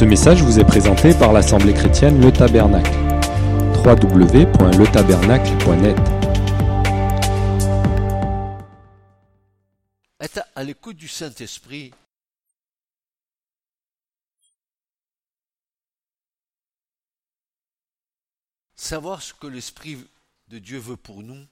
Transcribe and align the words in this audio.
Ce 0.00 0.04
message 0.06 0.42
vous 0.42 0.58
est 0.58 0.64
présenté 0.64 1.12
par 1.12 1.34
l'Assemblée 1.34 1.74
chrétienne 1.74 2.22
Le 2.22 2.32
Tabernacle. 2.32 2.90
www.letabernacle.net 3.84 5.98
Être 10.18 10.40
à 10.54 10.64
l'écoute 10.64 10.96
du 10.96 11.06
Saint-Esprit? 11.06 11.92
Savoir 18.76 19.20
ce 19.20 19.34
que 19.34 19.48
l'Esprit 19.48 19.98
de 20.48 20.58
Dieu 20.58 20.78
veut 20.78 20.96
pour 20.96 21.22
nous 21.22 21.44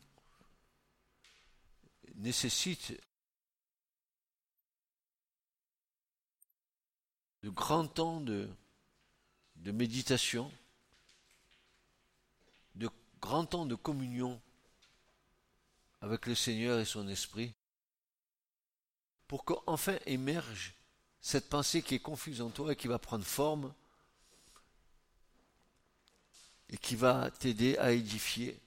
nécessite 2.15 2.99
de 7.43 7.51
grands 7.51 7.87
temps 7.87 8.21
de, 8.21 8.49
de 9.57 9.73
méditation, 9.73 10.51
de 12.75 12.89
grands 13.21 13.47
temps 13.47 13.67
de 13.67 13.75
communion 13.75 14.41
avec 16.01 16.27
le 16.27 16.35
Seigneur 16.35 16.79
et 16.79 16.85
son 16.85 17.09
Esprit, 17.09 17.53
pour 19.27 19.45
qu'enfin 19.45 19.99
émerge 20.07 20.75
cette 21.21 21.49
pensée 21.49 21.83
qui 21.83 21.97
est 21.97 22.01
confuse 22.01 22.41
en 22.41 22.51
toi 22.51 22.73
et 22.73 22.77
qui 22.77 22.89
va 22.89 22.99
prendre 22.99 23.25
forme 23.25 23.75
et 26.71 26.79
qui 26.79 26.97
va 26.97 27.31
t'aider 27.31 27.77
à 27.79 27.93
édifier 27.93 28.59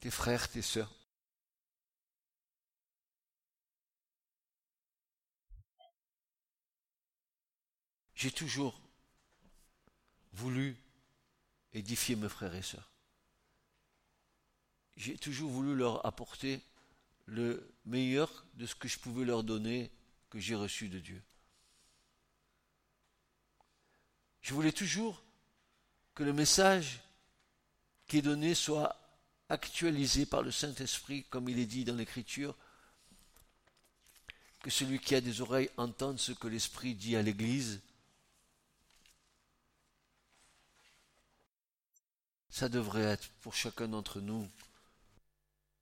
tes 0.00 0.10
frères, 0.10 0.48
tes 0.48 0.62
sœurs. 0.62 0.99
J'ai 8.20 8.30
toujours 8.30 8.78
voulu 10.34 10.76
édifier 11.72 12.16
mes 12.16 12.28
frères 12.28 12.54
et 12.54 12.60
sœurs. 12.60 12.92
J'ai 14.98 15.16
toujours 15.16 15.50
voulu 15.50 15.74
leur 15.74 16.04
apporter 16.04 16.60
le 17.24 17.66
meilleur 17.86 18.44
de 18.56 18.66
ce 18.66 18.74
que 18.74 18.88
je 18.88 18.98
pouvais 18.98 19.24
leur 19.24 19.42
donner, 19.42 19.90
que 20.28 20.38
j'ai 20.38 20.54
reçu 20.54 20.90
de 20.90 20.98
Dieu. 20.98 21.22
Je 24.42 24.52
voulais 24.52 24.72
toujours 24.72 25.24
que 26.14 26.22
le 26.22 26.34
message 26.34 27.00
qui 28.06 28.18
est 28.18 28.22
donné 28.22 28.54
soit 28.54 29.00
actualisé 29.48 30.26
par 30.26 30.42
le 30.42 30.50
Saint-Esprit, 30.50 31.24
comme 31.30 31.48
il 31.48 31.58
est 31.58 31.64
dit 31.64 31.86
dans 31.86 31.96
l'Écriture, 31.96 32.54
que 34.62 34.68
celui 34.68 34.98
qui 34.98 35.14
a 35.14 35.22
des 35.22 35.40
oreilles 35.40 35.70
entende 35.78 36.18
ce 36.18 36.32
que 36.32 36.48
l'Esprit 36.48 36.94
dit 36.94 37.16
à 37.16 37.22
l'Église. 37.22 37.80
Ça 42.50 42.68
devrait 42.68 43.02
être 43.02 43.28
pour 43.40 43.54
chacun 43.54 43.88
d'entre 43.88 44.20
nous 44.20 44.48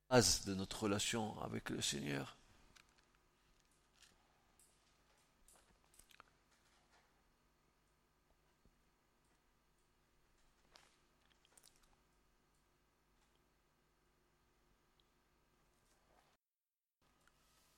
base 0.08 0.44
de 0.44 0.54
notre 0.54 0.84
relation 0.84 1.38
avec 1.42 1.70
le 1.70 1.82
Seigneur. 1.82 2.36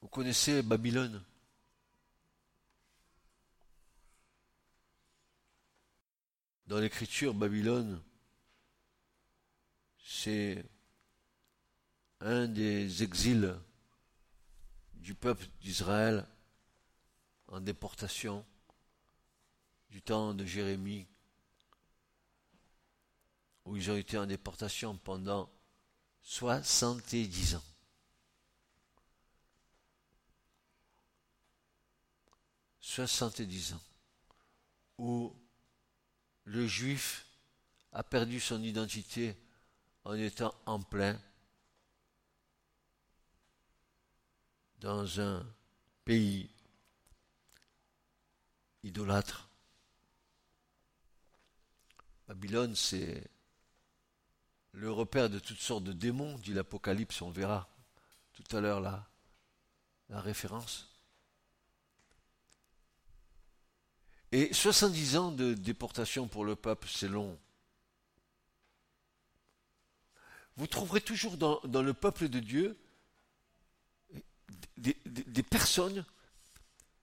Vous 0.03 0.09
connaissez 0.09 0.63
Babylone? 0.63 1.23
Dans 6.67 6.79
l'écriture, 6.79 7.35
Babylone, 7.35 8.01
c'est 10.13 10.65
un 12.19 12.49
des 12.49 13.05
exils 13.05 13.57
du 14.95 15.15
peuple 15.15 15.47
d'Israël 15.61 16.27
en 17.47 17.61
déportation 17.61 18.45
du 19.89 20.03
temps 20.03 20.35
de 20.35 20.45
Jérémie, 20.45 21.07
où 23.65 23.77
ils 23.77 23.89
ont 23.89 23.97
été 23.97 24.19
en 24.19 24.27
déportation 24.27 24.97
pendant 24.99 25.49
70 26.23 27.55
ans. 27.55 27.65
Soixante-dix 32.81 33.75
ans, 33.75 33.83
où 34.99 35.33
le 36.45 36.67
juif 36.67 37.27
a 37.93 38.03
perdu 38.03 38.41
son 38.41 38.61
identité 38.61 39.37
en 40.05 40.15
étant 40.15 40.55
en 40.67 40.81
plein 40.81 41.19
dans 44.81 45.21
un 45.21 45.47
pays 46.05 46.51
idolâtre. 48.83 49.49
Babylone, 52.29 52.75
c'est 52.75 53.29
le 54.73 54.91
repère 54.91 55.29
de 55.29 55.39
toutes 55.39 55.59
sortes 55.59 55.85
de 55.85 55.93
démons, 55.93 56.39
dit 56.39 56.55
l'Apocalypse, 56.55 57.21
on 57.23 57.31
verra 57.31 57.69
tout 58.33 58.57
à 58.57 58.61
l'heure 58.61 58.81
la, 58.81 59.07
la 60.09 60.21
référence. 60.21 60.89
Et 64.33 64.53
70 64.53 65.17
ans 65.17 65.33
de 65.33 65.55
déportation 65.55 66.29
pour 66.29 66.45
le 66.45 66.55
peuple, 66.55 66.89
c'est 66.89 67.09
long. 67.09 67.37
Vous 70.57 70.67
trouverez 70.67 71.01
toujours 71.01 71.37
dans, 71.37 71.61
le 71.65 71.95
peuple 71.95 72.29
de 72.29 72.39
Dieu 72.39 72.77
des, 74.77 75.43
personnes 75.43 76.05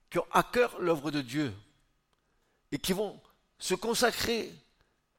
qui 0.09 0.19
ont 0.19 0.27
à 0.31 0.43
cœur 0.43 0.79
l'œuvre 0.79 1.11
de 1.11 1.21
Dieu 1.21 1.53
et 2.71 2.77
qui 2.77 2.93
vont 2.93 3.19
se 3.59 3.75
consacrer, 3.75 4.53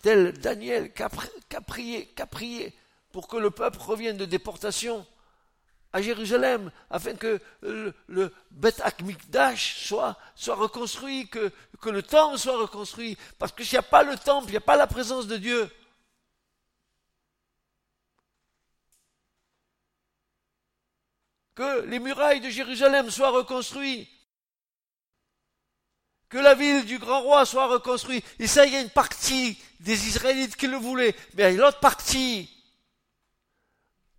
tel 0.02 0.32
Daniel 0.38 0.92
qui 0.92 1.02
a 1.02 1.60
prié 1.60 2.74
pour 3.10 3.28
que 3.28 3.36
le 3.36 3.50
peuple 3.50 3.78
revienne 3.80 4.16
de 4.16 4.24
déportation 4.24 5.06
à 5.92 6.02
Jérusalem, 6.02 6.70
afin 6.90 7.14
que 7.14 7.40
le, 7.62 7.94
le 8.08 8.32
Beth 8.50 8.80
Akmikdash 8.82 9.86
soit, 9.86 10.18
soit 10.34 10.54
reconstruit, 10.54 11.28
que, 11.28 11.50
que 11.80 11.88
le 11.88 12.02
temple 12.02 12.38
soit 12.38 12.58
reconstruit. 12.58 13.16
Parce 13.38 13.52
que 13.52 13.64
s'il 13.64 13.74
n'y 13.74 13.78
a 13.78 13.82
pas 13.82 14.02
le 14.02 14.16
temple, 14.16 14.48
il 14.48 14.52
n'y 14.52 14.58
a 14.58 14.60
pas 14.60 14.76
la 14.76 14.86
présence 14.86 15.26
de 15.26 15.36
Dieu. 15.36 15.70
Que 21.58 21.84
les 21.86 21.98
murailles 21.98 22.40
de 22.40 22.50
Jérusalem 22.50 23.10
soient 23.10 23.30
reconstruites. 23.30 24.08
Que 26.28 26.38
la 26.38 26.54
ville 26.54 26.84
du 26.84 27.00
grand 27.00 27.20
roi 27.20 27.44
soit 27.46 27.66
reconstruite. 27.66 28.24
Et 28.38 28.46
ça, 28.46 28.64
il 28.64 28.74
y 28.74 28.76
a 28.76 28.80
une 28.80 28.90
partie 28.90 29.58
des 29.80 30.06
Israélites 30.06 30.54
qui 30.54 30.68
le 30.68 30.76
voulaient. 30.76 31.16
Mais 31.34 31.52
l'autre 31.56 31.80
partie, 31.80 32.48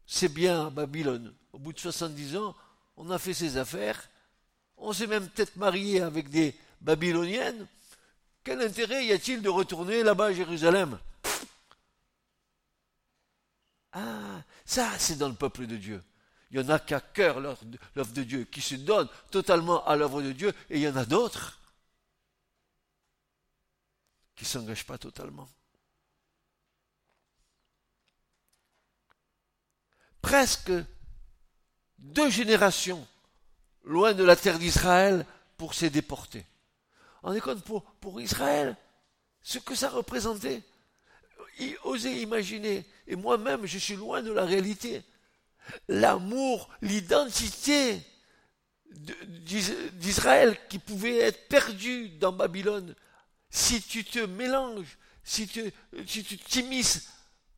c'est 0.06 0.28
bien 0.28 0.70
Babylone. 0.70 1.34
Au 1.54 1.60
bout 1.60 1.72
de 1.72 1.80
70 1.80 2.36
ans, 2.36 2.54
on 2.98 3.10
a 3.10 3.18
fait 3.18 3.34
ses 3.34 3.56
affaires. 3.56 4.10
On 4.76 4.92
s'est 4.92 5.08
même 5.08 5.30
peut-être 5.30 5.56
marié 5.56 6.02
avec 6.02 6.28
des 6.28 6.54
Babyloniennes. 6.82 7.68
Quel 8.44 8.62
intérêt 8.62 9.06
y 9.06 9.14
a-t-il 9.14 9.42
de 9.42 9.50
retourner 9.50 10.04
là-bas 10.04 10.26
à 10.26 10.34
Jérusalem? 10.34 11.00
Ah, 13.94 14.42
ça, 14.66 14.90
c'est 14.98 15.18
dans 15.18 15.30
le 15.30 15.36
peuple 15.36 15.68
de 15.68 15.78
Dieu. 15.78 16.04
Il 16.52 16.60
y 16.60 16.64
en 16.64 16.70
a 16.70 16.80
qui 16.80 16.94
a 16.94 17.00
cœur 17.00 17.40
l'œuvre 17.40 18.14
de 18.14 18.24
Dieu, 18.24 18.46
qui 18.46 18.62
se 18.62 18.76
donnent 18.76 19.10
totalement 19.30 19.86
à 19.86 19.96
l'œuvre 19.96 20.22
de 20.22 20.32
Dieu, 20.32 20.54
et 20.70 20.78
il 20.78 20.82
y 20.82 20.88
en 20.88 20.96
a 20.96 21.06
d'autres 21.06 21.60
qui 24.36 24.46
ne 24.46 24.50
s'engagent 24.50 24.86
pas 24.86 24.98
totalement. 24.98 25.48
Presque 30.22 30.72
deux 31.98 32.30
générations 32.30 33.06
loin 33.84 34.14
de 34.14 34.24
la 34.24 34.36
terre 34.36 34.60
d'Israël 34.60 35.26
pour 35.58 35.74
s'y 35.74 35.90
déporter. 35.90 36.46
On 37.24 37.34
est 37.34 37.42
pour 38.00 38.22
Israël 38.22 38.78
ce 39.42 39.60
que 39.60 39.76
ça 39.76 39.90
représentait. 39.90 40.64
Osez 41.84 42.22
imaginer, 42.22 42.86
et 43.08 43.16
moi-même 43.16 43.66
je 43.66 43.78
suis 43.78 43.96
loin 43.96 44.22
de 44.22 44.32
la 44.32 44.46
réalité, 44.46 45.04
l'amour, 45.88 46.70
l'identité 46.82 48.02
d'Israël 49.94 50.58
qui 50.68 50.80
pouvait 50.80 51.20
être 51.20 51.48
perdu 51.48 52.10
dans 52.10 52.32
Babylone 52.32 52.96
si 53.50 53.82
tu 53.82 54.04
te 54.04 54.20
mélanges, 54.20 54.98
si 55.24 55.48
tu 55.48 55.72
si 56.06 56.24
t'immisces 56.24 57.10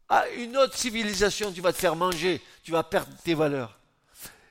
à 0.10 0.28
une 0.30 0.58
autre 0.58 0.78
civilisation, 0.78 1.52
tu 1.52 1.62
vas 1.62 1.74
te 1.74 1.78
faire 1.78 1.96
manger, 1.96 2.42
tu 2.64 2.72
vas 2.72 2.84
perdre 2.84 3.16
tes 3.24 3.34
valeurs. 3.34 3.80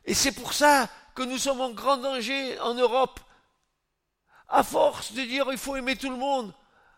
Et 0.06 0.14
c'est 0.14 0.32
pour 0.32 0.54
ça 0.54 0.88
que 1.14 1.22
nous 1.22 1.38
sommes 1.38 1.60
en 1.60 1.70
grand 1.70 1.98
danger 1.98 2.58
en 2.60 2.74
Europe 2.74 3.20
à 4.48 4.62
force 4.62 5.12
de 5.12 5.22
dire 5.22 5.46
il 5.50 5.58
faut 5.58 5.76
aimer 5.76 5.96
tout 5.96 6.10
le 6.10 6.16
monde, 6.16 6.52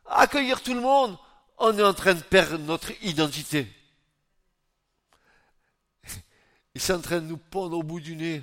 accueillir 0.06 0.62
tout 0.62 0.74
le 0.74 0.80
monde, 0.80 1.18
on 1.58 1.76
est 1.76 1.82
en 1.82 1.94
train 1.94 2.14
de 2.14 2.22
perdre 2.22 2.58
notre 2.58 2.92
identité. 3.04 3.68
Il 6.74 6.80
est 6.80 6.90
en 6.90 6.98
de 6.98 7.20
nous 7.20 7.36
pondre 7.36 7.78
au 7.78 7.82
bout 7.82 8.00
du 8.00 8.16
nez. 8.16 8.42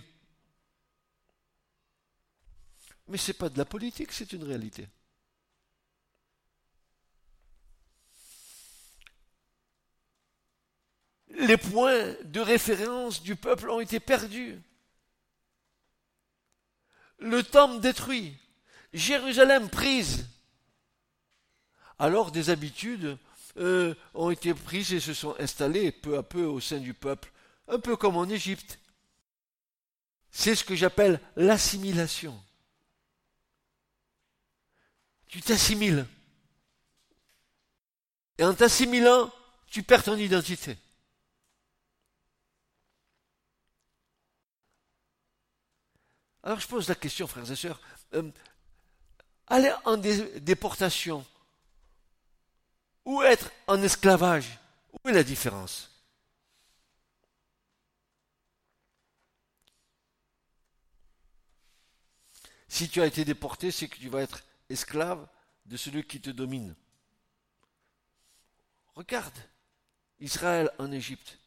Mais 3.07 3.17
ce 3.17 3.31
n'est 3.31 3.37
pas 3.37 3.49
de 3.49 3.57
la 3.57 3.65
politique, 3.65 4.11
c'est 4.11 4.33
une 4.33 4.43
réalité. 4.43 4.87
Les 11.29 11.57
points 11.57 12.15
de 12.25 12.39
référence 12.39 13.23
du 13.23 13.35
peuple 13.35 13.69
ont 13.69 13.79
été 13.79 13.99
perdus. 13.99 14.61
Le 17.17 17.41
temple 17.43 17.81
détruit. 17.81 18.37
Jérusalem 18.93 19.69
prise. 19.69 20.27
Alors 21.97 22.31
des 22.31 22.49
habitudes 22.49 23.17
euh, 23.57 23.93
ont 24.13 24.29
été 24.29 24.53
prises 24.53 24.93
et 24.93 24.99
se 24.99 25.13
sont 25.13 25.35
installées 25.39 25.91
peu 25.91 26.17
à 26.17 26.23
peu 26.23 26.45
au 26.45 26.59
sein 26.59 26.77
du 26.77 26.93
peuple, 26.93 27.31
un 27.69 27.79
peu 27.79 27.95
comme 27.95 28.17
en 28.17 28.27
Égypte. 28.27 28.79
C'est 30.31 30.55
ce 30.55 30.63
que 30.63 30.75
j'appelle 30.75 31.19
l'assimilation. 31.35 32.39
Tu 35.27 35.41
t'assimiles. 35.41 36.05
Et 38.37 38.43
en 38.43 38.53
t'assimilant, 38.53 39.31
tu 39.67 39.83
perds 39.83 40.03
ton 40.03 40.15
identité. 40.15 40.77
Alors 46.41 46.59
je 46.59 46.67
pose 46.67 46.87
la 46.87 46.95
question, 46.95 47.27
frères 47.27 47.51
et 47.51 47.55
sœurs, 47.55 47.79
euh, 48.13 48.31
aller 49.47 49.71
en 49.85 49.97
déportation 49.97 51.25
ou 53.05 53.21
être 53.21 53.51
en 53.67 53.81
esclavage, 53.83 54.57
où 54.93 55.09
est 55.09 55.13
la 55.13 55.23
différence? 55.23 55.98
Si 62.69 62.87
tu 62.87 63.01
as 63.01 63.07
été 63.07 63.25
déporté, 63.25 63.71
c'est 63.71 63.87
que 63.87 63.97
tu 63.97 64.09
vas 64.09 64.21
être 64.21 64.43
esclave 64.69 65.27
de 65.65 65.75
celui 65.75 66.05
qui 66.05 66.21
te 66.21 66.29
domine. 66.29 66.75
Regarde, 68.95 69.37
Israël 70.19 70.69
en 70.77 70.91
Égypte. 70.91 71.39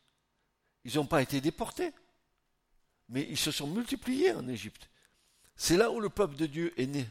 Ils 0.85 0.97
n'ont 0.97 1.07
pas 1.07 1.23
été 1.23 1.41
déportés, 1.41 1.93
mais 3.09 3.27
ils 3.31 3.39
se 3.39 3.53
sont 3.53 3.69
multipliés 3.69 4.33
en 4.33 4.49
Égypte. 4.49 4.89
C'est 5.55 5.77
là 5.77 5.91
où 5.91 6.01
le 6.01 6.09
peuple 6.09 6.35
de 6.35 6.47
Dieu 6.47 6.75
est 6.81 6.87
né 6.87 7.09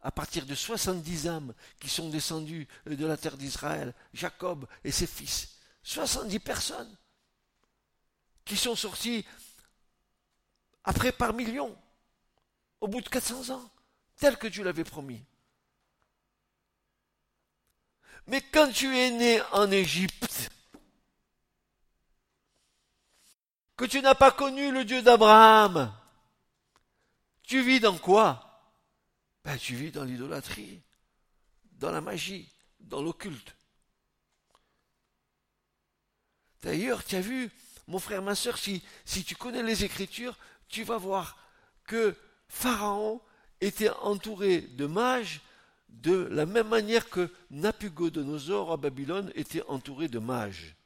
à 0.00 0.10
partir 0.10 0.46
de 0.46 0.54
70 0.54 1.28
âmes 1.28 1.54
qui 1.78 1.88
sont 1.88 2.08
descendues 2.08 2.66
de 2.86 3.06
la 3.06 3.16
terre 3.16 3.36
d'Israël, 3.36 3.94
Jacob 4.14 4.66
et 4.82 4.90
ses 4.90 5.06
fils. 5.06 5.58
70 5.82 6.38
personnes 6.40 6.96
qui 8.44 8.56
sont 8.56 8.74
sorties 8.74 9.26
après 10.84 11.12
par 11.12 11.34
millions, 11.34 11.76
au 12.82 12.88
bout 12.88 13.00
de 13.00 13.08
400 13.08 13.54
ans, 13.54 13.70
tel 14.16 14.36
que 14.36 14.48
tu 14.48 14.64
l'avais 14.64 14.82
promis. 14.82 15.24
Mais 18.26 18.40
quand 18.40 18.72
tu 18.72 18.96
es 18.98 19.10
né 19.12 19.40
en 19.52 19.70
Égypte, 19.70 20.50
que 23.76 23.84
tu 23.84 24.02
n'as 24.02 24.16
pas 24.16 24.32
connu 24.32 24.72
le 24.72 24.84
Dieu 24.84 25.00
d'Abraham, 25.00 25.94
tu 27.44 27.62
vis 27.62 27.78
dans 27.78 27.96
quoi? 27.96 28.74
Ben, 29.44 29.56
tu 29.56 29.76
vis 29.76 29.92
dans 29.92 30.04
l'idolâtrie, 30.04 30.82
dans 31.72 31.92
la 31.92 32.00
magie, 32.00 32.52
dans 32.80 33.00
l'occulte. 33.00 33.54
D'ailleurs, 36.62 37.04
tu 37.04 37.14
as 37.14 37.20
vu, 37.20 37.48
mon 37.86 38.00
frère, 38.00 38.22
ma 38.22 38.34
soeur, 38.34 38.58
si, 38.58 38.82
si 39.04 39.22
tu 39.22 39.36
connais 39.36 39.62
les 39.62 39.84
Écritures, 39.84 40.36
tu 40.68 40.82
vas 40.82 40.98
voir 40.98 41.38
que 41.84 42.16
Pharaon 42.52 43.22
était 43.62 43.88
entouré 43.88 44.60
de 44.60 44.84
mages 44.84 45.40
de 45.88 46.28
la 46.30 46.44
même 46.44 46.68
manière 46.68 47.08
que 47.08 47.32
Nabucodonosor 47.50 48.70
à 48.70 48.76
Babylone 48.76 49.32
était 49.34 49.62
entouré 49.68 50.06
de 50.06 50.18
mages. 50.18 50.76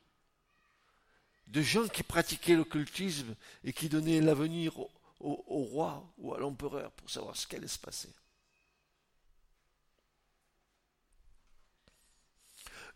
De 1.48 1.60
gens 1.62 1.88
qui 1.88 2.04
pratiquaient 2.04 2.54
l'occultisme 2.54 3.34
et 3.64 3.72
qui 3.72 3.88
donnaient 3.88 4.20
l'avenir 4.20 4.78
au, 4.78 5.64
roi 5.64 6.08
ou 6.18 6.32
à 6.32 6.38
l'empereur 6.38 6.92
pour 6.92 7.10
savoir 7.10 7.36
ce 7.36 7.48
qui 7.48 7.56
allait 7.56 7.66
se 7.66 7.80
passer. 7.80 8.14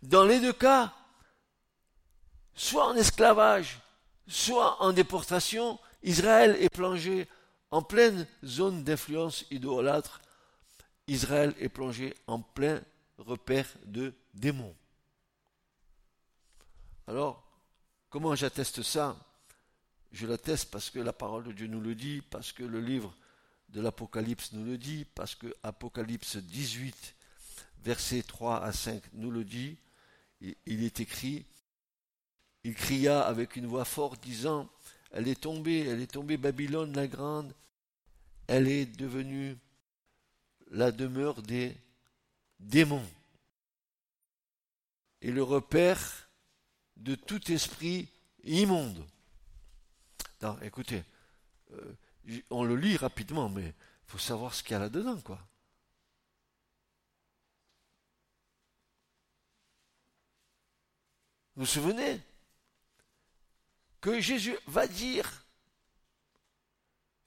Dans 0.01 0.25
les 0.25 0.39
deux 0.39 0.53
cas, 0.53 0.95
soit 2.55 2.87
en 2.87 2.95
esclavage, 2.95 3.81
soit 4.29 4.81
en 4.81 4.93
déportation, 4.93 5.79
Israël 6.05 6.57
est 6.61 6.71
plongé 6.71 7.29
en 7.71 7.83
pleine 7.83 8.27
zone 8.45 8.85
d'influence 8.85 9.45
idolâtre. 9.51 10.21
Israël 11.07 11.55
est 11.59 11.69
plongé 11.69 12.15
en 12.27 12.41
plein 12.41 12.83
repère 13.19 13.67
de 13.85 14.15
démons. 14.35 14.75
Alors, 17.07 17.45
comment 18.09 18.35
j'atteste 18.35 18.83
ça? 18.83 19.17
Je 20.13 20.27
l'atteste 20.27 20.71
parce 20.71 20.91
que 20.91 20.99
la 20.99 21.13
parole 21.13 21.45
de 21.45 21.53
Dieu 21.53 21.67
nous 21.67 21.81
le 21.81 21.95
dit, 21.95 22.23
parce 22.31 22.53
que 22.53 22.63
le 22.63 22.81
livre 22.81 23.15
de 23.69 23.81
l'Apocalypse 23.81 24.53
nous 24.53 24.65
le 24.65 24.79
dit, 24.79 25.05
parce 25.15 25.35
que 25.35 25.55
Apocalypse 25.63 26.37
18, 26.37 27.15
versets 27.83 28.23
3 28.23 28.63
à 28.63 28.73
5 28.73 29.03
nous 29.15 29.31
le 29.31 29.45
dit, 29.45 29.77
il 30.41 30.85
est 30.85 31.01
écrit, 31.01 31.45
il 32.65 32.75
cria 32.75 33.23
avec 33.23 33.57
une 33.57 33.67
voix 33.67 33.85
forte, 33.85 34.23
disant, 34.23 34.69
Elle 35.11 35.29
est 35.29 35.41
tombée, 35.41 35.81
elle 35.81 36.01
est 36.01 36.13
tombée, 36.13 36.37
Babylone 36.37 36.95
la 36.95 37.07
grande, 37.07 37.53
elle 38.47 38.69
est 38.69 38.87
devenue 38.87 39.57
la 40.71 40.93
demeure 40.93 41.43
des 41.43 41.77
démons 42.61 43.09
et 45.21 45.33
le 45.33 45.43
repère 45.43 46.31
de 46.97 47.15
tout 47.15 47.51
esprit 47.51 48.09
immonde. 48.45 49.05
Écoutez, 50.63 51.05
euh, 51.73 51.97
on 52.51 52.65
le 52.65 52.77
lit 52.77 52.97
rapidement, 52.97 53.49
mais 53.49 53.67
il 53.67 53.75
faut 54.07 54.19
savoir 54.19 54.55
ce 54.55 54.63
qu'il 54.63 54.73
y 54.73 54.75
a 54.75 54.79
là-dedans, 54.79 55.21
quoi. 55.21 55.39
Vous 61.57 61.63
vous 61.63 61.67
souvenez? 61.67 62.21
Que 64.01 64.21
Jésus 64.21 64.57
va 64.67 64.87
dire 64.87 65.45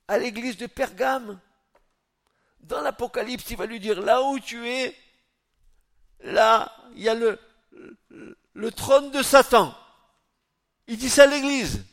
à 0.08 0.18
l'église 0.18 0.58
de 0.58 0.68
Pergame, 0.68 1.40
dans 2.60 2.82
l'Apocalypse, 2.82 3.50
il 3.50 3.58
va 3.58 3.66
lui 3.66 3.80
dire, 3.80 4.02
là 4.02 4.22
où 4.22 4.40
tu 4.40 4.68
es, 4.68 4.96
là, 6.22 6.76
il 6.96 7.02
y 7.02 7.10
a 7.10 7.16
le, 7.16 8.72
trône 8.72 9.12
de 9.12 9.22
Satan. 9.22 9.76
Il 10.88 10.98
dit 10.98 11.10
ça 11.10 11.24
à 11.24 11.28
l'église. 11.28 11.86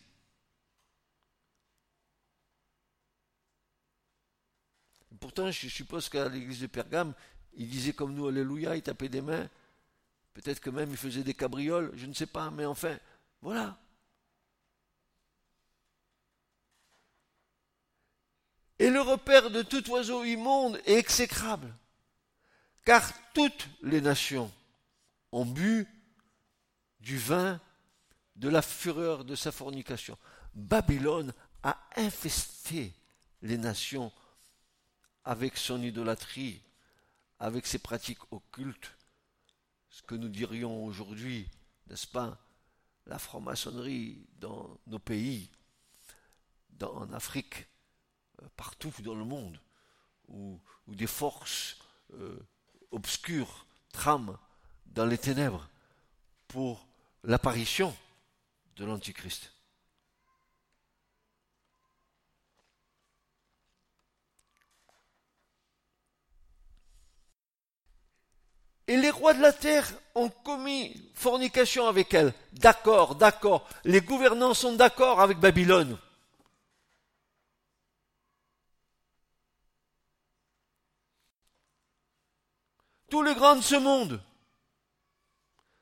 Pourtant, 5.20 5.50
je 5.50 5.68
suppose 5.68 6.08
qu'à 6.08 6.28
l'église 6.28 6.60
de 6.60 6.66
Pergame, 6.66 7.14
il 7.54 7.68
disait 7.68 7.92
comme 7.92 8.14
nous, 8.14 8.28
Alléluia, 8.28 8.76
il 8.76 8.82
tapait 8.82 9.08
des 9.08 9.20
mains. 9.20 9.48
Peut-être 10.34 10.60
que 10.60 10.70
même 10.70 10.90
il 10.90 10.96
faisait 10.96 11.22
des 11.22 11.34
cabrioles, 11.34 11.92
je 11.94 12.06
ne 12.06 12.14
sais 12.14 12.26
pas, 12.26 12.50
mais 12.50 12.64
enfin, 12.64 12.96
voilà. 13.42 13.76
Et 18.80 18.88
le 18.88 19.02
repère 19.02 19.50
de 19.50 19.60
tout 19.60 19.90
oiseau 19.90 20.24
immonde 20.24 20.80
est 20.86 20.96
exécrable, 20.96 21.70
car 22.86 23.12
toutes 23.34 23.68
les 23.82 24.00
nations 24.00 24.50
ont 25.32 25.44
bu 25.44 25.86
du 26.98 27.18
vin 27.18 27.60
de 28.36 28.48
la 28.48 28.62
fureur 28.62 29.26
de 29.26 29.34
sa 29.34 29.52
fornication. 29.52 30.16
Babylone 30.54 31.34
a 31.62 31.78
infesté 31.96 32.94
les 33.42 33.58
nations 33.58 34.10
avec 35.24 35.58
son 35.58 35.82
idolâtrie, 35.82 36.62
avec 37.38 37.66
ses 37.66 37.80
pratiques 37.80 38.32
occultes, 38.32 38.96
ce 39.90 40.00
que 40.00 40.14
nous 40.14 40.30
dirions 40.30 40.86
aujourd'hui, 40.86 41.46
n'est-ce 41.90 42.06
pas, 42.06 42.38
la 43.04 43.18
franc-maçonnerie 43.18 44.26
dans 44.38 44.80
nos 44.86 44.98
pays, 44.98 45.50
en 46.80 47.12
Afrique, 47.12 47.66
partout 48.56 48.92
dans 49.00 49.14
le 49.14 49.24
monde, 49.24 49.60
où, 50.28 50.58
des 50.88 51.06
forces 51.06 51.76
euh, 52.14 52.38
obscures 52.90 53.66
trament 53.92 54.36
dans 54.86 55.06
les 55.06 55.18
ténèbres 55.18 55.68
pour 56.48 56.86
l'apparition 57.22 57.96
de 58.76 58.84
l'Antichrist. 58.84 59.52
Et 68.88 68.96
les 68.96 69.10
rois 69.10 69.34
de 69.34 69.40
la 69.40 69.52
terre 69.52 69.88
ont 70.16 70.30
commis 70.30 71.00
fornication 71.14 71.86
avec 71.86 72.12
elle. 72.12 72.34
D'accord, 72.54 73.14
d'accord. 73.14 73.68
Les 73.84 74.00
gouvernants 74.00 74.52
sont 74.52 74.74
d'accord 74.74 75.20
avec 75.20 75.38
Babylone. 75.38 75.96
Tous 83.10 83.22
les 83.22 83.34
grands 83.34 83.56
de 83.56 83.60
ce 83.60 83.74
monde 83.74 84.22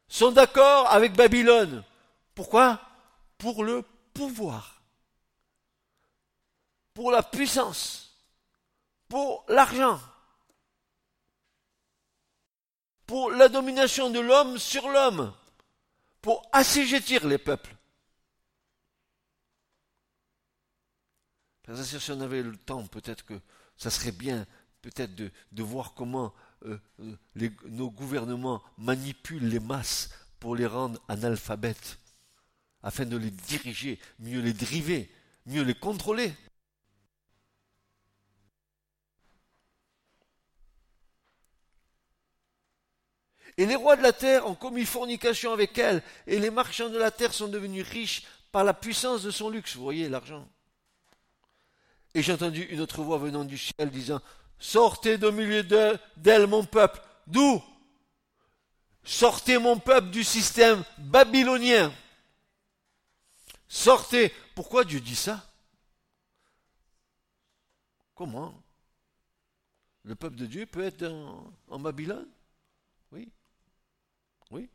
sont 0.09 0.33
d'accord 0.33 0.91
avec 0.91 1.13
Babylone. 1.13 1.85
Pourquoi? 2.35 2.81
Pour 3.37 3.63
le 3.63 3.85
pouvoir, 4.15 4.83
pour 6.95 7.13
la 7.13 7.23
puissance, 7.23 8.17
pour 9.09 9.45
l'argent, 9.49 10.01
pour 13.07 13.31
la 13.31 13.49
domination 13.49 14.11
de 14.11 14.19
l'homme 14.19 14.59
sur 14.59 14.89
l'homme, 14.89 15.33
pour 16.21 16.49
assujettir 16.51 17.27
les 17.27 17.39
peuples. 17.39 17.77
Si 21.75 22.11
on 22.11 22.21
avait 22.23 22.43
le 22.43 22.57
temps, 22.57 22.87
peut-être 22.87 23.25
que 23.25 23.39
ça 23.77 23.91
serait 23.91 24.11
bien, 24.11 24.47
peut-être 24.81 25.15
de, 25.15 25.31
de 25.53 25.63
voir 25.63 25.93
comment 25.95 26.35
euh, 26.65 26.79
euh, 27.01 27.51
nos 27.67 27.91
gouvernements 27.91 28.63
manipulent 28.77 29.49
les 29.49 29.61
masses 29.61 30.11
pour 30.41 30.57
les 30.57 30.67
rendre 30.67 31.01
analphabètes, 31.09 31.99
afin 32.83 33.05
de 33.05 33.17
les 33.17 33.31
diriger, 33.31 33.99
mieux 34.19 34.41
les 34.41 34.53
dériver, 34.53 35.11
mieux 35.47 35.63
les 35.63 35.75
contrôler. 35.75 36.33
Et 43.57 43.67
les 43.67 43.75
rois 43.75 43.97
de 43.97 44.03
la 44.03 44.13
terre 44.13 44.47
ont 44.47 44.55
commis 44.55 44.85
fornication 44.85 45.53
avec 45.53 45.77
elle, 45.79 46.03
et 46.29 46.39
les 46.39 46.51
marchands 46.51 46.91
de 46.91 46.99
la 46.99 47.11
terre 47.11 47.35
sont 47.35 47.49
devenus 47.49 47.87
riches 47.87 48.23
par 48.53 48.63
la 48.63 48.73
puissance 48.73 49.23
de 49.23 49.33
son 49.33 49.51
luxe. 49.51 49.75
Vous 49.75 49.83
voyez 49.83 50.09
l'argent. 50.09 50.49
Et 52.15 52.23
j'ai 52.23 52.33
entendu 52.33 52.63
une 52.63 52.81
autre 52.81 53.03
voix 53.03 53.19
venant 53.19 53.45
du 53.45 53.59
ciel 53.59 53.91
disant, 53.91 54.21
Sortez 54.59 55.19
de 55.19 55.31
milieu 55.31 55.63
d'elle, 56.17 56.47
mon 56.47 56.65
peuple. 56.65 57.01
D'où? 57.27 57.63
Sortez 59.05 59.59
mon 59.59 59.79
peuple 59.79 60.11
du 60.11 60.25
système 60.25 60.85
babylonien. 60.99 61.93
Sortez. 63.69 64.35
Pourquoi 64.55 64.85
Dieu 64.85 65.01
dit 65.01 65.17
ça? 65.17 65.49
Comment? 68.15 68.61
Le 70.03 70.15
peuple 70.15 70.37
de 70.37 70.47
Dieu 70.47 70.67
peut 70.67 70.85
être 70.85 71.05
en, 71.69 71.79
Babylone? 71.79 72.29
Oui. 73.13 73.31
Oui. 74.51 74.69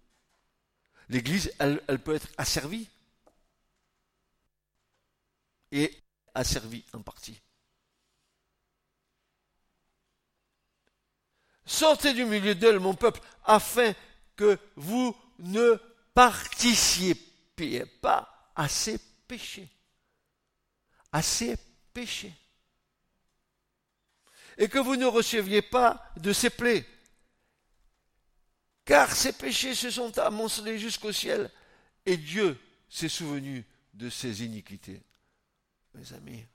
L'Église, 1.10 1.54
elle, 1.60 1.84
elle 1.88 2.00
peut 2.00 2.16
être 2.16 2.30
asservie. 2.38 2.88
Et 5.72 5.92
asservie 6.34 6.86
en 6.94 7.02
partie. 7.02 7.42
Sortez 11.66 12.14
du 12.14 12.26
milieu 12.26 12.56
d'elle, 12.56 12.80
mon 12.80 12.94
peuple, 12.94 13.22
afin 13.44 13.94
que 14.36 14.58
vous 14.76 15.16
ne 15.40 15.78
participiez 16.14 17.86
pas 17.86 18.52
à 18.56 18.68
ces 18.68 19.00
péchés. 19.28 19.70
À 21.12 21.22
ces 21.22 21.56
péchés. 21.94 22.34
Et 24.58 24.68
que 24.68 24.80
vous 24.80 24.96
ne 24.96 25.06
receviez 25.06 25.62
pas 25.62 26.12
de 26.18 26.34
ces 26.34 26.50
plaies. 26.50 26.86
Car 28.86 29.12
ces 29.12 29.34
péchés 29.34 29.76
se 29.76 29.90
sont 29.90 30.18
amoncelés 30.20 30.78
jusqu'au 30.78 31.12
ciel, 31.12 31.50
et 32.06 32.18
Dieu 32.18 32.60
s'est 32.90 33.10
souvenu 33.10 33.66
de 33.94 34.10
ces 34.10 34.44
iniquités. 34.44 35.02
Mes 35.94 36.12
amis, 36.14 36.46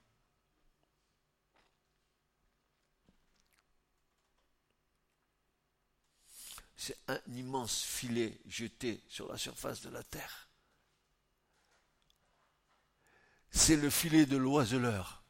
c'est 6.78 6.96
un 7.08 7.20
immense 7.32 7.82
filet 7.82 8.38
jeté 8.46 9.02
sur 9.08 9.28
la 9.28 9.36
surface 9.36 9.82
de 9.82 9.90
la 9.90 10.04
terre. 10.04 10.48
C'est 13.50 13.76
le 13.76 13.90
filet 13.90 14.26
de 14.26 14.36
l'oiseleur 14.36 15.24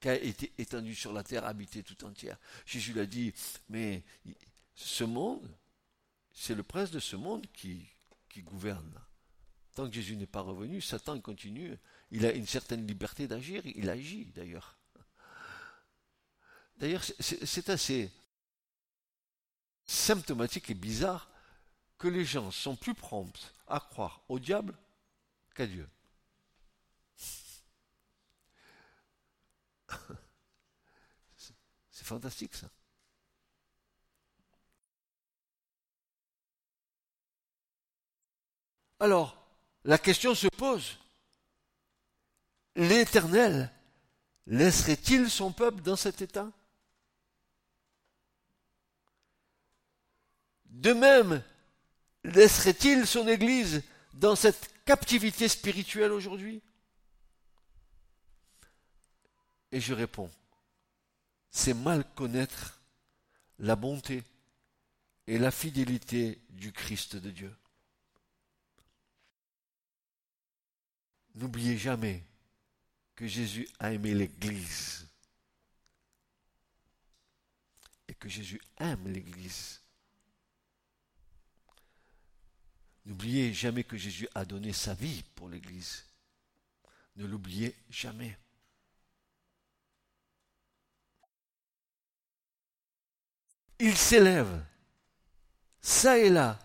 qui 0.00 0.08
a 0.08 0.14
été 0.14 0.50
étendu 0.56 0.94
sur 0.94 1.12
la 1.12 1.22
terre, 1.22 1.44
habité 1.44 1.82
tout 1.82 2.02
entière. 2.04 2.38
Jésus 2.64 2.94
l'a 2.94 3.04
dit, 3.04 3.34
mais 3.68 4.02
ce 4.74 5.04
monde, 5.04 5.54
c'est 6.32 6.54
le 6.54 6.62
prince 6.62 6.90
de 6.92 7.00
ce 7.00 7.16
monde 7.16 7.46
qui, 7.52 7.86
qui 8.30 8.40
gouverne. 8.40 8.98
Tant 9.74 9.86
que 9.86 9.94
Jésus 9.94 10.16
n'est 10.16 10.26
pas 10.26 10.40
revenu, 10.40 10.80
Satan 10.80 11.20
continue. 11.20 11.76
Il 12.10 12.24
a 12.24 12.32
une 12.32 12.46
certaine 12.46 12.86
liberté 12.86 13.28
d'agir, 13.28 13.66
il 13.66 13.90
agit 13.90 14.24
d'ailleurs. 14.34 14.78
D'ailleurs, 16.78 17.04
c'est 17.20 17.68
assez 17.68 18.10
symptomatique 19.88 20.70
et 20.70 20.74
bizarre 20.74 21.28
que 21.98 22.06
les 22.06 22.24
gens 22.24 22.52
sont 22.52 22.76
plus 22.76 22.94
prompts 22.94 23.52
à 23.66 23.80
croire 23.80 24.20
au 24.28 24.38
diable 24.38 24.78
qu'à 25.54 25.66
Dieu. 25.66 25.88
C'est 31.90 32.04
fantastique 32.04 32.54
ça. 32.54 32.68
Alors, 39.00 39.36
la 39.84 39.98
question 39.98 40.34
se 40.34 40.48
pose. 40.48 40.98
L'Éternel 42.74 43.72
laisserait-il 44.46 45.30
son 45.30 45.52
peuple 45.52 45.82
dans 45.82 45.96
cet 45.96 46.20
état? 46.20 46.50
De 50.68 50.92
même, 50.92 51.42
laisserait-il 52.24 53.06
son 53.06 53.26
Église 53.26 53.82
dans 54.14 54.36
cette 54.36 54.70
captivité 54.84 55.48
spirituelle 55.48 56.12
aujourd'hui? 56.12 56.62
Et 59.72 59.80
je 59.80 59.92
réponds, 59.92 60.30
c'est 61.50 61.74
mal 61.74 62.04
connaître 62.14 62.80
la 63.58 63.76
bonté 63.76 64.22
et 65.26 65.38
la 65.38 65.50
fidélité 65.50 66.40
du 66.50 66.72
Christ 66.72 67.16
de 67.16 67.30
Dieu. 67.30 67.54
N'oubliez 71.34 71.76
jamais 71.76 72.24
que 73.14 73.26
Jésus 73.26 73.68
a 73.78 73.92
aimé 73.92 74.14
l'Église 74.14 75.06
et 78.08 78.14
que 78.14 78.28
Jésus 78.28 78.60
aime 78.78 79.06
l'Église. 79.08 79.80
N'oubliez 83.08 83.54
jamais 83.54 83.84
que 83.84 83.96
Jésus 83.96 84.28
a 84.34 84.44
donné 84.44 84.74
sa 84.74 84.92
vie 84.92 85.24
pour 85.34 85.48
l'Église. 85.48 86.04
Ne 87.16 87.24
l'oubliez 87.24 87.74
jamais. 87.88 88.36
Il 93.78 93.96
s'élève, 93.96 94.62
ça 95.80 96.18
et 96.18 96.28
là, 96.28 96.58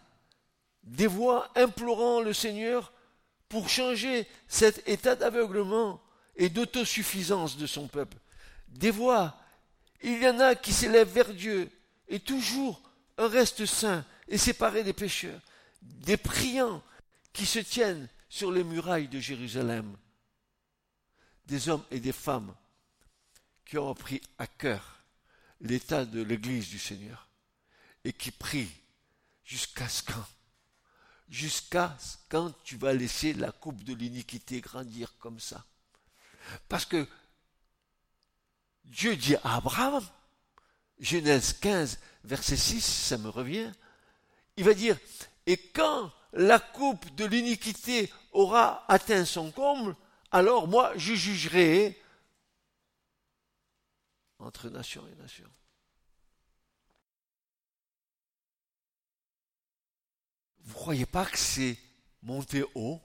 des 0.84 1.08
voix 1.08 1.50
implorant 1.56 2.20
le 2.20 2.34
Seigneur 2.34 2.92
pour 3.48 3.70
changer 3.70 4.28
cet 4.50 4.86
état 4.86 5.16
d'aveuglement 5.16 6.04
et 6.36 6.50
d'autosuffisance 6.50 7.56
de 7.56 7.68
son 7.68 7.88
peuple. 7.88 8.18
Des 8.68 8.92
voix, 8.92 9.38
il 10.02 10.22
y 10.22 10.28
en 10.28 10.42
a 10.42 10.56
qui 10.56 10.74
s'élèvent 10.74 11.14
vers 11.14 11.34
Dieu 11.34 11.72
et 12.10 12.20
toujours 12.20 12.82
un 13.18 13.30
reste 13.30 13.66
saint 13.66 14.04
et 14.28 14.38
séparé 14.38 14.84
des 14.84 14.92
pécheurs 14.92 15.40
des 16.06 16.18
priants 16.18 16.84
qui 17.32 17.46
se 17.46 17.60
tiennent 17.60 18.08
sur 18.30 18.52
les 18.52 18.64
murailles 18.64 19.08
de 19.08 19.20
Jérusalem, 19.20 19.96
des 21.46 21.70
hommes 21.70 21.86
et 21.92 22.00
des 22.00 22.12
femmes 22.12 22.54
qui 23.66 23.78
ont 23.78 23.94
pris 23.94 24.22
à 24.38 24.48
cœur 24.48 25.04
l'état 25.62 26.06
de 26.06 26.22
l'Église 26.22 26.70
du 26.70 26.80
Seigneur 26.80 27.28
et 28.04 28.14
qui 28.14 28.32
prient 28.32 28.72
jusqu'à 29.44 29.88
ce 29.88 30.04
quand 30.04 30.26
Jusqu'à 31.30 31.98
ce 32.00 32.18
quand 32.30 32.52
tu 32.64 32.78
vas 32.78 32.94
laisser 32.94 33.34
la 33.34 33.52
coupe 33.52 33.84
de 33.84 33.94
l'iniquité 33.94 34.62
grandir 34.62 35.16
comme 35.18 35.40
ça. 35.40 35.66
Parce 36.70 36.86
que 36.86 37.08
Dieu 38.86 39.16
dit 39.16 39.36
à 39.38 39.56
Abraham, 39.56 40.06
Genèse 41.00 41.54
15, 41.54 42.00
verset 42.26 42.58
6, 42.58 42.82
ça 42.82 43.18
me 43.18 43.30
revient, 43.30 43.72
il 44.58 44.64
va 44.64 44.74
dire, 44.74 44.98
et 45.46 45.58
quand 45.58 46.12
la 46.34 46.60
coupe 46.60 47.14
de 47.16 47.26
l'iniquité 47.26 48.12
aura 48.32 48.86
atteint 48.92 49.26
son 49.26 49.52
comble, 49.52 49.96
alors 50.32 50.68
moi 50.68 50.92
je 50.98 51.14
jugerai 51.14 52.02
entre 54.40 54.70
nation 54.70 55.06
et 55.08 55.16
nation. 55.22 55.50
croyez 60.84 61.06
pas 61.06 61.26
que 61.26 61.38
c'est 61.38 61.78
monté 62.22 62.66
haut? 62.76 63.00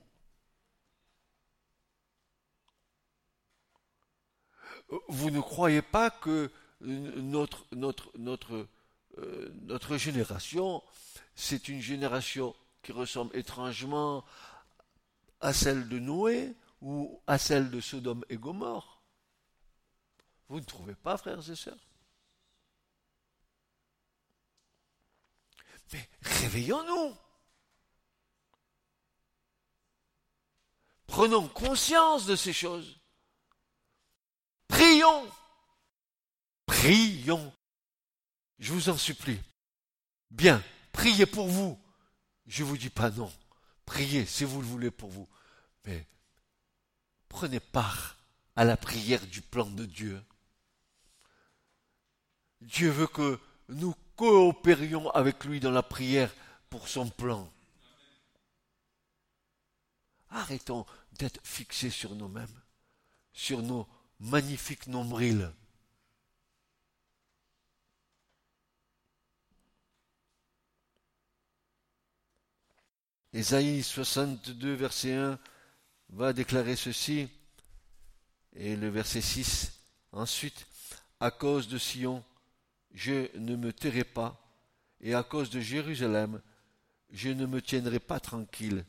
Vous 5.08 5.30
ne 5.30 5.40
croyez 5.40 5.82
pas 5.82 6.10
que 6.10 6.50
notre, 6.80 7.66
notre, 7.72 8.10
notre, 8.16 8.66
euh, 9.18 9.52
notre 9.62 9.96
génération, 9.96 10.82
c'est 11.34 11.68
une 11.68 11.80
génération 11.80 12.54
qui 12.82 12.92
ressemble 12.92 13.36
étrangement 13.36 14.24
à 15.40 15.52
celle 15.52 15.88
de 15.88 15.98
Noé 15.98 16.54
ou 16.80 17.20
à 17.26 17.38
celle 17.38 17.70
de 17.70 17.80
Sodome 17.80 18.24
et 18.28 18.36
Gomorre 18.36 19.02
Vous 20.48 20.60
ne 20.60 20.64
trouvez 20.64 20.94
pas, 20.94 21.16
frères 21.16 21.48
et 21.50 21.56
sœurs? 21.56 21.76
Mais 25.92 26.08
réveillons-nous 26.22 27.14
Prenons 31.08 31.48
conscience 31.48 32.26
de 32.26 32.36
ces 32.36 32.52
choses. 32.52 33.00
Prions. 34.68 35.26
Prions. 36.66 37.52
Je 38.58 38.72
vous 38.72 38.88
en 38.88 38.96
supplie. 38.96 39.40
Bien, 40.30 40.62
priez 40.92 41.26
pour 41.26 41.48
vous. 41.48 41.78
Je 42.46 42.62
ne 42.62 42.68
vous 42.68 42.76
dis 42.76 42.90
pas 42.90 43.10
non. 43.10 43.32
Priez 43.86 44.26
si 44.26 44.44
vous 44.44 44.60
le 44.60 44.66
voulez 44.66 44.90
pour 44.90 45.10
vous. 45.10 45.28
Mais 45.84 46.06
prenez 47.28 47.60
part 47.60 48.16
à 48.56 48.64
la 48.64 48.76
prière 48.76 49.24
du 49.26 49.40
plan 49.40 49.66
de 49.66 49.84
Dieu. 49.84 50.22
Dieu 52.60 52.90
veut 52.90 53.06
que 53.06 53.38
nous 53.68 53.94
coopérions 54.16 55.10
avec 55.10 55.44
lui 55.44 55.60
dans 55.60 55.70
la 55.70 55.82
prière 55.82 56.34
pour 56.70 56.88
son 56.88 57.08
plan. 57.08 57.50
Arrêtons 60.30 60.84
d'être 61.12 61.40
fixés 61.46 61.90
sur 61.90 62.14
nous-mêmes, 62.14 62.60
sur 63.32 63.62
nos 63.62 63.88
magnifiques 64.20 64.88
nombrils. 64.88 65.50
Ésaïe 73.34 73.82
62, 73.82 74.72
verset 74.72 75.12
1 75.12 75.38
va 76.10 76.32
déclarer 76.32 76.76
ceci, 76.76 77.28
et 78.56 78.74
le 78.74 78.88
verset 78.88 79.20
6, 79.20 79.72
ensuite, 80.12 80.66
à 81.20 81.30
cause 81.30 81.68
de 81.68 81.76
Sion, 81.76 82.24
je 82.94 83.36
ne 83.36 83.54
me 83.56 83.70
tairai 83.72 84.04
pas, 84.04 84.40
et 85.02 85.14
à 85.14 85.22
cause 85.22 85.50
de 85.50 85.60
Jérusalem, 85.60 86.40
je 87.10 87.28
ne 87.28 87.44
me 87.44 87.60
tiendrai 87.60 88.00
pas 88.00 88.18
tranquille, 88.18 88.84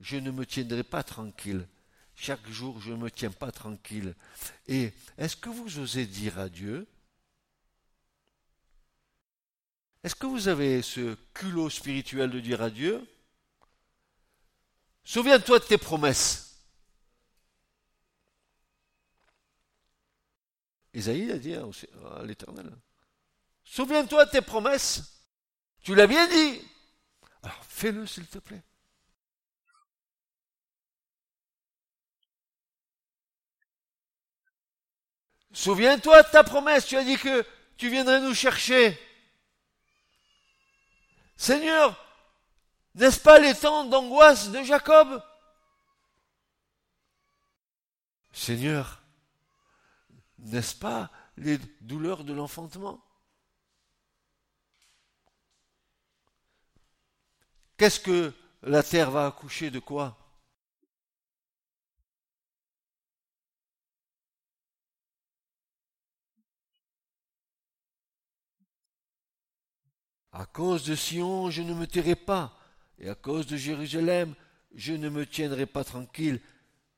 je 0.00 0.16
ne 0.16 0.32
me 0.32 0.44
tiendrai 0.44 0.82
pas 0.82 1.04
tranquille. 1.04 1.66
Chaque 2.16 2.48
jour, 2.48 2.80
je 2.80 2.90
ne 2.90 2.96
me 2.96 3.12
tiens 3.12 3.30
pas 3.30 3.52
tranquille. 3.52 4.12
Et 4.66 4.92
est-ce 5.18 5.36
que 5.36 5.50
vous 5.50 5.78
osez 5.78 6.04
dire 6.04 6.36
à 6.40 6.48
Dieu 6.48 6.88
Est-ce 10.02 10.16
que 10.16 10.26
vous 10.26 10.48
avez 10.48 10.82
ce 10.82 11.16
culot 11.32 11.70
spirituel 11.70 12.30
de 12.30 12.40
dire 12.40 12.60
à 12.60 12.70
Dieu 12.70 13.06
Souviens-toi 15.08 15.58
de 15.58 15.64
tes 15.64 15.78
promesses. 15.78 16.54
Isaïe 20.92 21.32
a 21.32 21.38
dit 21.38 21.54
à 21.54 22.22
l'Éternel. 22.24 22.70
Souviens-toi 23.64 24.26
de 24.26 24.30
tes 24.32 24.42
promesses. 24.42 25.24
Tu 25.80 25.94
l'as 25.94 26.06
bien 26.06 26.28
dit. 26.28 26.60
Alors 27.42 27.64
fais-le 27.64 28.06
s'il 28.06 28.26
te 28.26 28.36
plaît. 28.36 28.62
Souviens-toi 35.54 36.22
de 36.22 36.28
ta 36.28 36.44
promesse, 36.44 36.84
tu 36.84 36.98
as 36.98 37.04
dit 37.04 37.16
que 37.16 37.46
tu 37.78 37.88
viendrais 37.88 38.20
nous 38.20 38.34
chercher. 38.34 39.00
Seigneur, 41.38 42.07
n'est-ce 42.94 43.20
pas 43.20 43.38
les 43.38 43.54
temps 43.54 43.84
d'angoisse 43.84 44.50
de 44.50 44.62
Jacob? 44.62 45.22
Seigneur, 48.32 49.02
n'est-ce 50.38 50.74
pas 50.74 51.10
les 51.36 51.58
douleurs 51.80 52.24
de 52.24 52.32
l'enfantement? 52.32 53.02
Qu'est-ce 57.76 58.00
que 58.00 58.34
la 58.62 58.82
terre 58.82 59.10
va 59.12 59.26
accoucher 59.26 59.70
de 59.70 59.78
quoi? 59.78 60.16
À 70.32 70.46
cause 70.46 70.84
de 70.84 70.94
Sion, 70.94 71.50
je 71.50 71.62
ne 71.62 71.74
me 71.74 71.86
tairai 71.86 72.14
pas, 72.14 72.57
et 72.98 73.08
à 73.08 73.14
cause 73.14 73.46
de 73.46 73.56
Jérusalem, 73.56 74.34
je 74.74 74.92
ne 74.92 75.08
me 75.08 75.26
tiendrai 75.26 75.66
pas 75.66 75.84
tranquille, 75.84 76.40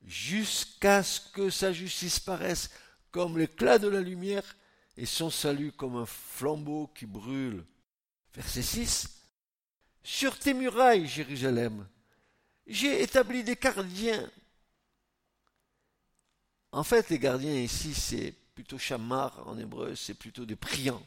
jusqu'à 0.04 1.02
ce 1.02 1.20
que 1.32 1.50
sa 1.50 1.72
justice 1.72 2.18
paraisse 2.18 2.70
comme 3.10 3.38
l'éclat 3.38 3.78
de 3.78 3.88
la 3.88 4.00
lumière, 4.00 4.56
et 4.96 5.06
son 5.06 5.30
salut 5.30 5.72
comme 5.72 5.96
un 5.96 6.06
flambeau 6.06 6.90
qui 6.94 7.06
brûle. 7.06 7.64
Verset 8.34 8.62
6. 8.62 9.08
Sur 10.02 10.38
tes 10.38 10.54
murailles, 10.54 11.06
Jérusalem, 11.06 11.86
j'ai 12.66 13.02
établi 13.02 13.42
des 13.42 13.56
gardiens. 13.56 14.30
En 16.72 16.84
fait, 16.84 17.08
les 17.08 17.18
gardiens 17.18 17.54
ici, 17.54 17.94
c'est 17.94 18.34
plutôt 18.54 18.78
chamar 18.78 19.46
en 19.48 19.58
hébreu, 19.58 19.94
c'est 19.94 20.14
plutôt 20.14 20.44
des 20.44 20.56
priants. 20.56 21.02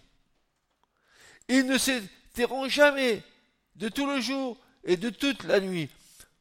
Ils 1.48 1.66
ne 1.66 1.78
s'éterront 1.78 2.68
jamais 2.68 3.24
de 3.76 3.90
tout 3.90 4.08
le 4.08 4.22
jour 4.22 4.58
et 4.84 4.98
de 4.98 5.10
toute 5.10 5.44
la 5.44 5.60
nuit. 5.60 5.90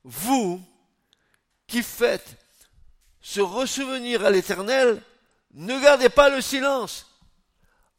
Vous 0.04 0.62
qui 1.66 1.82
faites 1.82 2.36
se 3.20 3.40
ressouvenir 3.40 4.24
à 4.24 4.30
l'Éternel, 4.30 5.02
ne 5.52 5.80
gardez 5.80 6.08
pas 6.08 6.28
le 6.28 6.40
silence. 6.40 7.06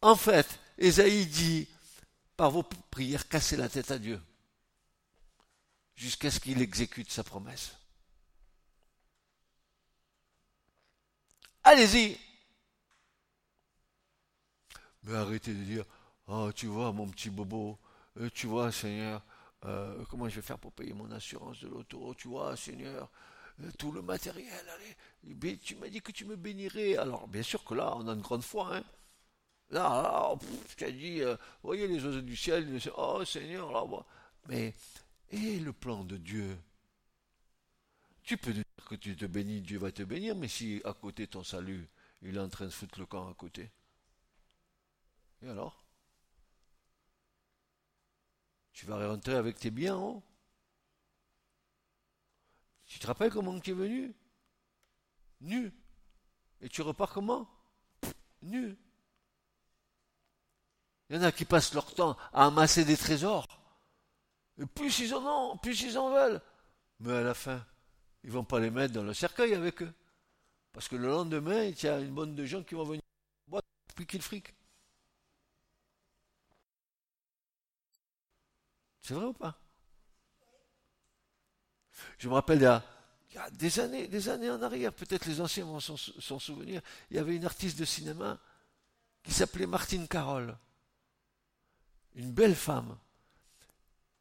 En 0.01 0.15
fait, 0.15 0.59
Esaïe 0.77 1.25
dit, 1.25 1.67
par 2.35 2.51
vos 2.51 2.63
prières, 2.63 3.27
cassez 3.27 3.55
la 3.55 3.69
tête 3.69 3.89
à 3.91 3.97
Dieu, 3.97 4.21
jusqu'à 5.95 6.29
ce 6.29 6.39
qu'il 6.39 6.61
exécute 6.61 7.09
sa 7.09 7.23
promesse. 7.23 7.71
Allez-y. 11.63 12.19
Mais 15.03 15.15
arrêtez 15.15 15.53
de 15.53 15.63
dire, 15.63 15.85
oh, 16.27 16.51
tu 16.53 16.67
vois, 16.67 16.91
mon 16.91 17.07
petit 17.07 17.29
bobo, 17.29 17.79
euh, 18.19 18.29
tu 18.29 18.47
vois, 18.47 18.71
Seigneur, 18.71 19.21
euh, 19.65 20.03
comment 20.09 20.27
je 20.29 20.35
vais 20.35 20.41
faire 20.41 20.59
pour 20.59 20.71
payer 20.73 20.93
mon 20.93 21.11
assurance 21.11 21.59
de 21.61 21.67
l'auto 21.67 22.13
Tu 22.15 22.27
vois, 22.27 22.55
Seigneur, 22.55 23.09
euh, 23.61 23.69
tout 23.77 23.91
le 23.91 24.01
matériel, 24.01 24.65
allez, 24.75 25.57
tu 25.57 25.75
m'as 25.75 25.89
dit 25.89 26.01
que 26.01 26.11
tu 26.11 26.25
me 26.25 26.35
bénirais. 26.35 26.97
Alors, 26.97 27.27
bien 27.27 27.43
sûr 27.43 27.63
que 27.63 27.73
là, 27.73 27.93
on 27.95 28.07
a 28.07 28.13
une 28.13 28.21
grande 28.21 28.43
foi, 28.43 28.77
hein. 28.77 28.83
Là, 29.69 30.35
je 30.69 30.75
t'ai 30.75 30.91
dit, 30.91 31.21
voyez 31.63 31.87
les 31.87 32.03
oiseaux 32.05 32.21
du 32.21 32.35
ciel, 32.35 32.79
oh 32.95 33.25
Seigneur, 33.25 33.71
là, 33.71 33.85
bas 33.85 34.05
Mais, 34.47 34.75
et 35.31 35.59
le 35.59 35.73
plan 35.73 36.03
de 36.03 36.17
Dieu? 36.17 36.57
Tu 38.23 38.37
peux 38.37 38.53
dire 38.53 38.63
que 38.87 38.95
tu 38.95 39.15
te 39.15 39.25
bénis, 39.25 39.61
Dieu 39.61 39.79
va 39.79 39.91
te 39.91 40.03
bénir, 40.03 40.35
mais 40.35 40.47
si 40.47 40.81
à 40.85 40.93
côté 40.93 41.27
ton 41.27 41.43
salut, 41.43 41.87
il 42.21 42.37
est 42.37 42.39
en 42.39 42.49
train 42.49 42.65
de 42.65 42.69
foutre 42.69 42.99
le 42.99 43.05
camp 43.05 43.29
à 43.29 43.33
côté. 43.33 43.69
Et 45.41 45.49
alors? 45.49 45.82
Tu 48.73 48.85
vas 48.85 49.07
rentrer 49.07 49.35
avec 49.35 49.57
tes 49.59 49.71
biens 49.71 49.95
en 49.95 50.03
haut. 50.03 50.23
Tu 52.85 52.99
te 52.99 53.07
rappelles 53.07 53.31
comment 53.31 53.59
tu 53.59 53.71
es 53.71 53.73
venu? 53.73 54.13
Nu. 55.41 55.71
Et 56.61 56.69
tu 56.69 56.81
repars 56.81 57.11
comment? 57.11 57.47
Nu. 58.41 58.77
Il 61.09 61.15
y 61.15 61.19
en 61.19 61.23
a 61.23 61.31
qui 61.31 61.45
passent 61.45 61.73
leur 61.73 61.93
temps 61.93 62.17
à 62.33 62.47
amasser 62.47 62.85
des 62.85 62.97
trésors. 62.97 63.47
Et 64.57 64.65
plus 64.65 64.99
ils 64.99 65.13
en 65.13 65.25
ont, 65.25 65.57
plus 65.57 65.81
ils 65.81 65.97
en 65.97 66.09
veulent. 66.09 66.41
Mais 66.99 67.13
à 67.13 67.21
la 67.21 67.33
fin, 67.33 67.65
ils 68.23 68.31
vont 68.31 68.43
pas 68.43 68.59
les 68.59 68.71
mettre 68.71 68.93
dans 68.93 69.03
le 69.03 69.13
cercueil 69.13 69.53
avec 69.53 69.81
eux. 69.81 69.93
Parce 70.71 70.87
que 70.87 70.95
le 70.95 71.07
lendemain, 71.07 71.63
il 71.63 71.81
y 71.81 71.87
a 71.87 71.99
une 71.99 72.13
bonne 72.13 72.35
de 72.35 72.45
gens 72.45 72.63
qui 72.63 72.75
vont 72.75 72.83
venir 72.83 73.01
boire 73.47 73.61
piquer 73.95 74.17
le 74.17 74.23
fric. 74.23 74.53
C'est 79.03 79.13
vrai 79.13 79.25
ou 79.25 79.33
pas? 79.33 79.59
Je 82.17 82.27
me 82.29 82.33
rappelle, 82.33 82.59
il 82.59 83.35
y, 83.35 83.37
a, 83.37 83.49
des 83.51 83.79
années, 83.79 84.07
des 84.07 84.29
années 84.29 84.49
en 84.49 84.61
arrière, 84.61 84.93
peut-être 84.93 85.25
les 85.25 85.41
anciens 85.41 85.65
vont 85.65 85.79
s'en 85.79 86.39
souvenir, 86.39 86.81
il 87.11 87.17
y 87.17 87.19
avait 87.19 87.35
une 87.35 87.45
artiste 87.45 87.77
de 87.77 87.85
cinéma 87.85 88.39
qui 89.21 89.33
s'appelait 89.33 89.67
Martine 89.67 90.07
Carole. 90.07 90.57
Une 92.15 92.31
belle 92.31 92.55
femme. 92.55 92.97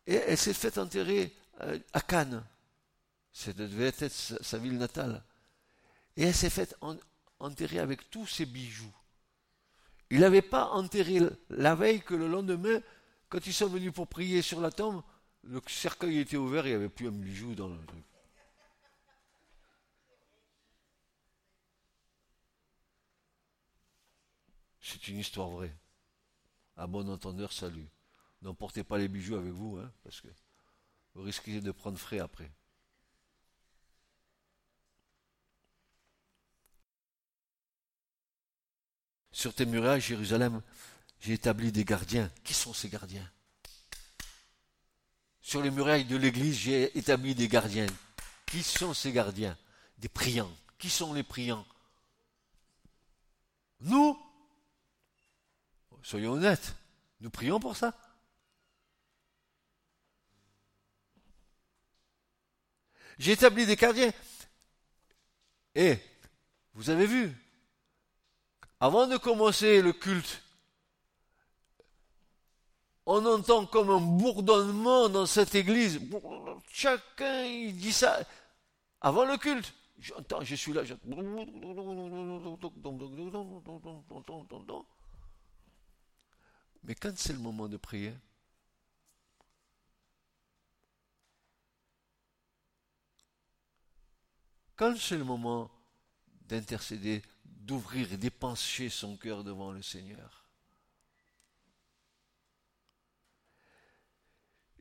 Et 0.07 0.15
elle 0.15 0.39
s'est 0.39 0.55
faite 0.55 0.79
enterrer 0.79 1.35
euh, 1.61 1.79
à 1.93 2.01
Cannes. 2.01 2.45
Ça 3.33 3.53
devait 3.53 3.87
être 3.87 4.09
sa, 4.11 4.59
ville 4.59 4.79
natale. 4.79 5.23
Et 6.17 6.25
elle 6.25 6.35
s'est 6.35 6.51
faite 6.51 6.77
enterrer 7.39 7.79
avec 7.79 8.11
tous 8.11 8.27
ses 8.27 8.47
bijoux. 8.47 8.93
Il 10.11 10.21
n'avait 10.21 10.43
pas 10.43 10.71
enterré 10.71 11.21
la 11.49 11.75
veille 11.75 12.03
que 12.03 12.15
le 12.15 12.29
lendemain, 12.29 12.81
quand 13.33 13.47
ils 13.47 13.55
sont 13.55 13.69
venus 13.69 13.95
pour 13.95 14.07
prier 14.09 14.43
sur 14.43 14.61
la 14.61 14.71
tombe, 14.71 15.03
le 15.45 15.63
cercueil 15.67 16.19
était 16.19 16.37
ouvert, 16.37 16.67
il 16.67 16.69
n'y 16.69 16.75
avait 16.75 16.91
plus 16.91 17.09
un 17.09 17.13
bijou 17.13 17.55
dans 17.55 17.69
le 17.69 17.83
truc. 17.87 18.05
C'est 24.83 25.09
une 25.09 25.17
histoire 25.17 25.49
vraie. 25.49 25.75
À 26.77 26.87
bon 26.87 27.09
entendeur, 27.09 27.55
salut. 27.55 27.89
N'emportez 28.43 28.85
pas 28.85 28.99
les 28.99 29.09
bijoux 29.09 29.37
avec 29.37 29.53
vous, 29.53 29.79
hein, 29.79 29.91
parce 30.05 30.21
que 30.21 30.29
vous 31.15 31.23
risquez 31.23 31.63
de 31.63 31.73
prendre 31.73 31.97
frais 31.97 32.19
après. 32.19 32.53
Sur 39.31 39.55
tes 39.55 39.65
murailles, 39.65 40.03
Jérusalem, 40.03 40.61
j'ai 41.23 41.35
établi 41.35 41.71
des 41.71 41.85
gardiens. 41.85 42.31
Qui 42.43 42.53
sont 42.53 42.75
ces 42.75 42.89
gardiens? 42.89 43.31
Sur 45.41 45.63
les 45.63 45.71
murailles 45.71 46.05
de 46.05 46.17
l'église, 46.17 46.59
j'ai 46.59 46.99
établi 46.99 47.35
des 47.35 47.49
gardiens. 47.49 47.87
Qui 48.47 48.63
sont 48.63 48.93
ces 48.93 49.13
gardiens? 49.13 49.57
Des 49.99 50.09
priants. 50.09 50.53
Qui 50.79 50.91
sont 50.91 51.15
les 51.15 51.23
priants? 51.23 51.65
Nous 53.81 54.19
Soyons 56.03 56.33
honnêtes. 56.33 56.75
Nous 57.21 57.31
prions 57.31 57.61
pour 57.61 57.77
ça. 57.77 57.97
J'ai 63.21 63.33
établi 63.33 63.65
des 63.65 63.77
gardiens. 63.77 64.13
Et, 65.77 66.01
vous 66.75 66.91
avez 66.91 67.07
vu, 67.07 67.33
avant 68.81 69.07
de 69.07 69.17
commencer 69.17 69.81
le 69.81 69.93
culte, 69.93 70.43
on 73.07 73.25
entend 73.27 73.67
comme 73.67 73.91
un 73.91 74.01
bourdonnement 74.01 75.09
dans 75.09 75.27
cette 75.27 75.55
église. 75.55 76.01
Chacun, 76.73 77.71
dit 77.73 77.93
ça. 77.93 78.21
Avant 79.01 79.25
le 79.25 79.37
culte, 79.37 79.75
j'entends, 79.99 80.43
je 80.43 80.55
suis 80.55 80.73
là. 80.73 80.83
Mais 86.85 86.95
quand 86.95 87.13
c'est 87.17 87.33
le 87.33 87.39
moment 87.39 87.69
de 87.69 87.77
prier, 87.77 88.15
quand 94.77 94.97
c'est 94.97 95.17
le 95.17 95.25
moment 95.25 95.71
d'intercéder, 96.49 97.23
d'ouvrir 97.45 98.13
et 98.13 98.17
d'épancher 98.17 98.89
son 98.89 99.17
cœur 99.17 99.45
devant 99.45 99.73
le 99.73 99.83
Seigneur, 99.83 100.42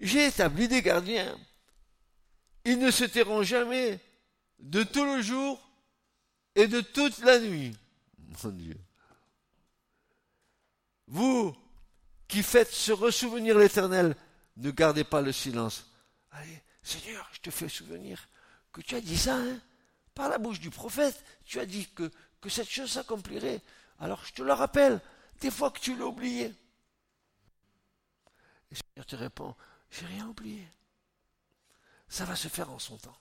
j'ai 0.02 0.26
établi 0.26 0.68
des 0.68 0.82
gardiens. 0.82 1.38
Ils 2.66 2.80
ne 2.80 2.92
se 2.92 3.06
tairont 3.06 3.44
jamais 3.44 4.00
de 4.60 4.84
tout 4.84 5.06
le 5.06 5.22
jour 5.22 5.62
et 6.56 6.68
de 6.68 6.82
toute 6.82 7.20
la 7.20 7.40
nuit. 7.40 7.76
Mon 8.44 8.50
Dieu. 8.50 8.78
Vous, 11.08 11.56
qui 12.28 12.44
faites 12.44 12.72
se 12.72 12.92
ressouvenir 12.92 13.58
l'Éternel, 13.58 14.16
ne 14.58 14.72
gardez 14.72 15.04
pas 15.04 15.22
le 15.22 15.32
silence. 15.32 15.86
Allez, 16.32 16.62
Seigneur, 16.84 17.30
je 17.34 17.40
te 17.42 17.52
fais 17.52 17.70
souvenir 17.70 18.28
que 18.72 18.82
tu 18.82 18.96
as 18.96 19.02
dit 19.02 19.18
ça, 19.18 19.36
hein, 19.36 19.60
par 20.14 20.30
la 20.30 20.38
bouche 20.38 20.60
du 20.60 20.70
prophète. 20.70 21.24
Tu 21.46 21.60
as 21.60 21.66
dit 21.66 21.88
que, 21.94 22.10
que 22.40 22.50
cette 22.50 22.70
chose 22.70 22.92
s'accomplirait. 22.92 23.62
Alors 24.00 24.24
je 24.26 24.34
te 24.34 24.42
le 24.42 24.54
rappelle, 24.54 25.02
des 25.42 25.52
fois 25.52 25.72
que 25.72 25.80
tu 25.80 25.96
l'as 25.96 26.06
oublié. 26.06 26.54
Et 28.72 28.76
Seigneur 28.76 29.06
te 29.06 29.16
répond, 29.16 29.54
j'ai 29.92 30.06
rien 30.06 30.28
oublié. 30.28 30.68
Ça 32.08 32.26
va 32.26 32.36
se 32.36 32.48
faire 32.48 32.72
en 32.72 32.80
son 32.80 32.98
temps. 32.98 33.18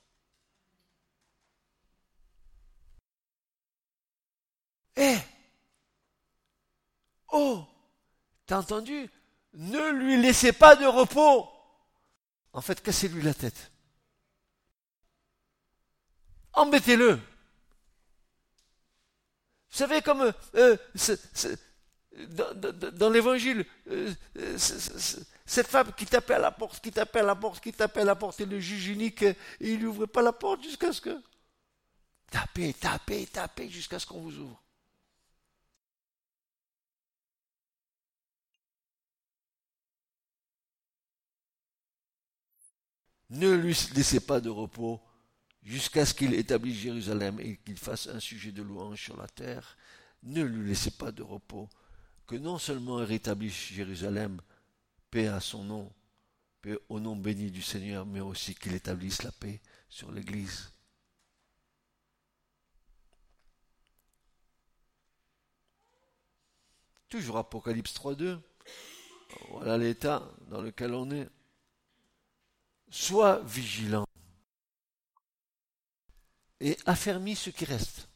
Eh 4.96 5.18
Oh 7.32 7.64
T'as 8.46 8.58
entendu? 8.58 9.08
Ne 9.54 9.90
lui 9.90 10.20
laissez 10.20 10.52
pas 10.52 10.76
de 10.76 10.86
repos. 10.86 11.48
En 12.52 12.60
fait, 12.60 12.82
cassez-lui 12.82 13.22
la 13.22 13.34
tête. 13.34 13.70
Embêtez-le. 16.52 17.14
Vous 17.14 17.20
savez, 19.76 20.02
comme 20.02 20.32
euh, 20.56 20.76
dans, 22.92 23.10
l'évangile, 23.10 23.64
euh, 23.88 24.12
cette 25.50 25.66
femme 25.66 25.92
qui 25.96 26.06
tapait 26.06 26.34
à 26.34 26.38
la 26.38 26.52
porte, 26.52 26.80
qui 26.80 26.92
tapait 26.92 27.18
à 27.18 27.24
la 27.24 27.34
porte, 27.34 27.60
qui 27.60 27.72
tapait 27.72 28.02
à 28.02 28.04
la 28.04 28.14
porte, 28.14 28.40
et 28.40 28.46
le 28.46 28.60
juge 28.60 28.86
unique, 28.86 29.22
et 29.22 29.36
il 29.60 29.80
n'ouvrait 29.80 30.06
pas 30.06 30.22
la 30.22 30.32
porte 30.32 30.62
jusqu'à 30.62 30.92
ce 30.92 31.00
que... 31.00 31.20
Tapez, 32.30 32.72
tapez, 32.74 33.26
tapez 33.26 33.68
jusqu'à 33.68 33.98
ce 33.98 34.06
qu'on 34.06 34.20
vous 34.20 34.38
ouvre. 34.38 34.62
Ne 43.30 43.50
lui 43.50 43.76
laissez 43.96 44.20
pas 44.20 44.40
de 44.40 44.50
repos 44.50 45.00
jusqu'à 45.64 46.06
ce 46.06 46.14
qu'il 46.14 46.32
établisse 46.34 46.78
Jérusalem 46.78 47.40
et 47.40 47.56
qu'il 47.56 47.76
fasse 47.76 48.06
un 48.06 48.20
sujet 48.20 48.52
de 48.52 48.62
louange 48.62 49.02
sur 49.02 49.16
la 49.16 49.26
terre. 49.26 49.76
Ne 50.22 50.44
lui 50.44 50.68
laissez 50.68 50.92
pas 50.92 51.10
de 51.10 51.24
repos. 51.24 51.68
Que 52.28 52.36
non 52.36 52.58
seulement 52.58 53.00
il 53.00 53.06
rétablisse 53.06 53.72
Jérusalem, 53.72 54.40
paix 55.10 55.28
à 55.28 55.40
son 55.40 55.64
nom, 55.64 55.92
paix 56.60 56.78
au 56.88 57.00
nom 57.00 57.16
béni 57.16 57.50
du 57.50 57.62
Seigneur, 57.62 58.06
mais 58.06 58.20
aussi 58.20 58.54
qu'il 58.54 58.74
établisse 58.74 59.22
la 59.22 59.32
paix 59.32 59.60
sur 59.88 60.10
l'Église. 60.12 60.70
Toujours 67.08 67.38
Apocalypse 67.38 67.92
3.2. 67.94 68.40
Voilà 69.50 69.76
l'état 69.78 70.22
dans 70.48 70.62
lequel 70.62 70.94
on 70.94 71.10
est. 71.10 71.28
Sois 72.90 73.40
vigilant 73.44 74.06
et 76.60 76.78
affermis 76.86 77.36
ce 77.36 77.50
qui 77.50 77.64
reste. 77.64 78.08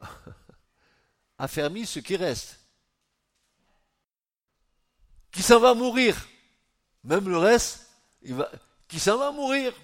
affermis 1.38 1.86
ce 1.86 2.00
qui 2.00 2.16
reste. 2.16 2.63
Qui 5.34 5.42
s'en 5.42 5.58
va 5.58 5.74
mourir. 5.74 6.28
Même 7.02 7.28
le 7.28 7.36
reste, 7.36 7.90
qui 8.88 9.00
s'en 9.00 9.18
va 9.18 9.32
mourir. 9.32 9.74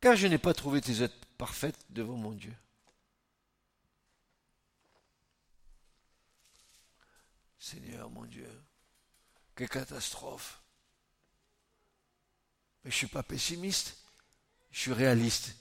Car 0.00 0.14
je 0.14 0.28
n'ai 0.28 0.38
pas 0.38 0.54
trouvé 0.54 0.80
tes 0.80 1.02
êtres 1.02 1.26
parfaites 1.36 1.78
devant 1.90 2.16
mon 2.16 2.32
Dieu. 2.32 2.54
Seigneur 7.58 8.08
mon 8.08 8.24
Dieu, 8.24 8.48
quelle 9.56 9.68
catastrophe. 9.68 10.62
Mais 12.84 12.90
je 12.90 12.94
ne 12.94 12.98
suis 12.98 13.06
pas 13.08 13.24
pessimiste, 13.24 13.96
je 14.70 14.78
suis 14.80 14.92
réaliste. 14.92 15.56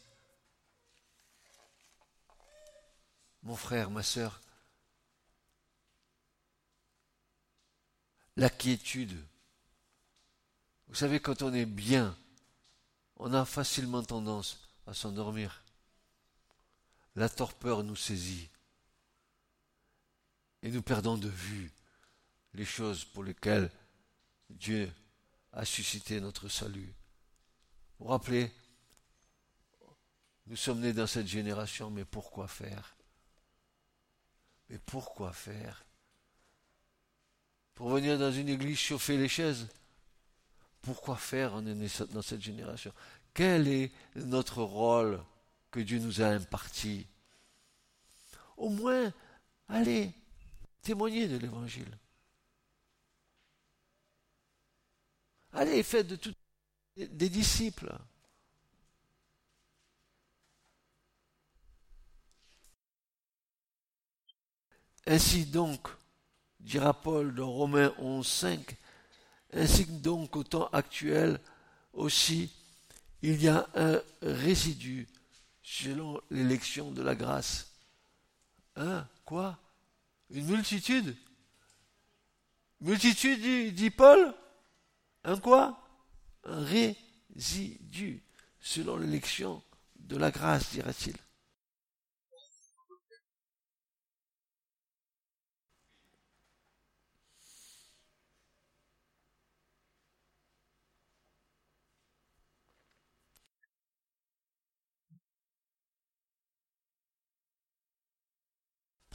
Mon 3.42 3.56
frère, 3.56 3.90
ma 3.90 4.04
soeur, 4.04 4.40
la 8.38 8.50
quiétude. 8.52 9.18
Vous 10.88 10.96
savez, 10.96 11.20
quand 11.20 11.42
on 11.42 11.54
est 11.54 11.66
bien, 11.66 12.16
on 13.18 13.34
a 13.34 13.44
facilement 13.46 14.04
tendance 14.04 14.70
à 14.86 14.94
s'endormir. 14.94 15.64
La 17.16 17.30
torpeur 17.30 17.84
nous 17.84 17.96
saisit 17.96 18.48
et 20.62 20.70
nous 20.70 20.84
perdons 20.84 21.18
de 21.18 21.28
vue 21.28 21.72
les 22.54 22.64
choses 22.66 23.04
pour 23.06 23.24
lesquelles 23.24 23.72
Dieu 24.52 24.92
a 25.52 25.66
suscité 25.66 26.22
notre 26.22 26.48
salut. 26.48 26.94
Vous 27.98 28.06
vous 28.06 28.12
rappelez, 28.12 28.52
nous 30.46 30.56
sommes 30.56 30.82
nés 30.82 30.94
dans 30.94 31.08
cette 31.08 31.28
génération, 31.28 31.90
mais 31.90 32.06
pourquoi 32.06 32.48
faire? 32.48 32.96
Mais 34.70 34.78
pourquoi 34.78 35.34
faire? 35.34 35.87
Pour 37.78 37.90
venir 37.90 38.18
dans 38.18 38.32
une 38.32 38.50
église 38.50 38.80
chauffer 38.80 39.18
les 39.18 39.30
chaises 39.30 39.68
Pourquoi 40.82 41.16
faire 41.16 41.62
né 41.62 41.88
dans 42.10 42.24
cette 42.24 42.42
génération? 42.42 42.92
Quel 43.36 43.68
est 43.68 43.92
notre 44.16 44.64
rôle 44.64 45.24
que 45.70 45.80
Dieu 45.80 46.00
nous 46.00 46.24
a 46.24 46.26
imparti? 46.26 47.06
Au 48.58 48.70
moins, 48.70 49.14
allez, 49.68 50.12
témoigner 50.82 51.28
de 51.28 51.38
l'évangile. 51.38 51.96
Allez, 55.54 55.84
faites 55.84 56.08
de 56.08 56.16
tout 56.16 56.34
des 56.96 57.30
disciples. 57.30 57.96
Ainsi 65.06 65.46
donc, 65.46 65.88
dira 66.68 66.94
Paul 66.94 67.34
dans 67.34 67.50
Romains 67.50 67.94
11, 67.98 68.28
5, 68.28 68.76
ainsi 69.54 69.86
donc 69.86 70.36
au 70.36 70.44
temps 70.44 70.68
actuel 70.74 71.40
aussi, 71.94 72.52
il 73.22 73.42
y 73.42 73.48
a 73.48 73.68
un 73.74 74.02
résidu 74.22 75.08
selon 75.64 76.22
l'élection 76.30 76.92
de 76.92 77.02
la 77.02 77.16
grâce. 77.16 77.72
Hein? 78.76 79.08
Quoi? 79.24 79.58
Une 80.30 80.46
multitude? 80.46 81.16
Multitude, 82.82 83.74
dit, 83.74 83.90
Paul? 83.90 84.34
Un 85.24 85.38
quoi? 85.38 85.82
Un 86.44 86.64
résidu 86.66 88.22
selon 88.60 88.98
l'élection 88.98 89.64
de 89.96 90.18
la 90.18 90.32
grâce, 90.32 90.72
dira-t-il. 90.72 91.16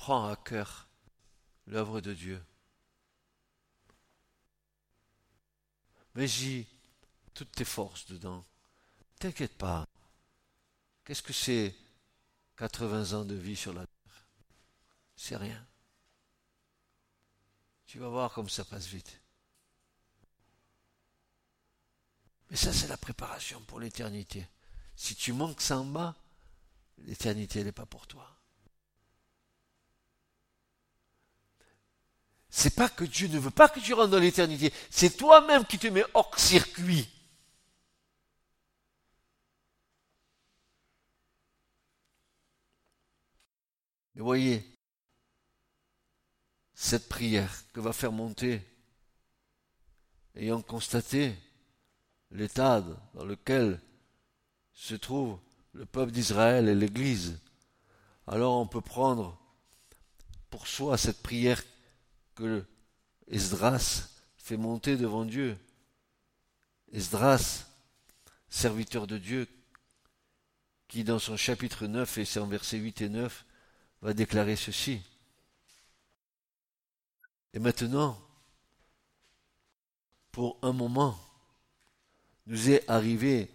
Prends 0.03 0.27
à 0.27 0.35
cœur 0.35 0.89
l'œuvre 1.69 2.01
de 2.01 2.13
Dieu. 2.13 2.45
Mets-y 6.17 6.67
toutes 7.35 7.53
tes 7.53 7.65
forces 7.65 8.07
dedans. 8.07 8.45
T'inquiète 9.21 9.57
pas. 9.57 9.87
Qu'est-ce 11.05 11.23
que 11.23 11.33
c'est 11.33 11.77
80 12.57 13.13
ans 13.17 13.25
de 13.25 13.37
vie 13.37 13.55
sur 13.55 13.73
la 13.73 13.87
terre? 13.87 14.27
C'est 15.15 15.37
rien. 15.37 15.65
Tu 17.87 18.01
vas 18.01 18.09
voir 18.09 18.33
comme 18.33 18.49
ça 18.49 18.65
passe 18.65 18.89
vite. 18.89 19.21
Mais 22.51 22.57
ça, 22.57 22.73
c'est 22.73 22.89
la 22.89 22.97
préparation 22.97 23.61
pour 23.67 23.79
l'éternité. 23.79 24.49
Si 24.97 25.15
tu 25.15 25.33
manques 25.33 25.61
ça 25.61 25.79
en 25.79 25.85
bas, 25.85 26.17
l'éternité 26.99 27.63
n'est 27.63 27.71
pas 27.71 27.87
pour 27.87 28.09
toi. 28.09 28.42
C'est 32.63 32.77
pas 32.77 32.89
que 32.89 33.05
Dieu 33.05 33.27
ne 33.27 33.41
veut 33.41 33.51
pas 33.51 33.69
que 33.69 33.81
tu 33.81 33.93
rentres 33.93 34.11
dans 34.13 34.21
l'éternité, 34.21 34.73
c'est 34.89 35.17
toi-même 35.17 35.65
qui 35.65 35.79
te 35.81 35.89
mets 35.89 36.05
hors 36.15 36.39
circuit. 36.39 37.09
Et 44.15 44.21
voyez, 44.21 44.65
cette 46.75 47.09
prière 47.09 47.53
que 47.73 47.81
va 47.81 47.93
faire 47.93 48.13
monter, 48.13 48.63
ayant 50.37 50.63
constaté 50.63 51.35
l'état 52.31 52.81
dans 53.15 53.25
lequel 53.25 53.81
se 54.73 54.95
trouve 54.95 55.41
le 55.73 55.85
peuple 55.85 56.13
d'Israël 56.13 56.69
et 56.69 56.77
l'Église, 56.77 57.41
alors 58.29 58.55
on 58.55 58.69
peut 58.69 58.81
prendre 58.81 59.37
pour 60.49 60.69
soi 60.69 60.97
cette 60.97 61.23
prière 61.23 61.65
que 62.35 62.65
Esdras 63.29 64.09
fait 64.37 64.57
monter 64.57 64.97
devant 64.97 65.25
Dieu. 65.25 65.57
Esdras, 66.93 67.67
serviteur 68.49 69.07
de 69.07 69.19
Dieu, 69.19 69.49
qui 70.89 71.05
dans 71.05 71.19
son 71.19 71.37
chapitre 71.37 71.87
9 71.87 72.19
et 72.19 72.25
son 72.25 72.47
versets 72.47 72.79
8 72.79 73.03
et 73.03 73.09
9 73.09 73.47
va 74.03 74.13
déclarer 74.13 74.57
ceci. 74.57 75.01
Et 77.55 77.59
maintenant, 77.59 78.21
pour 80.31 80.59
un 80.63 80.73
moment, 80.73 81.19
nous 82.47 82.71
est 82.71 82.89
arrivé 82.91 83.51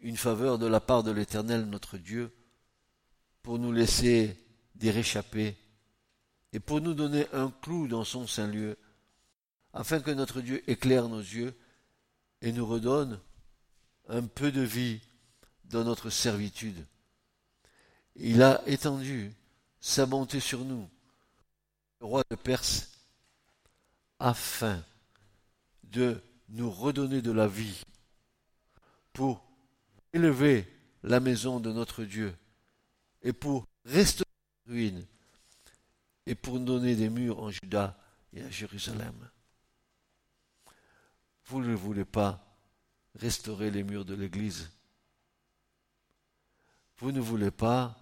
une 0.00 0.16
faveur 0.16 0.58
de 0.58 0.66
la 0.66 0.80
part 0.80 1.02
de 1.02 1.12
l'Éternel 1.12 1.66
notre 1.66 1.96
Dieu 1.96 2.34
pour 3.42 3.58
nous 3.58 3.72
laisser 3.72 4.36
des 4.74 4.90
et 6.52 6.60
pour 6.60 6.80
nous 6.80 6.94
donner 6.94 7.26
un 7.32 7.50
clou 7.62 7.88
dans 7.88 8.04
son 8.04 8.26
saint 8.26 8.46
lieu, 8.46 8.76
afin 9.72 10.00
que 10.00 10.10
notre 10.10 10.40
Dieu 10.40 10.62
éclaire 10.70 11.08
nos 11.08 11.20
yeux 11.20 11.54
et 12.42 12.52
nous 12.52 12.66
redonne 12.66 13.18
un 14.08 14.26
peu 14.26 14.52
de 14.52 14.60
vie 14.60 15.00
dans 15.64 15.84
notre 15.84 16.10
servitude. 16.10 16.84
Il 18.16 18.42
a 18.42 18.62
étendu 18.66 19.32
sa 19.80 20.04
bonté 20.04 20.40
sur 20.40 20.64
nous, 20.64 20.88
le 22.00 22.06
roi 22.06 22.22
de 22.30 22.36
Perse, 22.36 22.90
afin 24.18 24.84
de 25.84 26.20
nous 26.50 26.70
redonner 26.70 27.22
de 27.22 27.32
la 27.32 27.48
vie, 27.48 27.82
pour 29.14 29.42
élever 30.12 30.68
la 31.02 31.20
maison 31.20 31.60
de 31.60 31.72
notre 31.72 32.04
Dieu 32.04 32.34
et 33.22 33.32
pour 33.32 33.66
restaurer 33.84 34.28
la 34.66 34.72
ruine 34.72 35.06
et 36.26 36.34
pour 36.34 36.60
donner 36.60 36.94
des 36.94 37.08
murs 37.08 37.40
en 37.40 37.50
Juda 37.50 37.98
et 38.32 38.42
à 38.42 38.50
Jérusalem. 38.50 39.30
Vous 41.46 41.60
ne 41.60 41.74
voulez 41.74 42.04
pas 42.04 42.44
restaurer 43.14 43.70
les 43.70 43.82
murs 43.82 44.04
de 44.04 44.14
l'Église. 44.14 44.70
Vous 46.98 47.12
ne 47.12 47.20
voulez 47.20 47.50
pas 47.50 47.98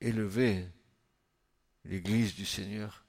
élever 0.00 0.68
l'Église 1.84 2.34
du 2.34 2.46
Seigneur. 2.46 3.04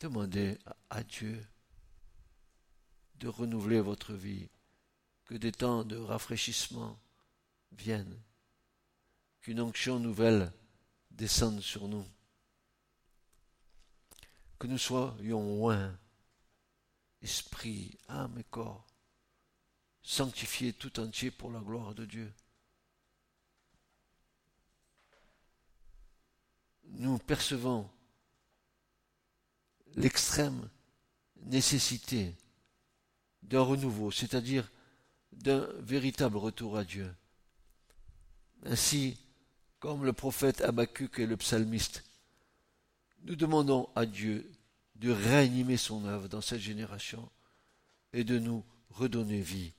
Demandez 0.00 0.58
à 0.90 1.02
Dieu 1.02 1.46
de 3.16 3.28
renouveler 3.28 3.80
votre 3.80 4.12
vie 4.14 4.48
que 5.24 5.34
des 5.34 5.52
temps 5.52 5.84
de 5.84 5.96
rafraîchissement 5.96 6.98
viennent, 7.72 8.20
qu'une 9.40 9.60
onction 9.60 9.98
nouvelle 9.98 10.52
descende 11.10 11.60
sur 11.60 11.88
nous, 11.88 12.06
que 14.58 14.66
nous 14.66 14.78
soyons 14.78 15.56
loin, 15.56 15.98
esprit, 17.22 17.96
âme 18.08 18.38
et 18.38 18.44
corps, 18.44 18.86
sanctifiés 20.02 20.72
tout 20.74 21.00
entier 21.00 21.30
pour 21.30 21.50
la 21.50 21.60
gloire 21.60 21.94
de 21.94 22.04
Dieu. 22.04 22.32
Nous 26.84 27.18
percevons 27.18 27.90
l'extrême 29.96 30.68
nécessité 31.36 32.34
d'un 33.42 33.62
renouveau, 33.62 34.10
c'est-à-dire 34.10 34.70
d'un 35.36 35.68
véritable 35.80 36.36
retour 36.36 36.76
à 36.76 36.84
Dieu. 36.84 37.12
Ainsi, 38.64 39.18
comme 39.78 40.04
le 40.04 40.12
prophète 40.12 40.62
Habakkuk 40.62 41.18
et 41.18 41.26
le 41.26 41.36
psalmiste, 41.36 42.04
nous 43.24 43.36
demandons 43.36 43.88
à 43.94 44.06
Dieu 44.06 44.50
de 44.96 45.10
réanimer 45.10 45.76
son 45.76 46.04
œuvre 46.06 46.28
dans 46.28 46.40
cette 46.40 46.60
génération 46.60 47.30
et 48.12 48.24
de 48.24 48.38
nous 48.38 48.64
redonner 48.90 49.40
vie. 49.40 49.72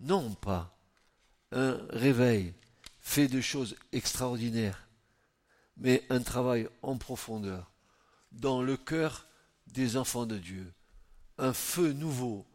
Non 0.00 0.34
pas 0.34 0.76
un 1.52 1.80
réveil 1.90 2.54
fait 3.00 3.28
de 3.28 3.40
choses 3.40 3.76
extraordinaires, 3.92 4.88
mais 5.76 6.04
un 6.10 6.20
travail 6.20 6.68
en 6.82 6.96
profondeur 6.96 7.72
dans 8.32 8.62
le 8.62 8.76
cœur 8.76 9.26
des 9.68 9.96
enfants 9.96 10.26
de 10.26 10.38
Dieu, 10.38 10.72
un 11.38 11.52
feu 11.52 11.92
nouveau 11.92 12.46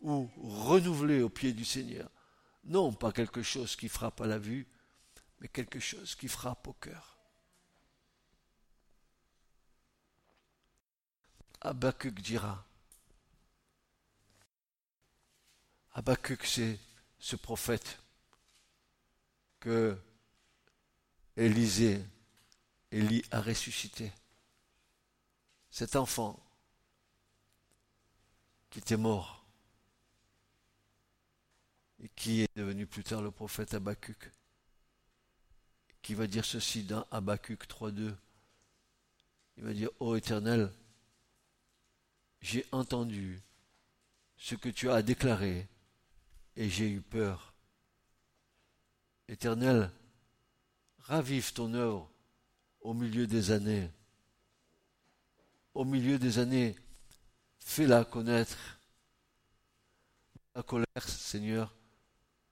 ou 0.00 0.30
renouvelé 0.36 1.22
au 1.22 1.28
pied 1.28 1.52
du 1.52 1.64
Seigneur. 1.64 2.10
Non 2.64 2.92
pas 2.92 3.12
quelque 3.12 3.42
chose 3.42 3.76
qui 3.76 3.88
frappe 3.88 4.20
à 4.20 4.26
la 4.26 4.38
vue, 4.38 4.66
mais 5.40 5.48
quelque 5.48 5.80
chose 5.80 6.14
qui 6.14 6.28
frappe 6.28 6.66
au 6.68 6.72
cœur. 6.74 7.18
Habakkuk 11.62 12.20
dira. 12.20 12.64
Habakkuk, 15.92 16.44
c'est 16.44 16.78
ce 17.18 17.36
prophète 17.36 17.98
que 19.58 19.98
Élisée, 21.36 22.04
Élie 22.90 23.24
a 23.30 23.40
ressuscité. 23.40 24.12
Cet 25.70 25.96
enfant 25.96 26.38
qui 28.70 28.78
était 28.78 28.96
mort 28.96 29.39
et 32.02 32.08
qui 32.10 32.42
est 32.42 32.56
devenu 32.56 32.86
plus 32.86 33.04
tard 33.04 33.22
le 33.22 33.30
prophète 33.30 33.74
Habakkuk, 33.74 34.30
qui 36.02 36.14
va 36.14 36.26
dire 36.26 36.44
ceci 36.44 36.84
dans 36.84 37.06
Habakkuk 37.10 37.66
3.2. 37.66 38.14
il 39.58 39.64
va 39.64 39.72
dire, 39.72 39.90
ô 40.00 40.16
Éternel, 40.16 40.72
j'ai 42.40 42.64
entendu 42.72 43.40
ce 44.36 44.54
que 44.54 44.70
tu 44.70 44.90
as 44.90 45.02
déclaré 45.02 45.68
et 46.56 46.70
j'ai 46.70 46.90
eu 46.90 47.02
peur. 47.02 47.52
Éternel, 49.28 49.90
ravive 50.98 51.52
ton 51.52 51.74
œuvre 51.74 52.10
au 52.80 52.94
milieu 52.94 53.26
des 53.26 53.50
années. 53.50 53.90
Au 55.74 55.84
milieu 55.84 56.18
des 56.18 56.38
années, 56.38 56.74
fais-la 57.58 58.04
connaître. 58.04 58.56
La 60.54 60.62
colère, 60.62 61.06
Seigneur, 61.06 61.72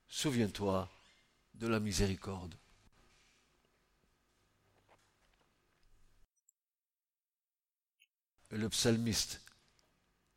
souviens-toi 0.09 0.89
de 1.55 1.67
la 1.67 1.81
miséricorde. 1.81 2.55
Et 8.51 8.57
le 8.57 8.69
psalmiste, 8.71 9.43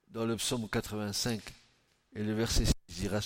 dans 0.10 0.26
le 0.26 0.36
psaume 0.36 0.68
85 0.70 1.42
et 2.14 2.24
le 2.24 2.34
verset 2.34 2.66
6, 2.66 2.74
dira 2.90 3.22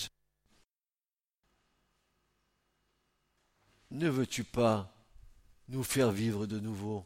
Ne 3.90 4.08
veux-tu 4.08 4.44
pas 4.44 4.92
nous 5.68 5.82
faire 5.82 6.12
vivre 6.12 6.46
de 6.46 6.60
nouveau, 6.60 7.04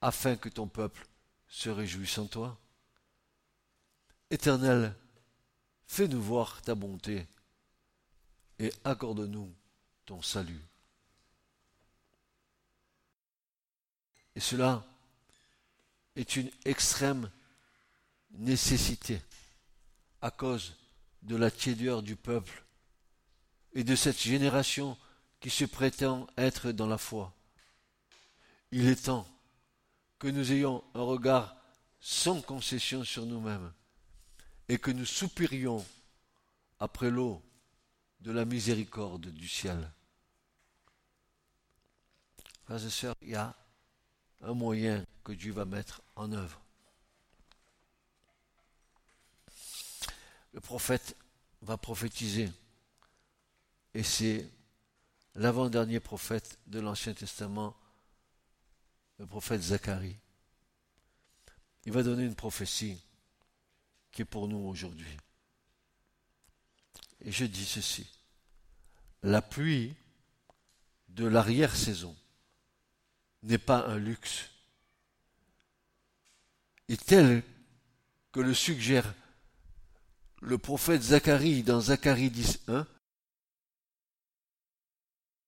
afin 0.00 0.36
que 0.36 0.48
ton 0.50 0.68
peuple 0.68 1.06
se 1.48 1.70
réjouisse 1.70 2.18
en 2.18 2.26
toi? 2.26 2.58
Éternel, 4.30 4.94
fais-nous 5.86 6.20
voir 6.20 6.60
ta 6.60 6.74
bonté 6.74 7.26
et 8.58 8.72
accorde-nous 8.84 9.52
ton 10.06 10.22
salut. 10.22 10.60
Et 14.36 14.40
cela 14.40 14.84
est 16.16 16.36
une 16.36 16.50
extrême 16.64 17.30
nécessité 18.30 19.20
à 20.20 20.30
cause 20.30 20.74
de 21.22 21.36
la 21.36 21.50
tiédeur 21.50 22.02
du 22.02 22.16
peuple 22.16 22.64
et 23.72 23.84
de 23.84 23.96
cette 23.96 24.20
génération 24.20 24.96
qui 25.40 25.50
se 25.50 25.64
prétend 25.64 26.26
être 26.36 26.72
dans 26.72 26.86
la 26.86 26.98
foi. 26.98 27.32
Il 28.72 28.88
est 28.88 29.04
temps 29.04 29.26
que 30.18 30.28
nous 30.28 30.52
ayons 30.52 30.82
un 30.94 31.02
regard 31.02 31.56
sans 32.00 32.40
concession 32.40 33.04
sur 33.04 33.26
nous-mêmes 33.26 33.72
et 34.68 34.78
que 34.78 34.90
nous 34.90 35.04
soupirions 35.04 35.84
après 36.80 37.10
l'eau 37.10 37.42
de 38.24 38.32
la 38.32 38.46
miséricorde 38.46 39.28
du 39.28 39.46
ciel. 39.46 39.92
Frères 42.64 42.84
et 42.84 42.90
sœurs, 42.90 43.14
il 43.20 43.28
y 43.28 43.34
a 43.34 43.54
un 44.40 44.54
moyen 44.54 45.04
que 45.22 45.32
Dieu 45.32 45.52
va 45.52 45.66
mettre 45.66 46.00
en 46.16 46.32
œuvre. 46.32 46.58
Le 50.54 50.60
prophète 50.60 51.16
va 51.60 51.76
prophétiser. 51.76 52.50
Et 53.92 54.02
c'est 54.02 54.50
l'avant-dernier 55.34 56.00
prophète 56.00 56.58
de 56.66 56.80
l'Ancien 56.80 57.12
Testament, 57.12 57.76
le 59.18 59.26
prophète 59.26 59.60
Zacharie. 59.60 60.16
Il 61.84 61.92
va 61.92 62.02
donner 62.02 62.24
une 62.24 62.34
prophétie 62.34 62.98
qui 64.10 64.22
est 64.22 64.24
pour 64.24 64.48
nous 64.48 64.66
aujourd'hui. 64.66 65.14
Et 67.20 67.30
je 67.30 67.44
dis 67.44 67.66
ceci. 67.66 68.13
La 69.24 69.40
pluie 69.40 69.96
de 71.08 71.26
l'arrière-saison 71.26 72.14
n'est 73.42 73.56
pas 73.56 73.86
un 73.86 73.96
luxe. 73.96 74.50
Et 76.90 76.98
tel 76.98 77.42
que 78.32 78.40
le 78.40 78.52
suggère 78.52 79.14
le 80.42 80.58
prophète 80.58 81.00
Zacharie 81.00 81.62
dans 81.62 81.80
Zacharie 81.80 82.28
10.1, 82.28 82.84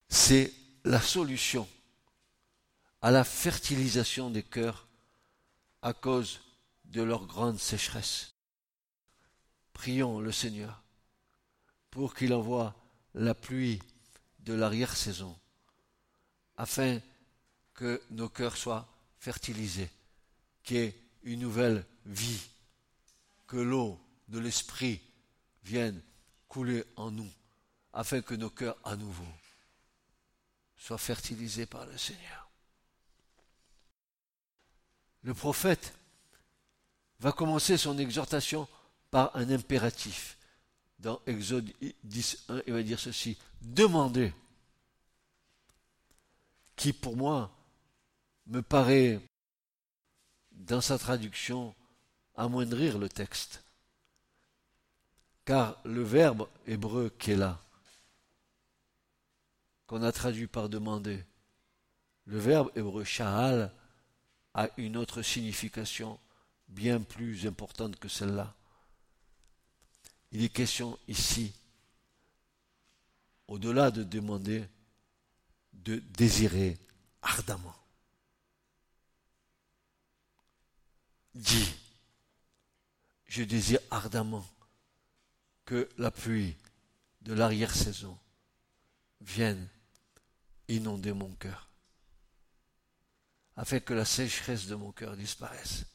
c'est 0.09 0.55
la 0.85 1.03
solution 1.03 1.69
à 3.03 3.11
la 3.11 3.25
fertilisation 3.25 4.31
des 4.31 4.43
cœurs 4.43 4.89
à 5.83 5.93
cause 5.93 6.41
de 6.87 7.03
leur 7.03 7.27
grande 7.27 7.59
sécheresse. 7.59 8.37
Prions 9.75 10.19
le 10.19 10.33
Seigneur 10.33 10.83
pour 11.91 12.15
qu'il 12.15 12.33
envoie 12.33 12.75
la 13.17 13.35
pluie 13.35 13.83
de 14.41 14.55
l'arrière-saison 14.55 15.37
afin 16.57 17.01
que 17.75 18.01
nos 18.11 18.29
cœurs 18.29 18.57
soient 18.57 18.89
fertilisés, 19.19 19.91
qu'il 20.63 20.77
y 20.77 20.81
ait 20.81 21.03
une 21.25 21.41
nouvelle 21.41 21.85
vie, 22.05 22.49
que 23.47 23.57
l'eau 23.57 24.01
de 24.29 24.39
l'Esprit 24.39 25.01
vienne 25.65 26.01
couler 26.49 26.85
en 26.97 27.11
nous, 27.11 27.31
afin 27.93 28.21
que 28.21 28.35
nos 28.35 28.51
cœurs 28.51 28.79
à 28.85 28.97
nouveau 28.97 29.27
soient 30.77 30.99
fertilisés 30.99 31.67
par 31.67 31.87
le 31.87 31.97
Seigneur. 31.99 32.51
Le 35.23 35.35
prophète 35.35 35.95
va 37.19 37.33
commencer 37.33 37.77
son 37.77 37.99
exhortation 37.99 38.69
par 39.11 39.35
un 39.37 39.51
impératif. 39.51 40.36
Dans 40.99 41.21
Exode 41.27 41.71
10.1, 42.07 42.63
il 42.67 42.73
va 42.73 42.83
dire 42.83 42.99
ceci, 42.99 43.37
demandez, 43.61 44.33
qui 46.75 46.93
pour 46.93 47.17
moi 47.17 47.51
me 48.47 48.63
paraît, 48.63 49.21
dans 50.53 50.81
sa 50.81 50.99
traduction, 50.99 51.75
amoindrir 52.35 52.99
le 52.99 53.09
texte. 53.09 53.63
Car 55.45 55.79
le 55.85 56.03
verbe 56.03 56.49
hébreu 56.67 57.11
qui 57.19 57.33
est 57.33 57.37
là, 57.37 57.61
qu'on 59.87 60.03
a 60.03 60.13
traduit 60.13 60.47
par 60.47 60.69
demander, 60.69 61.25
le 62.25 62.39
verbe 62.39 62.71
hébreu 62.75 63.05
shahal 63.05 63.73
a 64.55 64.69
une 64.77 64.97
autre 64.97 65.23
signification 65.23 66.19
bien 66.69 67.01
plus 67.01 67.47
importante 67.47 67.97
que 67.97 68.09
celle-là. 68.09 68.55
Il 70.37 70.45
est 70.45 70.51
question 70.51 70.99
ici, 71.09 71.51
au-delà 73.49 73.91
de 73.91 74.03
demander, 74.03 74.69
de 75.73 75.97
désirer 75.97 76.77
ardemment. 77.23 77.75
Dis, 81.35 81.75
je 83.25 83.45
désire 83.45 83.81
ardemment 83.91 84.47
que 85.65 85.89
la 85.97 86.11
pluie 86.11 86.55
de 87.23 87.33
l'arrière-saison 87.33 88.19
vienne 89.23 89.67
inonder 90.69 91.15
mon 91.15 91.33
cœur, 91.37 91.71
afin 93.57 93.81
que 93.81 93.95
la 93.95 94.05
sécheresse 94.05 94.67
de 94.67 94.75
mon 94.75 94.93
cœur 94.93 95.17
disparaisse. 95.17 95.87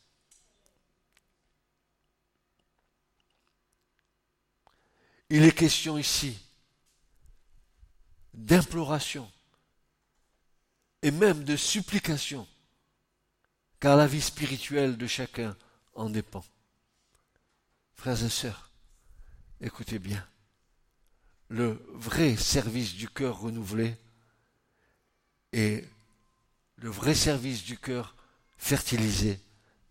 Il 5.34 5.46
est 5.46 5.54
question 5.54 5.98
ici 5.98 6.38
d'imploration 8.34 9.32
et 11.02 11.10
même 11.10 11.46
de 11.46 11.56
supplication, 11.56 12.46
car 13.80 13.96
la 13.96 14.08
vie 14.08 14.22
spirituelle 14.22 14.98
de 14.98 15.08
chacun 15.08 15.56
en 15.96 16.10
dépend. 16.10 16.44
Frères 17.96 18.22
et 18.22 18.30
sœurs, 18.30 18.72
écoutez 19.62 20.00
bien, 20.00 20.28
le 21.48 21.82
vrai 21.94 22.36
service 22.36 22.96
du 22.96 23.08
cœur 23.08 23.40
renouvelé 23.40 23.96
et 25.54 25.86
le 26.76 26.90
vrai 26.90 27.16
service 27.16 27.64
du 27.64 27.78
cœur 27.78 28.18
fertilisé, 28.58 29.40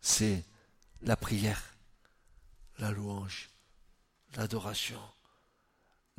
c'est 0.03 0.45
la 1.01 1.16
prière, 1.16 1.62
la 2.76 2.91
louange, 2.91 3.49
l'adoration, 4.36 5.01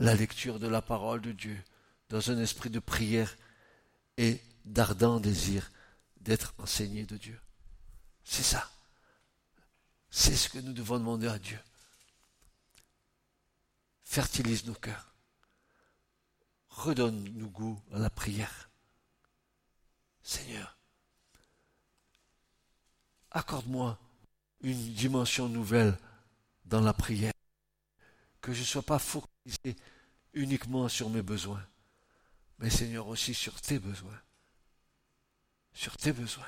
la 0.02 0.16
lecture 0.16 0.60
de 0.60 0.68
la 0.68 0.82
parole 0.82 1.22
de 1.22 1.32
Dieu 1.32 1.64
dans 2.10 2.32
un 2.32 2.40
esprit 2.40 2.72
de 2.72 2.80
prière 2.80 3.38
et 4.18 4.42
d'ardent 4.66 5.20
désir 5.20 5.72
d'être 6.18 6.56
enseigné 6.58 7.06
de 7.06 7.18
Dieu. 7.18 7.40
C'est 8.24 8.44
ça. 8.44 8.68
C'est 10.10 10.36
ce 10.36 10.50
que 10.50 10.58
nous 10.58 10.74
devons 10.74 10.98
demander 10.98 11.28
à 11.28 11.38
Dieu. 11.38 11.60
Fertilise 14.04 14.66
nos 14.66 14.74
cœurs. 14.74 15.14
Redonne-nous 16.70 17.50
goût 17.50 17.80
à 17.94 18.00
la 18.00 18.10
prière. 18.10 18.72
Seigneur, 20.24 20.78
accorde-moi 23.30 24.00
une 24.62 24.94
dimension 24.94 25.48
nouvelle 25.48 25.96
dans 26.66 26.82
la 26.82 26.94
prière. 26.94 27.31
Que 28.42 28.54
je 28.54 28.62
ne 28.62 28.66
sois 28.66 28.82
pas 28.82 29.00
focalisé 29.00 29.76
uniquement 30.34 30.90
sur 30.90 31.10
mes 31.10 31.22
besoins, 31.22 31.64
mais 32.60 32.70
Seigneur 32.70 33.08
aussi 33.08 33.34
sur 33.34 33.60
tes 33.62 33.80
besoins. 33.80 34.20
Sur 35.74 35.96
tes 35.98 36.12
besoins. 36.12 36.48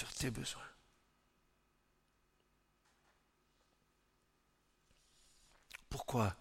sur 0.00 0.14
tes 0.14 0.30
besoins. 0.30 0.62
Pourquoi 5.90 6.34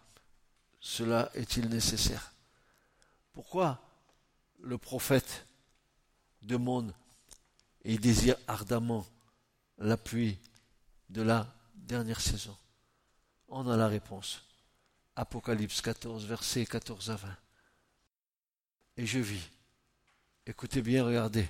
cela 0.80 1.30
est-il 1.34 1.68
nécessaire? 1.68 2.34
Pourquoi 3.34 3.82
le 4.60 4.78
prophète 4.78 5.46
demande 6.42 6.94
et 7.84 7.98
désire 7.98 8.38
ardemment 8.48 9.06
l'appui 9.78 10.40
de 11.10 11.22
la 11.22 11.54
dernière 11.76 12.22
saison? 12.22 12.58
On 13.50 13.68
a 13.68 13.76
la 13.76 13.88
réponse. 13.88 14.44
Apocalypse 15.16 15.82
14, 15.82 16.26
versets 16.26 16.66
14 16.66 17.10
à 17.10 17.16
20. 17.16 17.38
Et 18.98 19.06
je 19.06 19.20
vis. 19.20 19.50
Écoutez 20.46 20.82
bien, 20.82 21.04
regardez. 21.04 21.48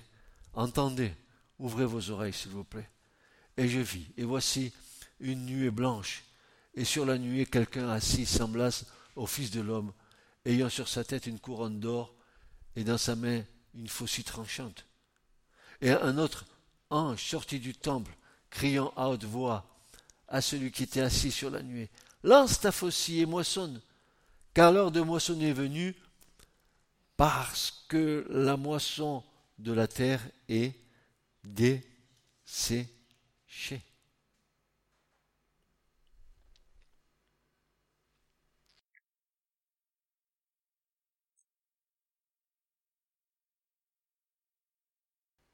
Entendez. 0.54 1.14
Ouvrez 1.60 1.86
vos 1.86 2.10
oreilles, 2.10 2.34
s'il 2.34 2.52
vous 2.52 2.64
plaît. 2.64 2.90
Et 3.58 3.68
je 3.68 3.80
vis. 3.80 4.08
Et 4.18 4.24
voici 4.24 4.74
une 5.20 5.46
nuée 5.46 5.72
blanche. 5.72 6.24
Et 6.74 6.86
sur 6.86 7.06
la 7.06 7.18
nuée, 7.18 7.46
quelqu'un 7.46 7.90
assis, 7.90 8.26
semblable 8.26 8.76
au 9.16 9.28
Fils 9.28 9.52
de 9.52 9.60
l'homme, 9.60 9.92
ayant 10.46 10.70
sur 10.70 10.88
sa 10.88 11.04
tête 11.04 11.28
une 11.28 11.40
couronne 11.40 11.80
d'or 11.80 12.14
et 12.76 12.86
dans 12.86 12.98
sa 12.98 13.16
main 13.16 13.44
une 13.74 13.90
faucille 13.90 14.24
tranchante. 14.24 14.86
Et 15.82 15.92
un 15.92 16.18
autre 16.18 16.46
ange 16.90 17.24
sorti 17.24 17.60
du 17.60 17.74
temple, 17.74 18.16
criant 18.50 18.94
à 18.96 19.10
haute 19.10 19.26
voix 19.26 19.66
à 20.30 20.42
celui 20.42 20.72
qui 20.72 20.84
était 20.84 21.02
assis 21.02 21.32
sur 21.32 21.50
la 21.50 21.62
nuée, 21.62 21.90
Lance 22.24 22.60
ta 22.60 22.72
faucille 22.72 23.22
et 23.22 23.26
moissonne, 23.26 23.82
car 24.54 24.72
l'heure 24.72 24.92
de 24.92 25.02
moissonner 25.02 25.50
est 25.50 25.54
venue, 25.54 25.96
parce 27.16 27.86
que 27.88 28.26
la 28.30 28.58
moisson 28.58 29.24
de 29.58 29.74
la 29.74 29.88
terre 29.88 30.22
est 30.48 30.74
desséchée. 31.44 32.90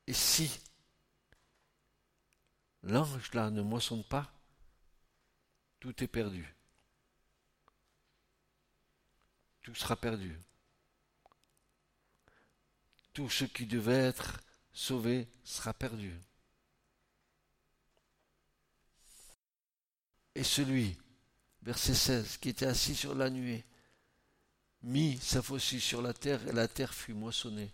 Et 0.07 0.13
si 0.13 0.51
l'ange 2.83 3.33
là 3.33 3.49
ne 3.49 3.63
moissonne 3.63 4.03
pas, 4.03 4.34
tout 5.85 6.03
est 6.03 6.07
perdu. 6.07 6.43
Tout 9.61 9.75
sera 9.75 9.95
perdu. 9.95 10.35
Tout 13.13 13.29
ce 13.29 13.45
qui 13.45 13.67
devait 13.67 13.93
être 13.93 14.41
sauvé 14.73 15.27
sera 15.43 15.75
perdu. 15.75 16.11
Et 20.33 20.43
celui, 20.43 20.97
verset 21.61 21.93
16, 21.93 22.37
qui 22.37 22.49
était 22.49 22.65
assis 22.65 22.95
sur 22.95 23.13
la 23.13 23.29
nuée, 23.29 23.63
mit 24.81 25.19
sa 25.19 25.43
faucille 25.43 25.81
sur 25.81 26.01
la 26.01 26.15
terre 26.15 26.47
et 26.47 26.51
la 26.51 26.67
terre 26.67 26.95
fut 26.95 27.13
moissonnée. 27.13 27.71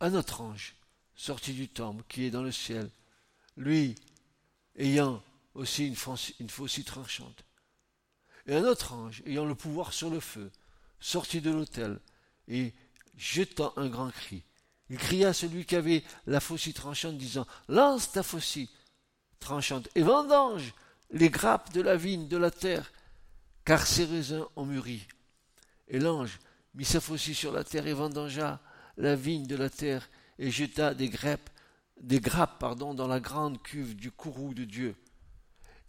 Un 0.00 0.14
autre 0.14 0.40
ange 0.40 0.74
sorti 1.14 1.54
du 1.54 1.68
temple 1.68 2.02
qui 2.08 2.24
est 2.24 2.32
dans 2.32 2.42
le 2.42 2.50
ciel, 2.50 2.90
lui 3.56 3.94
ayant 4.74 5.22
aussi 5.54 5.86
une, 5.86 5.96
faucille 5.96 6.84
tranchante. 6.84 7.44
Et 8.46 8.54
un 8.54 8.64
autre 8.64 8.92
ange 8.92 9.22
ayant 9.26 9.44
le 9.44 9.54
pouvoir 9.54 9.92
sur 9.92 10.10
le 10.10 10.20
feu, 10.20 10.50
sorti 11.00 11.40
de 11.40 11.50
l'autel 11.50 11.98
et 12.48 12.72
jetant 13.16 13.72
un 13.76 13.88
grand 13.88 14.10
cri. 14.10 14.42
Il 14.90 14.98
cria 14.98 15.28
à 15.28 15.32
celui 15.32 15.64
qui 15.64 15.76
avait 15.76 16.02
la 16.26 16.40
faucille 16.40 16.74
tranchante, 16.74 17.16
disant 17.16 17.46
Lance 17.68 18.12
ta 18.12 18.22
faucille 18.22 18.68
tranchante 19.40 19.88
et 19.94 20.02
vendange 20.02 20.74
les 21.10 21.30
grappes 21.30 21.72
de 21.72 21.80
la 21.80 21.96
vigne 21.96 22.28
de 22.28 22.36
la 22.36 22.50
terre, 22.50 22.92
car 23.64 23.86
ses 23.86 24.04
raisins 24.04 24.46
ont 24.56 24.66
mûri. 24.66 25.06
Et 25.88 25.98
l'ange 25.98 26.38
mit 26.74 26.84
sa 26.84 27.00
faucille 27.00 27.34
sur 27.34 27.52
la 27.52 27.64
terre 27.64 27.86
et 27.86 27.92
vendangea 27.92 28.60
la 28.96 29.14
vigne 29.14 29.46
de 29.46 29.56
la 29.56 29.70
terre 29.70 30.08
et 30.38 30.50
jeta 30.50 30.94
des 30.94 31.08
grappes, 31.08 31.50
dans 32.00 33.06
la 33.06 33.20
grande 33.20 33.62
cuve 33.62 33.94
du 33.94 34.10
courroux 34.10 34.54
de 34.54 34.64
Dieu. 34.64 34.96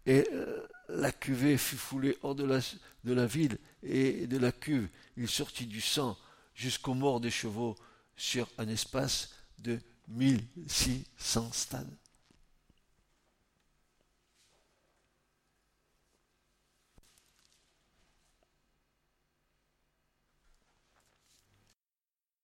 Et 0.06 0.28
euh, 0.34 0.68
la 0.90 1.12
cuvée 1.12 1.58
fut 1.58 1.78
foulée 1.78 2.18
hors 2.24 2.36
de 2.36 2.44
la, 2.44 3.26
ville, 3.26 3.58
et 3.84 4.28
de 4.28 4.38
la 4.38 4.52
cuve 4.52 4.90
il 5.18 5.30
sortit 5.30 5.66
du 5.66 5.82
sang 5.82 6.18
jusqu'aux 6.56 6.94
morts 6.94 7.20
des 7.20 7.32
chevaux 7.32 7.76
sur 8.16 8.50
un 8.58 8.68
espace 8.68 9.34
de 9.60 9.80
1600 10.08 11.52
stades. 11.54 11.98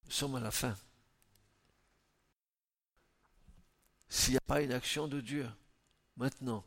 Nous 0.05 0.11
sommes 0.11 0.35
à 0.35 0.39
la 0.39 0.51
fin. 0.51 0.75
S'il 4.09 4.31
n'y 4.31 4.37
a 4.37 4.41
pas 4.41 4.61
une 4.61 4.71
action 4.71 5.07
de 5.07 5.21
Dieu, 5.21 5.47
maintenant, 6.17 6.65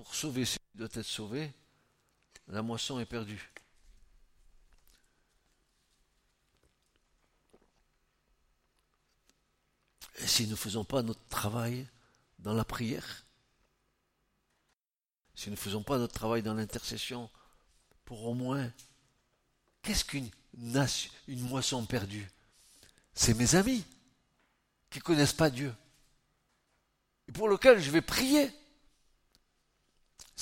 pour 0.00 0.14
sauver 0.14 0.46
ce 0.46 0.56
qui 0.56 0.78
doit 0.78 0.88
être 0.94 1.02
sauvé, 1.02 1.52
la 2.48 2.62
moisson 2.62 2.98
est 3.00 3.04
perdue. 3.04 3.52
Et 10.16 10.26
si 10.26 10.44
nous 10.44 10.52
ne 10.52 10.56
faisons 10.56 10.84
pas 10.86 11.02
notre 11.02 11.22
travail 11.28 11.86
dans 12.38 12.54
la 12.54 12.64
prière, 12.64 13.26
si 15.34 15.50
nous 15.50 15.56
ne 15.56 15.60
faisons 15.60 15.82
pas 15.82 15.98
notre 15.98 16.14
travail 16.14 16.42
dans 16.42 16.54
l'intercession, 16.54 17.28
pour 18.06 18.24
au 18.24 18.32
moins, 18.32 18.72
qu'est-ce 19.82 20.06
qu'une 20.06 20.30
une 20.54 21.42
moisson 21.42 21.84
perdue? 21.84 22.26
C'est 23.12 23.34
mes 23.34 23.54
amis 23.54 23.84
qui 24.88 25.00
ne 25.00 25.04
connaissent 25.04 25.34
pas 25.34 25.50
Dieu 25.50 25.74
et 27.28 27.32
pour 27.32 27.50
lequel 27.50 27.82
je 27.82 27.90
vais 27.90 28.00
prier. 28.00 28.50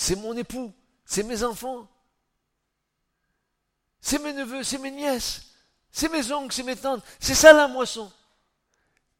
C'est 0.00 0.14
mon 0.14 0.36
époux, 0.36 0.72
c'est 1.04 1.24
mes 1.24 1.42
enfants, 1.42 1.90
c'est 4.00 4.20
mes 4.20 4.32
neveux, 4.32 4.62
c'est 4.62 4.78
mes 4.78 4.92
nièces, 4.92 5.50
c'est 5.90 6.08
mes 6.08 6.30
oncles, 6.30 6.54
c'est 6.54 6.62
mes 6.62 6.76
tantes, 6.76 7.04
c'est 7.18 7.34
ça 7.34 7.52
la 7.52 7.66
moisson. 7.66 8.12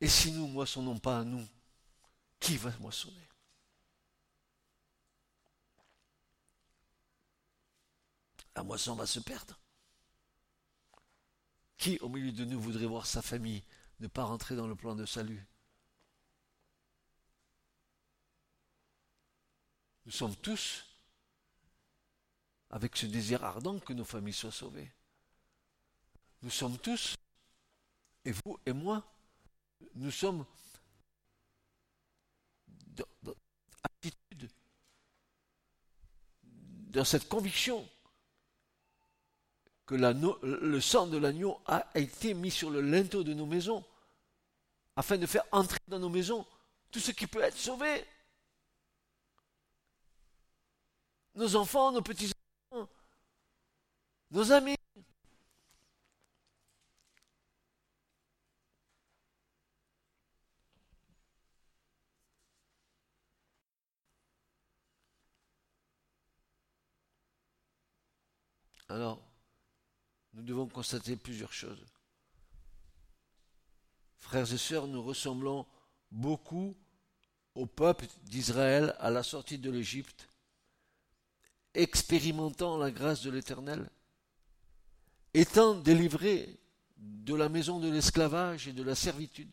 Et 0.01 0.07
si 0.07 0.31
nous 0.31 0.47
moissonnons 0.47 0.97
pas 0.97 1.19
à 1.19 1.25
nous, 1.25 1.45
qui 2.39 2.57
va 2.57 2.71
moissonner? 2.79 3.29
La 8.55 8.63
moisson 8.63 8.95
va 8.95 9.07
se 9.07 9.19
perdre. 9.19 9.59
Qui 11.77 11.99
au 11.99 12.09
milieu 12.09 12.31
de 12.31 12.45
nous 12.45 12.61
voudrait 12.61 12.87
voir 12.87 13.05
sa 13.05 13.21
famille 13.21 13.65
ne 13.99 14.07
pas 14.07 14.23
rentrer 14.23 14.55
dans 14.55 14.69
le 14.69 14.77
plan 14.77 14.95
de 14.95 15.07
salut? 15.07 15.45
Nous 20.09 20.15
sommes 20.15 20.37
tous 20.37 20.87
avec 22.71 22.97
ce 22.97 23.05
désir 23.05 23.45
ardent 23.45 23.79
que 23.79 23.93
nos 23.93 24.07
familles 24.07 24.33
soient 24.33 24.51
sauvées. 24.51 24.91
Nous 26.41 26.49
sommes 26.49 26.79
tous, 26.79 27.15
et 28.25 28.33
vous 28.33 28.59
et 28.65 28.73
moi, 28.73 29.05
nous 29.97 30.11
sommes 30.11 30.47
dans, 32.87 33.05
dans 36.87 37.05
cette 37.05 37.29
conviction 37.29 37.87
que 39.85 39.95
le 39.95 40.81
sang 40.81 41.07
de 41.07 41.19
l'agneau 41.19 41.61
a 41.67 41.87
été 41.95 42.33
mis 42.33 42.51
sur 42.51 42.71
le 42.71 42.81
linteau 42.81 43.25
de 43.25 43.35
nos 43.35 43.45
maisons, 43.45 43.85
afin 44.97 45.19
de 45.19 45.27
faire 45.27 45.45
entrer 45.53 45.81
dans 45.87 45.99
nos 45.99 46.09
maisons 46.09 46.47
tout 46.91 46.99
ce 46.99 47.11
qui 47.11 47.27
peut 47.27 47.43
être 47.43 47.59
sauvé. 47.59 48.07
Nos 51.39 51.55
enfants, 51.55 51.93
nos 51.93 52.03
petits-enfants, 52.03 52.89
nos 54.33 54.51
amis. 54.51 54.75
Alors, 68.89 69.23
nous 70.33 70.43
devons 70.43 70.67
constater 70.67 71.15
plusieurs 71.15 71.53
choses. 71.53 71.85
Frères 74.19 74.53
et 74.53 74.59
sœurs, 74.59 74.89
nous 74.89 75.03
ressemblons 75.03 75.67
beaucoup 76.11 76.77
au 77.55 77.67
peuple 77.67 78.07
d'Israël 78.23 78.97
à 78.99 79.11
la 79.11 79.23
sortie 79.23 79.59
de 79.59 79.71
l'Égypte 79.71 80.29
expérimentant 81.75 82.77
la 82.77 82.91
grâce 82.91 83.23
de 83.23 83.31
l'Éternel, 83.31 83.89
étant 85.35 85.75
délivré 85.75 86.59
de 86.97 87.35
la 87.35 87.49
maison 87.49 87.79
de 87.79 87.91
l'esclavage 87.91 88.69
et 88.69 88.73
de 88.73 88.83
la 88.83 88.95
servitude, 88.95 89.51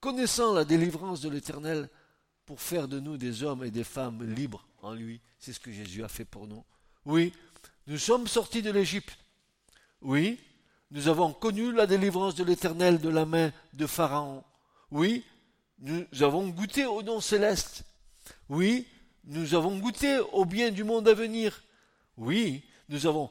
connaissant 0.00 0.52
la 0.52 0.64
délivrance 0.64 1.20
de 1.20 1.28
l'Éternel 1.28 1.88
pour 2.46 2.60
faire 2.60 2.88
de 2.88 2.98
nous 2.98 3.16
des 3.16 3.42
hommes 3.42 3.64
et 3.64 3.70
des 3.70 3.84
femmes 3.84 4.24
libres 4.24 4.66
en 4.82 4.94
lui. 4.94 5.20
C'est 5.38 5.52
ce 5.52 5.60
que 5.60 5.72
Jésus 5.72 6.02
a 6.02 6.08
fait 6.08 6.24
pour 6.24 6.46
nous. 6.46 6.64
Oui, 7.04 7.32
nous 7.86 7.98
sommes 7.98 8.26
sortis 8.26 8.62
de 8.62 8.70
l'Égypte. 8.70 9.18
Oui, 10.00 10.40
nous 10.90 11.08
avons 11.08 11.32
connu 11.32 11.72
la 11.72 11.86
délivrance 11.86 12.34
de 12.34 12.44
l'Éternel 12.44 13.00
de 13.00 13.08
la 13.08 13.26
main 13.26 13.52
de 13.74 13.86
Pharaon. 13.86 14.42
Oui, 14.90 15.24
nous 15.80 16.06
avons 16.20 16.48
goûté 16.48 16.86
au 16.86 17.02
nom 17.02 17.20
céleste. 17.20 17.84
Oui, 18.48 18.86
nous 19.24 19.54
avons 19.54 19.78
goûté 19.78 20.18
au 20.32 20.44
bien 20.44 20.70
du 20.70 20.84
monde 20.84 21.08
à 21.08 21.14
venir. 21.14 21.62
Oui, 22.16 22.64
nous 22.88 23.06
avons 23.06 23.30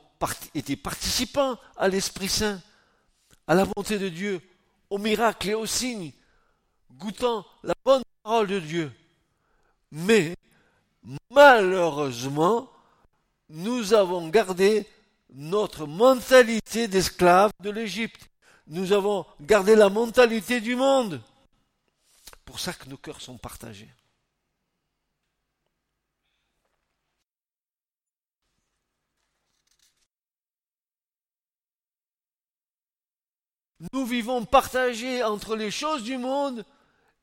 été 0.54 0.76
participants 0.76 1.58
à 1.76 1.88
l'Esprit 1.88 2.30
Saint, 2.30 2.62
à 3.48 3.56
la 3.56 3.66
bonté 3.66 3.98
de 3.98 4.10
Dieu, 4.10 4.42
aux 4.90 4.98
miracles 4.98 5.50
et 5.50 5.54
aux 5.54 5.66
signes, 5.66 6.12
goûtant 6.92 7.46
la 7.64 7.74
bonne 7.84 8.04
parole 8.24 8.48
de 8.48 8.60
Dieu. 8.60 8.92
Mais, 9.92 10.36
malheureusement, 11.30 12.70
nous 13.50 13.94
avons 13.94 14.28
gardé 14.28 14.86
notre 15.34 15.86
mentalité 15.86 16.88
d'esclave 16.88 17.52
de 17.62 17.70
l'Égypte. 17.70 18.30
Nous 18.68 18.92
avons 18.92 19.26
gardé 19.42 19.76
la 19.76 19.90
mentalité 19.90 20.60
du 20.62 20.76
monde. 20.76 21.22
Pour 22.46 22.60
ça 22.60 22.74
que 22.74 22.90
nos 22.90 22.98
cœurs 22.98 23.22
sont 23.22 23.38
partagés. 23.38 23.90
Nous 33.94 34.06
vivons 34.06 34.46
partagés 34.46 35.24
entre 35.24 35.56
les 35.56 35.72
choses 35.72 36.04
du 36.04 36.18
monde 36.18 36.66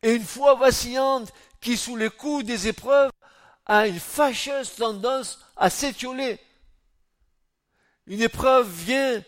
et 0.03 0.15
une 0.15 0.25
foi 0.25 0.55
vacillante 0.55 1.33
qui, 1.61 1.77
sous 1.77 1.97
les 1.97 2.11
coups 2.11 2.45
des 2.45 2.69
épreuves, 2.69 3.11
a 3.67 3.87
une 3.87 3.99
fâcheuse 3.99 4.75
tendance 4.75 5.41
à 5.57 5.71
s'étioler. 5.71 6.39
Une 8.07 8.21
épreuve 8.21 8.69
vient, 8.69 9.23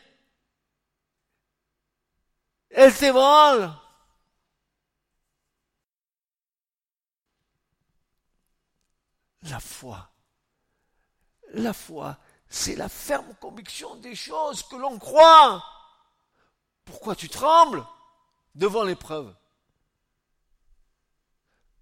elle 2.71 2.95
t'ébranle. 2.95 3.73
La 9.43 9.61
foi, 9.61 10.11
la 11.55 11.73
foi, 11.73 12.19
c'est 12.49 12.77
la 12.77 12.89
ferme 12.89 13.33
conviction 13.41 13.95
des 13.97 14.15
choses 14.15 14.63
que 14.65 14.77
l'on 14.77 14.99
croit. 14.99 15.65
Pourquoi 16.87 17.15
tu 17.15 17.29
trembles 17.29 17.85
devant 18.55 18.85
l'épreuve? 18.85 19.35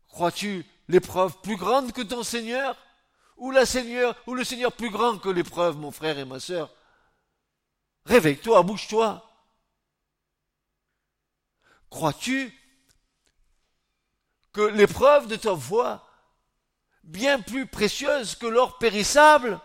Crois-tu 0.09 0.67
l'épreuve 0.89 1.41
plus 1.41 1.57
grande 1.57 1.93
que 1.93 2.03
ton 2.03 2.25
Seigneur? 2.25 2.77
Ou 3.37 3.51
la 3.51 3.67
Seigneur 3.67 4.17
ou 4.27 4.35
le 4.35 4.45
Seigneur 4.45 4.73
plus 4.73 4.91
grand 4.91 5.19
que 5.19 5.29
l'épreuve, 5.29 5.77
mon 5.77 5.91
frère 5.91 6.19
et 6.19 6.25
ma 6.25 6.41
sœur? 6.41 6.73
Réveille-toi, 8.07 8.63
bouge-toi. 8.63 9.29
Crois-tu 11.91 12.53
que 14.53 14.63
l'épreuve 14.63 15.27
de 15.27 15.37
ta 15.37 15.53
voix, 15.53 16.09
bien 17.03 17.41
plus 17.41 17.67
précieuse 17.67 18.37
que 18.37 18.47
l'or 18.47 18.79
périssable, 18.79 19.61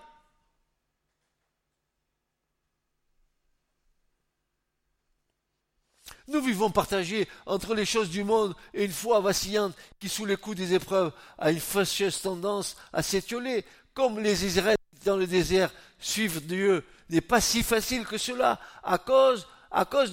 Nous 6.30 6.42
vivons 6.42 6.70
partagés 6.70 7.28
entre 7.48 7.74
les 7.74 7.86
choses 7.86 8.12
du 8.12 8.24
monde 8.24 8.56
et 8.76 8.86
une 8.86 8.92
foi 8.92 9.20
vacillante 9.20 9.76
qui, 10.00 10.08
sous 10.08 10.26
les 10.26 10.38
coups 10.38 10.58
des 10.58 10.76
épreuves, 10.76 11.12
a 11.40 11.50
une 11.50 11.60
fâcheuse 11.60 12.22
tendance 12.22 12.78
à 12.94 13.02
s'étioler, 13.02 13.66
comme 13.96 14.20
les 14.20 14.46
Israélites 14.46 14.78
dans 15.04 15.18
le 15.18 15.26
désert. 15.26 15.72
Suivent 16.00 16.46
Dieu 16.46 16.86
n'est 17.10 17.20
pas 17.20 17.42
si 17.42 17.64
facile 17.64 18.06
que 18.06 18.20
cela, 18.20 18.60
à 18.84 19.00
cause, 19.00 19.48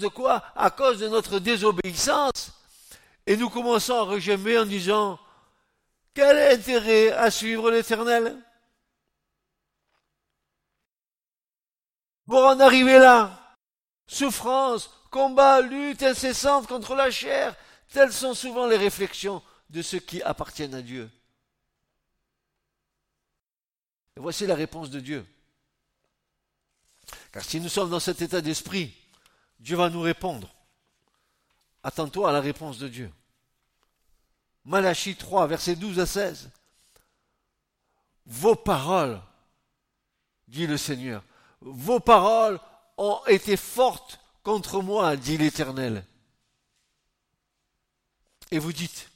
de 0.00 0.08
quoi? 0.08 0.42
À 0.56 0.70
cause 0.70 0.98
de 0.98 1.08
notre 1.08 1.38
désobéissance. 1.38 2.50
Et 3.26 3.36
nous 3.36 3.50
commençons 3.50 3.96
à 3.96 4.02
rejemer 4.02 4.56
en 4.58 4.64
disant, 4.64 5.18
quel 6.14 6.54
intérêt 6.54 7.10
à 7.12 7.30
suivre 7.30 7.70
l'Éternel? 7.70 8.42
Pour 12.26 12.42
en 12.42 12.58
arriver 12.58 12.98
là, 12.98 13.54
souffrance, 14.06 14.90
combat, 15.10 15.60
lutte 15.60 16.02
incessante 16.02 16.66
contre 16.66 16.94
la 16.94 17.10
chair, 17.10 17.54
telles 17.92 18.12
sont 18.12 18.34
souvent 18.34 18.66
les 18.66 18.76
réflexions 18.76 19.42
de 19.70 19.82
ceux 19.82 19.98
qui 19.98 20.22
appartiennent 20.22 20.74
à 20.74 20.82
Dieu. 20.82 21.10
Et 24.16 24.20
voici 24.20 24.46
la 24.46 24.54
réponse 24.54 24.90
de 24.90 25.00
Dieu. 25.00 25.26
Car 27.32 27.44
si 27.44 27.60
nous 27.60 27.68
sommes 27.68 27.90
dans 27.90 28.00
cet 28.00 28.22
état 28.22 28.40
d'esprit, 28.40 28.94
Dieu 29.58 29.76
va 29.76 29.90
nous 29.90 30.00
répondre. 30.00 30.48
Attends-toi 31.82 32.30
à 32.30 32.32
la 32.32 32.40
réponse 32.40 32.78
de 32.78 32.88
Dieu. 32.88 33.12
Malachie 34.64 35.16
3, 35.16 35.46
versets 35.46 35.76
12 35.76 36.00
à 36.00 36.06
16. 36.06 36.50
Vos 38.26 38.56
paroles, 38.56 39.20
dit 40.48 40.66
le 40.66 40.76
Seigneur, 40.76 41.22
vos 41.60 42.00
paroles 42.00 42.58
ont 42.96 43.20
été 43.26 43.56
fortes 43.56 44.18
contre 44.46 44.80
moi, 44.80 45.16
dit 45.16 45.36
l'Éternel. 45.36 46.06
Et 48.52 48.60
vous 48.60 48.72
dites, 48.72 49.10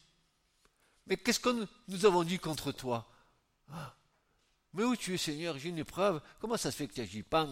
mais 1.07 1.17
qu'est-ce 1.17 1.39
que 1.39 1.69
nous 1.87 2.05
avons 2.05 2.25
dit 2.25 2.41
contre 2.41 2.73
toi? 2.73 3.09
Ah, 3.73 3.95
Mais 4.75 4.83
où 4.83 4.97
tu 4.97 5.15
es, 5.15 5.19
Seigneur? 5.19 5.57
J'ai 5.57 5.69
une 5.69 5.79
épreuve. 5.79 6.21
Comment 6.41 6.57
ça 6.57 6.73
se 6.73 6.77
fait 6.77 6.89
que 6.89 6.95
tu 6.95 7.01
agis? 7.01 7.23
Pas 7.23 7.47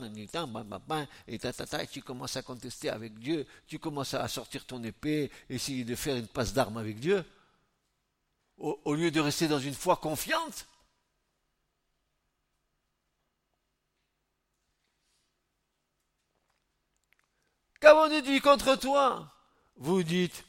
et 1.29 1.39
ta, 1.39 1.53
tu 1.87 2.03
commences 2.03 2.37
à 2.37 2.43
contester 2.43 2.91
avec 2.91 3.17
Dieu, 3.17 3.47
tu 3.69 3.79
commences 3.79 4.15
à 4.15 4.27
sortir 4.27 4.67
ton 4.67 4.83
épée, 4.83 5.31
essayer 5.49 5.85
de 5.85 5.95
faire 5.95 6.17
une 6.17 6.27
passe 6.27 6.53
d'armes 6.53 6.79
avec 6.79 6.99
Dieu, 6.99 7.25
au 8.57 8.93
lieu 8.93 9.13
de 9.13 9.21
rester 9.21 9.47
dans 9.47 9.61
une 9.61 9.75
foi 9.75 9.95
confiante 9.95 10.67
Qu'avons-nous 17.89 18.21
dit 18.21 18.43
contre 18.43 18.77
toi 18.79 19.33
Vous 19.77 20.03
dites, 20.03 20.45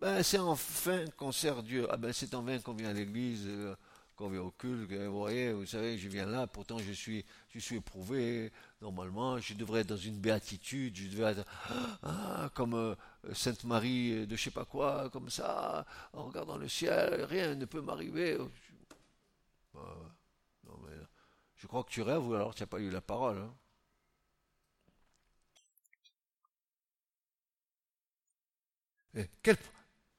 ben, 0.00 0.24
c'est 0.24 0.40
en 0.40 0.54
vain 0.54 1.04
qu'on 1.16 1.30
sert 1.30 1.62
Dieu. 1.62 1.86
Ah 1.88 1.96
ben, 1.96 2.12
c'est 2.12 2.34
en 2.34 2.42
vain 2.42 2.58
qu'on 2.58 2.72
vient 2.72 2.90
à 2.90 2.92
l'église, 2.92 3.44
euh, 3.46 3.76
qu'on 4.16 4.28
vient 4.28 4.40
au 4.40 4.50
culte. 4.50 4.90
Vous 4.90 5.18
voyez, 5.20 5.52
vous 5.52 5.66
savez, 5.66 5.96
je 5.96 6.08
viens 6.08 6.26
là, 6.26 6.48
pourtant 6.48 6.78
je 6.78 6.90
suis, 6.90 7.24
je 7.50 7.60
suis 7.60 7.76
éprouvé. 7.76 8.50
Normalement, 8.80 9.38
je 9.38 9.54
devrais 9.54 9.82
être 9.82 9.90
dans 9.90 9.96
une 9.96 10.18
béatitude, 10.18 10.96
je 10.96 11.16
devrais 11.16 11.38
être 11.38 11.44
ah, 12.02 12.50
comme 12.54 12.74
euh, 12.74 12.96
Sainte 13.34 13.62
Marie 13.62 14.26
de 14.26 14.34
je 14.34 14.42
sais 14.42 14.50
pas 14.50 14.64
quoi, 14.64 15.08
comme 15.10 15.30
ça, 15.30 15.86
en 16.12 16.24
regardant 16.24 16.56
le 16.56 16.68
ciel, 16.68 17.24
rien 17.30 17.54
ne 17.54 17.66
peut 17.66 17.82
m'arriver. 17.82 18.36
Ben, 19.72 19.80
je 21.54 21.68
crois 21.68 21.84
que 21.84 21.90
tu 21.90 22.02
rêves 22.02 22.26
ou 22.26 22.34
alors 22.34 22.52
tu 22.52 22.64
n'as 22.64 22.66
pas 22.66 22.80
eu 22.80 22.90
la 22.90 23.00
parole. 23.00 23.38
Hein. 23.38 23.54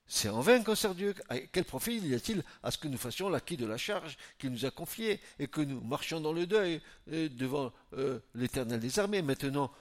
C'est 0.08 0.30
en 0.30 0.42
vain 0.42 0.62
qu'on 0.62 0.76
sert 0.76 0.94
Dieu. 0.94 1.16
Quel 1.52 1.66
profit 1.66 1.98
y 1.98 2.14
a-t-il 2.14 2.44
à 2.62 2.70
ce 2.70 2.78
que 2.78 2.88
nous 2.88 2.98
fassions 2.98 3.28
l'acquis 3.28 3.58
de 3.58 3.66
la 3.66 3.78
charge 3.78 4.18
qu'il 4.38 4.52
nous 4.52 4.66
a 4.66 4.72
confiée 4.72 5.20
et 5.40 5.48
que 5.48 5.62
nous 5.62 5.82
marchions 5.82 6.22
dans 6.22 6.34
le 6.34 6.46
deuil 6.46 6.82
euh, 7.12 7.28
devant 7.30 7.74
euh, 7.94 8.20
l'éternel 8.36 8.80
des 8.80 9.00
armées 9.00 9.24
Maintenant, 9.24 9.72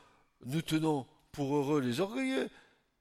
nous 0.46 0.62
tenons 0.62 1.06
pour 1.30 1.54
heureux 1.54 1.80
les 1.80 2.00
orgueilleux. 2.00 2.48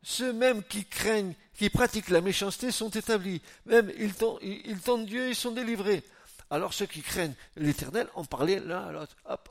Ceux 0.01 0.34
mêmes 0.34 0.64
qui 0.64 0.84
craignent, 0.84 1.34
qui 1.53 1.70
pratiquent 1.70 2.09
la 2.09 2.20
méchanceté 2.20 2.72
sont 2.72 2.89
établis. 2.89 3.41
Même 3.66 3.89
ils 3.97 4.14
tentent, 4.14 5.05
Dieu, 5.05 5.30
ils 5.30 5.36
sont 5.36 5.51
délivrés. 5.51 6.03
Alors 6.49 6.74
ceux 6.74 6.88
qui 6.88 7.01
craignent 7.01 7.36
l'éternel 7.55 8.07
ont 8.16 8.26
parlé 8.26 8.59
l'un 8.59 8.88
à 8.88 8.91
l'autre. 8.91 9.16
Hop, 9.26 9.49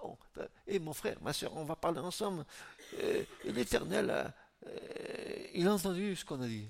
et 0.67 0.79
mon 0.79 0.93
frère, 0.93 1.17
ma 1.23 1.33
soeur, 1.33 1.57
on 1.57 1.65
va 1.65 1.75
parler 1.75 2.01
ensemble. 2.01 2.45
L'éternel 3.47 4.11
euh, 4.11 4.25
il 5.55 5.67
a 5.67 5.75
entendu 5.75 6.17
ce 6.17 6.25
qu'on 6.25 6.41
a 6.41 6.47
dit. 6.47 6.69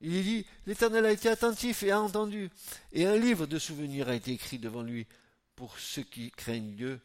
Il 0.00 0.22
dit, 0.22 0.46
l'Éternel 0.66 1.06
a 1.06 1.12
été 1.12 1.28
attentif 1.28 1.84
et 1.84 1.92
a 1.92 2.00
entendu. 2.00 2.50
Et 2.92 3.06
un 3.06 3.16
livre 3.16 3.46
de 3.46 3.58
souvenirs 3.58 4.08
a 4.08 4.14
été 4.14 4.32
écrit 4.32 4.58
devant 4.58 4.82
lui 4.82 5.06
pour 5.54 5.78
ceux 5.78 6.02
qui 6.02 6.30
craignent 6.32 6.74
Dieu 6.74 7.00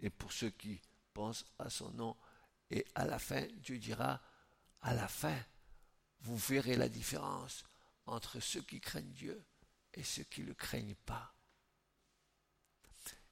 et 0.00 0.10
pour 0.10 0.30
ceux 0.32 0.50
qui 0.50 0.80
pensent 1.14 1.46
à 1.58 1.70
son 1.70 1.90
nom. 1.92 2.16
Et 2.70 2.84
à 2.94 3.06
la 3.06 3.18
fin, 3.18 3.46
Dieu 3.62 3.78
dira, 3.78 4.20
à 4.82 4.94
la 4.94 5.08
fin, 5.08 5.36
vous 6.20 6.36
verrez 6.36 6.76
la 6.76 6.88
différence 6.88 7.64
entre 8.06 8.40
ceux 8.40 8.62
qui 8.62 8.80
craignent 8.80 9.12
Dieu 9.12 9.42
et 9.94 10.02
ceux 10.02 10.24
qui 10.24 10.42
ne 10.42 10.48
le 10.48 10.54
craignent 10.54 10.96
pas. 11.06 11.32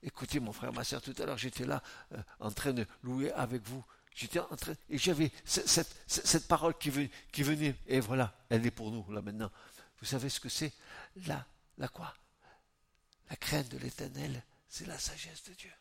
Écoutez 0.02 0.40
mon 0.40 0.52
frère, 0.52 0.72
ma 0.72 0.84
soeur, 0.84 1.02
tout 1.02 1.14
à 1.18 1.26
l'heure 1.26 1.38
j'étais 1.38 1.66
là 1.66 1.82
euh, 2.12 2.22
en 2.40 2.50
train 2.50 2.72
de 2.72 2.86
louer 3.02 3.30
avec 3.32 3.62
vous 3.62 3.84
J'étais 4.14 4.40
en 4.40 4.56
train, 4.56 4.74
et 4.90 4.98
j'avais 4.98 5.32
cette, 5.44 5.68
cette, 5.68 5.96
cette 6.06 6.46
parole 6.46 6.76
qui, 6.76 6.90
venait, 6.90 7.74
et 7.86 8.00
voilà, 8.00 8.34
elle 8.50 8.66
est 8.66 8.70
pour 8.70 8.90
nous, 8.90 9.10
là 9.10 9.22
maintenant. 9.22 9.50
Vous 10.00 10.06
savez 10.06 10.28
ce 10.28 10.38
que 10.38 10.48
c'est? 10.48 10.72
La, 11.26 11.46
la 11.78 11.88
quoi? 11.88 12.14
La 13.30 13.36
crainte 13.36 13.68
de 13.70 13.78
l'éternel, 13.78 14.42
c'est 14.68 14.86
la 14.86 14.98
sagesse 14.98 15.44
de 15.44 15.54
Dieu. 15.54 15.72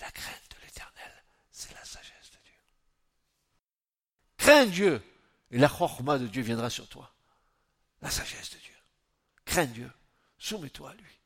La 0.00 0.10
crainte 0.10 0.48
de 0.50 0.64
l'éternel, 0.64 1.24
c'est 1.52 1.74
la 1.74 1.84
sagesse 1.84 2.30
de 2.32 2.38
Dieu. 2.44 2.58
Crains 4.38 4.66
Dieu, 4.66 5.02
et 5.50 5.58
la 5.58 5.68
chorma 5.68 6.18
de 6.18 6.26
Dieu 6.28 6.42
viendra 6.42 6.70
sur 6.70 6.88
toi. 6.88 7.12
La 8.00 8.10
sagesse 8.10 8.50
de 8.50 8.58
Dieu. 8.58 8.76
Crains 9.44 9.66
Dieu, 9.66 9.92
soumets-toi 10.38 10.92
à 10.92 10.94
lui. 10.94 11.20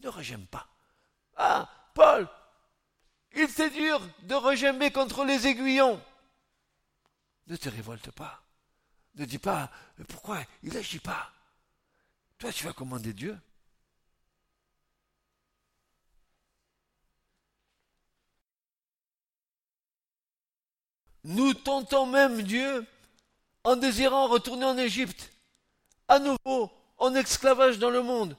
Ne 0.00 0.08
rejemme 0.08 0.46
pas. 0.46 0.68
Ah, 1.36 1.68
Paul, 1.94 2.26
il 3.34 3.52
t'est 3.52 3.70
dur 3.70 4.00
de 4.22 4.34
regemmer 4.34 4.90
contre 4.90 5.24
les 5.24 5.46
aiguillons. 5.46 6.00
Ne 7.46 7.56
te 7.56 7.68
révolte 7.68 8.10
pas. 8.10 8.42
Ne 9.14 9.24
dis 9.24 9.38
pas 9.38 9.70
pourquoi 10.08 10.38
il 10.62 10.72
n'agit 10.72 11.00
pas. 11.00 11.32
Toi, 12.38 12.52
tu 12.52 12.64
vas 12.64 12.72
commander 12.72 13.12
Dieu. 13.12 13.36
Nous 21.24 21.52
tentons 21.52 22.06
même 22.06 22.42
Dieu 22.42 22.86
en 23.64 23.76
désirant 23.76 24.28
retourner 24.28 24.64
en 24.64 24.78
Égypte, 24.78 25.32
à 26.06 26.18
nouveau 26.18 26.70
en 26.96 27.14
esclavage 27.14 27.78
dans 27.78 27.90
le 27.90 28.02
monde. 28.02 28.36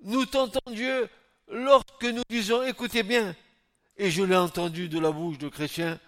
Nous 0.00 0.26
tentons 0.26 0.70
Dieu 0.70 1.08
lorsque 1.48 2.04
nous 2.04 2.22
disons, 2.28 2.62
écoutez 2.64 3.02
bien, 3.02 3.36
et 3.96 4.10
je 4.10 4.22
l'ai 4.22 4.36
entendu 4.36 4.88
de 4.88 4.98
la 4.98 5.12
bouche 5.12 5.38
de 5.38 5.48
chrétiens, 5.48 5.98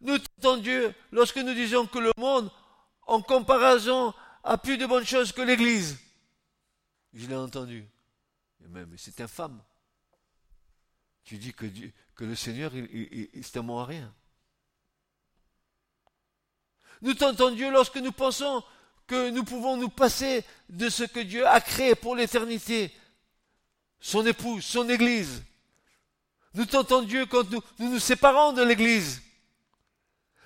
nous 0.00 0.18
tentons 0.18 0.56
Dieu 0.56 0.94
lorsque 1.12 1.38
nous 1.38 1.54
disons 1.54 1.86
que 1.86 1.98
le 1.98 2.12
monde, 2.16 2.50
en 3.06 3.22
comparaison, 3.22 4.12
a 4.42 4.58
plus 4.58 4.76
de 4.76 4.86
bonnes 4.86 5.06
choses 5.06 5.32
que 5.32 5.42
l'Église. 5.42 5.98
Je 7.14 7.26
l'ai 7.26 7.36
entendu. 7.36 7.86
Et 8.60 8.68
c'est 8.96 9.20
infâme. 9.20 9.62
Tu 11.24 11.38
dis 11.38 11.52
que 11.52 12.24
le 12.24 12.34
Seigneur, 12.34 12.74
il, 12.74 13.30
c'est 13.42 13.58
un 13.58 13.62
mot 13.62 13.78
à 13.78 13.86
rien. 13.86 14.12
Nous 17.00 17.14
tentons 17.14 17.50
Dieu 17.50 17.70
lorsque 17.70 17.96
nous 17.96 18.12
pensons 18.12 18.62
que 19.06 19.30
nous 19.30 19.44
pouvons 19.44 19.76
nous 19.76 19.88
passer 19.88 20.44
de 20.68 20.88
ce 20.88 21.04
que 21.04 21.20
Dieu 21.20 21.46
a 21.46 21.60
créé 21.60 21.94
pour 21.94 22.16
l'éternité, 22.16 22.92
son 24.00 24.24
épouse, 24.24 24.64
son 24.64 24.88
Église. 24.88 25.42
Nous 26.54 26.66
tentons 26.66 27.02
Dieu 27.02 27.26
quand 27.26 27.48
nous, 27.50 27.62
nous 27.78 27.98
séparons 27.98 28.52
de 28.52 28.62
l'Église. 28.62 29.22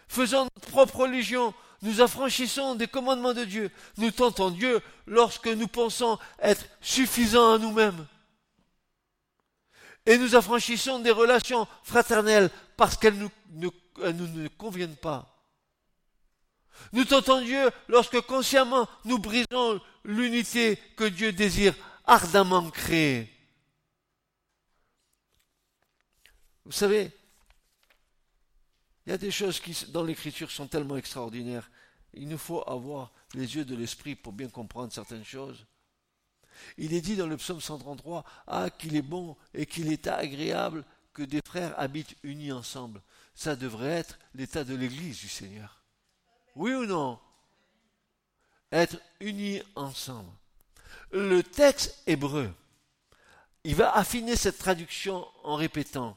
Faisons 0.09 0.45
notre 0.45 0.71
propre 0.71 1.01
religion, 1.01 1.53
nous 1.83 2.01
affranchissons 2.01 2.75
des 2.75 2.87
commandements 2.87 3.35
de 3.35 3.45
Dieu. 3.45 3.71
Nous 3.97 4.11
tentons 4.11 4.51
Dieu 4.51 4.81
lorsque 5.07 5.49
nous 5.49 5.69
pensons 5.69 6.19
être 6.41 6.65
suffisants 6.81 7.55
à 7.55 7.59
nous-mêmes. 7.59 8.07
Et 10.07 10.17
nous 10.19 10.37
affranchissons 10.37 11.01
des 11.01 11.11
relations 11.11 11.67
fraternelles 11.83 12.51
parce 12.77 12.97
qu'elles 12.97 13.19
nous, 13.19 13.31
ne, 13.51 13.69
nous 14.13 14.29
ne 14.29 14.49
conviennent 14.49 14.97
pas. 14.97 15.33
Nous 16.93 17.05
tentons 17.05 17.41
Dieu 17.41 17.71
lorsque 17.89 18.21
consciemment 18.21 18.89
nous 19.05 19.19
brisons 19.19 19.81
l'unité 20.05 20.79
que 20.97 21.05
Dieu 21.05 21.33
désire 21.33 21.75
ardemment 22.07 22.71
créer. 22.71 23.36
Vous 26.67 26.73
savez, 26.73 27.13
il 29.07 29.11
y 29.11 29.13
a 29.13 29.19
des 29.19 29.31
choses 29.31 29.61
qui, 29.61 29.87
dans 29.93 30.03
l'écriture, 30.03 30.51
sont 30.51 30.67
tellement 30.67 30.97
extraordinaires. 30.97 31.71
Il 32.13 32.29
nous 32.29 32.39
faut 32.39 32.69
avoir 32.69 33.13
les 33.35 33.55
yeux 33.55 33.65
de 33.65 33.77
l'esprit 33.77 34.17
pour 34.17 34.33
bien 34.33 34.49
comprendre 34.49 34.93
certaines 34.93 35.25
choses. 35.25 35.65
Il 36.77 36.93
est 36.93 37.01
dit 37.01 37.15
dans 37.15 37.29
le 37.29 37.37
psaume 37.37 37.61
133, 37.61 38.25
Ah, 38.49 38.69
qu'il 38.69 38.97
est 38.97 39.03
bon 39.03 39.37
et 39.55 39.65
qu'il 39.65 39.93
est 39.93 40.09
agréable 40.09 40.85
que 41.13 41.23
des 41.23 41.41
frères 41.47 41.79
habitent 41.79 42.17
unis 42.25 42.51
ensemble. 42.51 43.01
Ça 43.37 43.55
devrait 43.55 43.87
être 43.87 44.19
l'état 44.35 44.65
de 44.65 44.75
l'Église 44.75 45.21
du 45.21 45.29
Seigneur. 45.29 45.85
Oui 46.57 46.75
ou 46.75 46.85
non? 46.85 47.21
Être 48.73 49.01
unis 49.21 49.63
ensemble. 49.77 50.33
Le 51.13 51.45
texte 51.45 52.03
hébreu, 52.09 52.53
il 53.63 53.77
va 53.77 53.93
affiner 53.93 54.35
cette 54.35 54.59
traduction 54.59 55.25
en 55.45 55.55
répétant 55.55 56.17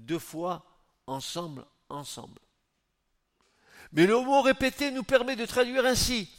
deux 0.00 0.18
fois 0.18 0.64
ensemble, 1.06 1.64
ensemble. 1.88 2.40
Mais 3.92 4.06
le 4.06 4.20
mot 4.20 4.42
répété 4.42 4.90
nous 4.90 5.02
permet 5.02 5.36
de 5.36 5.46
traduire 5.46 5.84
ainsi 5.84 6.30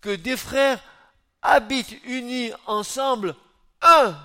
que 0.00 0.14
des 0.14 0.36
frères 0.36 0.82
habitent 1.42 1.96
unis 2.04 2.52
ensemble 2.66 3.34
un. 3.80 4.18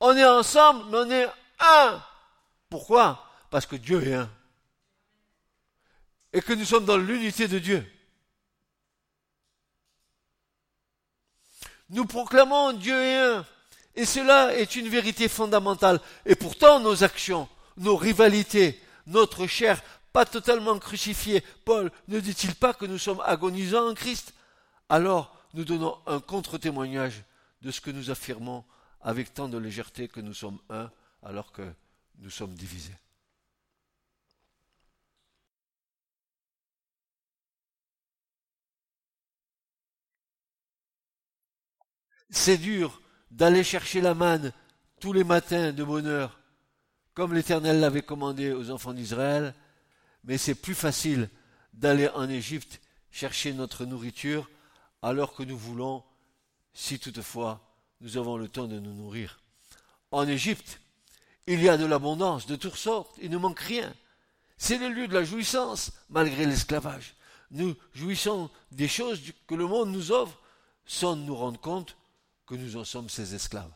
On 0.00 0.16
est 0.16 0.24
ensemble, 0.24 0.84
mais 0.90 0.98
on 0.98 1.10
est 1.10 1.28
un. 1.60 2.02
Pourquoi? 2.70 3.24
Parce 3.50 3.66
que 3.66 3.76
Dieu 3.76 4.06
est 4.06 4.14
un. 4.14 4.30
Et 6.32 6.40
que 6.40 6.52
nous 6.52 6.64
sommes 6.64 6.84
dans 6.84 6.96
l'unité 6.96 7.48
de 7.48 7.58
Dieu. 7.58 7.86
Nous 11.90 12.04
proclamons 12.04 12.72
Dieu 12.72 12.94
est 12.94 13.16
un. 13.16 13.46
Et 13.94 14.04
cela 14.04 14.54
est 14.56 14.76
une 14.76 14.88
vérité 14.88 15.28
fondamentale. 15.28 16.00
Et 16.24 16.34
pourtant, 16.34 16.80
nos 16.80 17.02
actions, 17.02 17.48
nos 17.76 17.96
rivalités, 17.96 18.80
notre 19.06 19.46
chair, 19.46 19.82
pas 20.12 20.24
totalement 20.24 20.78
crucifiée, 20.78 21.42
Paul 21.64 21.90
ne 22.08 22.20
dit-il 22.20 22.54
pas 22.54 22.74
que 22.74 22.86
nous 22.86 22.98
sommes 22.98 23.22
agonisants 23.24 23.90
en 23.90 23.94
Christ? 23.94 24.34
Alors, 24.88 25.36
nous 25.54 25.64
donnons 25.64 25.98
un 26.06 26.20
contre-témoignage 26.20 27.22
de 27.62 27.70
ce 27.70 27.80
que 27.80 27.90
nous 27.90 28.10
affirmons 28.10 28.64
avec 29.00 29.34
tant 29.34 29.48
de 29.48 29.58
légèreté 29.58 30.08
que 30.08 30.20
nous 30.20 30.34
sommes 30.34 30.58
un 30.70 30.90
alors 31.22 31.52
que 31.52 31.72
nous 32.18 32.30
sommes 32.30 32.54
divisés. 32.54 32.96
C'est 42.30 42.58
dur 42.58 43.00
d'aller 43.30 43.64
chercher 43.64 44.00
la 44.00 44.14
manne 44.14 44.52
tous 45.00 45.12
les 45.12 45.24
matins 45.24 45.72
de 45.72 45.84
bonheur, 45.84 46.40
comme 47.14 47.34
l'Éternel 47.34 47.80
l'avait 47.80 48.02
commandé 48.02 48.52
aux 48.52 48.70
enfants 48.70 48.94
d'Israël, 48.94 49.54
mais 50.24 50.38
c'est 50.38 50.54
plus 50.54 50.74
facile 50.74 51.28
d'aller 51.72 52.08
en 52.08 52.28
Égypte 52.28 52.80
chercher 53.10 53.52
notre 53.52 53.84
nourriture 53.84 54.48
alors 55.02 55.34
que 55.34 55.42
nous 55.42 55.56
voulons, 55.56 56.02
si 56.72 56.98
toutefois 56.98 57.60
nous 58.00 58.16
avons 58.16 58.36
le 58.36 58.48
temps 58.48 58.66
de 58.66 58.78
nous 58.78 58.94
nourrir. 58.94 59.40
En 60.10 60.26
Égypte, 60.26 60.80
il 61.46 61.62
y 61.62 61.68
a 61.68 61.76
de 61.76 61.86
l'abondance 61.86 62.46
de 62.46 62.56
toutes 62.56 62.76
sortes, 62.76 63.14
il 63.20 63.30
ne 63.30 63.38
manque 63.38 63.60
rien. 63.60 63.92
C'est 64.56 64.78
le 64.78 64.88
lieu 64.88 65.08
de 65.08 65.14
la 65.14 65.24
jouissance, 65.24 65.92
malgré 66.10 66.46
l'esclavage. 66.46 67.14
Nous 67.50 67.74
jouissons 67.94 68.50
des 68.72 68.88
choses 68.88 69.20
que 69.46 69.54
le 69.54 69.66
monde 69.66 69.90
nous 69.90 70.12
offre 70.12 70.38
sans 70.84 71.16
nous 71.16 71.34
rendre 71.36 71.60
compte 71.60 71.96
que 72.48 72.54
nous 72.54 72.76
en 72.76 72.84
sommes 72.84 73.10
ses 73.10 73.34
esclaves. 73.34 73.70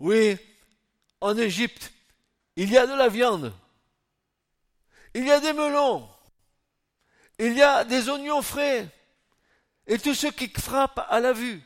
Oui, 0.00 0.36
en 1.20 1.36
Égypte, 1.36 1.92
il 2.56 2.72
y 2.72 2.78
a 2.78 2.86
de 2.86 2.94
la 2.94 3.08
viande, 3.08 3.54
il 5.14 5.26
y 5.26 5.30
a 5.30 5.38
des 5.38 5.52
melons, 5.52 6.08
il 7.38 7.52
y 7.52 7.62
a 7.62 7.84
des 7.84 8.08
oignons 8.08 8.42
frais, 8.42 8.88
et 9.86 9.98
tout 9.98 10.14
ce 10.14 10.26
qui 10.26 10.48
frappe 10.48 11.06
à 11.08 11.20
la 11.20 11.32
vue. 11.32 11.62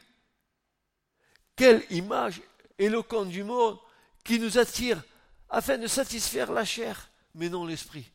Quelle 1.57 1.87
image 1.91 2.43
éloquente 2.77 3.29
du 3.29 3.45
monde 3.45 3.79
qui 4.25 4.41
nous 4.41 4.59
attire 4.59 5.03
afin 5.49 5.79
de 5.79 5.87
satisfaire 5.87 6.53
la 6.53 6.65
chair, 6.65 7.11
mais 7.35 7.49
non 7.49 7.65
l'esprit, 7.65 8.11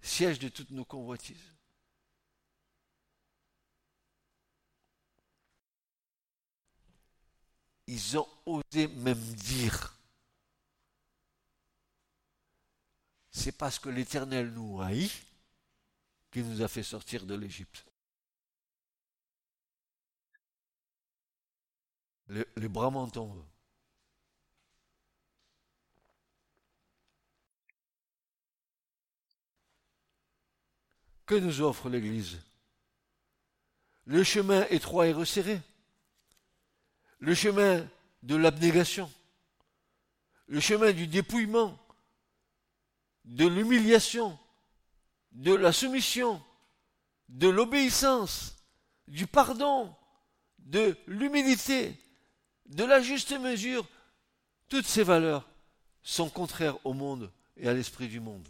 siège 0.00 0.38
de 0.38 0.48
toutes 0.48 0.70
nos 0.70 0.84
convoitises. 0.84 1.54
Ils 7.86 8.18
ont 8.18 8.28
osé 8.46 8.86
même 8.86 9.18
dire, 9.34 9.96
c'est 13.32 13.52
parce 13.52 13.78
que 13.78 13.88
l'Éternel 13.88 14.52
nous 14.52 14.80
haït 14.80 15.10
qu'il 16.30 16.48
nous 16.48 16.62
a 16.62 16.68
fait 16.68 16.82
sortir 16.82 17.26
de 17.26 17.34
l'Égypte. 17.34 17.84
Les, 22.28 22.68
bras 22.68 22.90
m'en 22.90 23.08
tombent. 23.08 23.44
Que 31.30 31.36
nous 31.36 31.60
offre 31.60 31.88
l'Église. 31.88 32.40
Le 34.04 34.24
chemin 34.24 34.66
étroit 34.70 35.06
et 35.06 35.12
resserré, 35.12 35.60
le 37.20 37.36
chemin 37.36 37.88
de 38.24 38.34
l'abnégation, 38.34 39.08
le 40.48 40.58
chemin 40.58 40.90
du 40.90 41.06
dépouillement, 41.06 41.78
de 43.26 43.46
l'humiliation, 43.46 44.36
de 45.30 45.54
la 45.54 45.70
soumission, 45.70 46.42
de 47.28 47.46
l'obéissance, 47.46 48.56
du 49.06 49.28
pardon, 49.28 49.94
de 50.58 50.98
l'humilité, 51.06 51.96
de 52.66 52.82
la 52.82 53.00
juste 53.00 53.38
mesure, 53.38 53.86
toutes 54.68 54.86
ces 54.86 55.04
valeurs 55.04 55.48
sont 56.02 56.28
contraires 56.28 56.84
au 56.84 56.92
monde 56.92 57.30
et 57.56 57.68
à 57.68 57.72
l'esprit 57.72 58.08
du 58.08 58.18
monde. 58.18 58.48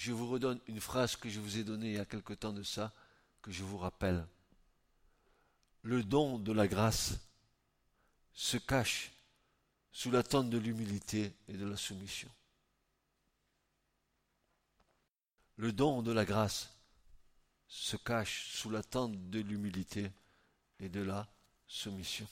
Je 0.00 0.12
vous 0.12 0.30
redonne 0.30 0.58
une 0.66 0.80
phrase 0.80 1.14
que 1.14 1.28
je 1.28 1.40
vous 1.40 1.58
ai 1.58 1.62
donnée 1.62 1.88
il 1.88 1.96
y 1.96 1.98
a 1.98 2.06
quelque 2.06 2.32
temps 2.32 2.54
de 2.54 2.62
ça, 2.62 2.90
que 3.42 3.52
je 3.52 3.62
vous 3.62 3.76
rappelle. 3.76 4.26
Le 5.82 6.02
don 6.02 6.38
de 6.38 6.52
la 6.52 6.66
grâce 6.66 7.18
se 8.32 8.56
cache 8.56 9.12
sous 9.92 10.10
l'attente 10.10 10.48
de 10.48 10.56
l'humilité 10.56 11.34
et 11.48 11.52
de 11.52 11.66
la 11.66 11.76
soumission. 11.76 12.30
Le 15.56 15.70
don 15.70 16.00
de 16.00 16.12
la 16.12 16.24
grâce 16.24 16.70
se 17.68 17.98
cache 17.98 18.48
sous 18.54 18.70
l'attente 18.70 19.28
de 19.28 19.40
l'humilité 19.40 20.10
et 20.78 20.88
de 20.88 21.02
la 21.02 21.28
soumission. 21.66 22.26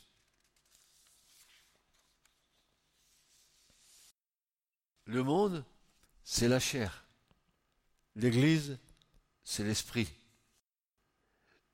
Le 5.04 5.22
monde, 5.22 5.62
c'est 6.24 6.48
la 6.48 6.60
chair. 6.60 7.04
L'Église, 8.18 8.76
c'est 9.44 9.62
l'esprit. 9.62 10.08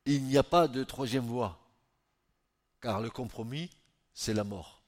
Il 0.04 0.24
n'y 0.24 0.36
a 0.36 0.42
pas 0.42 0.68
de 0.68 0.84
troisième 0.84 1.24
voie, 1.24 1.58
car 2.82 3.00
le 3.00 3.08
compromis, 3.08 3.70
c'est 4.12 4.34
la 4.34 4.44
mort. 4.44 4.84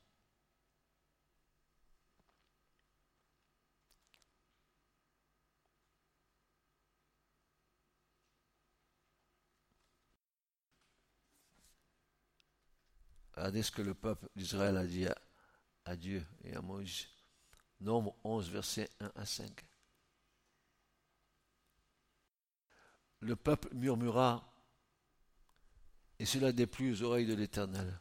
Regardez 13.33 13.63
ce 13.63 13.71
que 13.71 13.81
le 13.81 13.95
peuple 13.95 14.29
d'Israël 14.37 14.77
a 14.77 14.85
dit 14.85 15.07
à, 15.87 15.97
Dieu 15.97 16.23
et 16.45 16.55
à 16.55 16.61
Moïse. 16.61 17.07
Nombre 17.81 18.15
11, 18.25 18.51
versets 18.51 18.91
1 19.01 19.13
à 19.15 19.25
5. 19.25 19.66
Le 23.21 23.37
peuple 23.37 23.75
murmura, 23.75 24.53
et 26.19 26.27
cela 26.27 26.53
déplut 26.53 26.93
aux 26.93 27.03
oreilles 27.03 27.27
de 27.27 27.35
l'Éternel. 27.35 28.01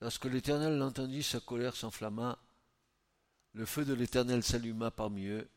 Lorsque 0.00 0.26
l'Éternel 0.26 0.78
l'entendit, 0.78 1.22
sa 1.22 1.40
colère 1.40 1.74
s'enflamma, 1.74 2.38
le 3.54 3.66
feu 3.66 3.84
de 3.84 3.94
l'Éternel 3.94 4.42
s'alluma 4.42 4.90
parmi 4.90 5.26
eux 5.26 5.48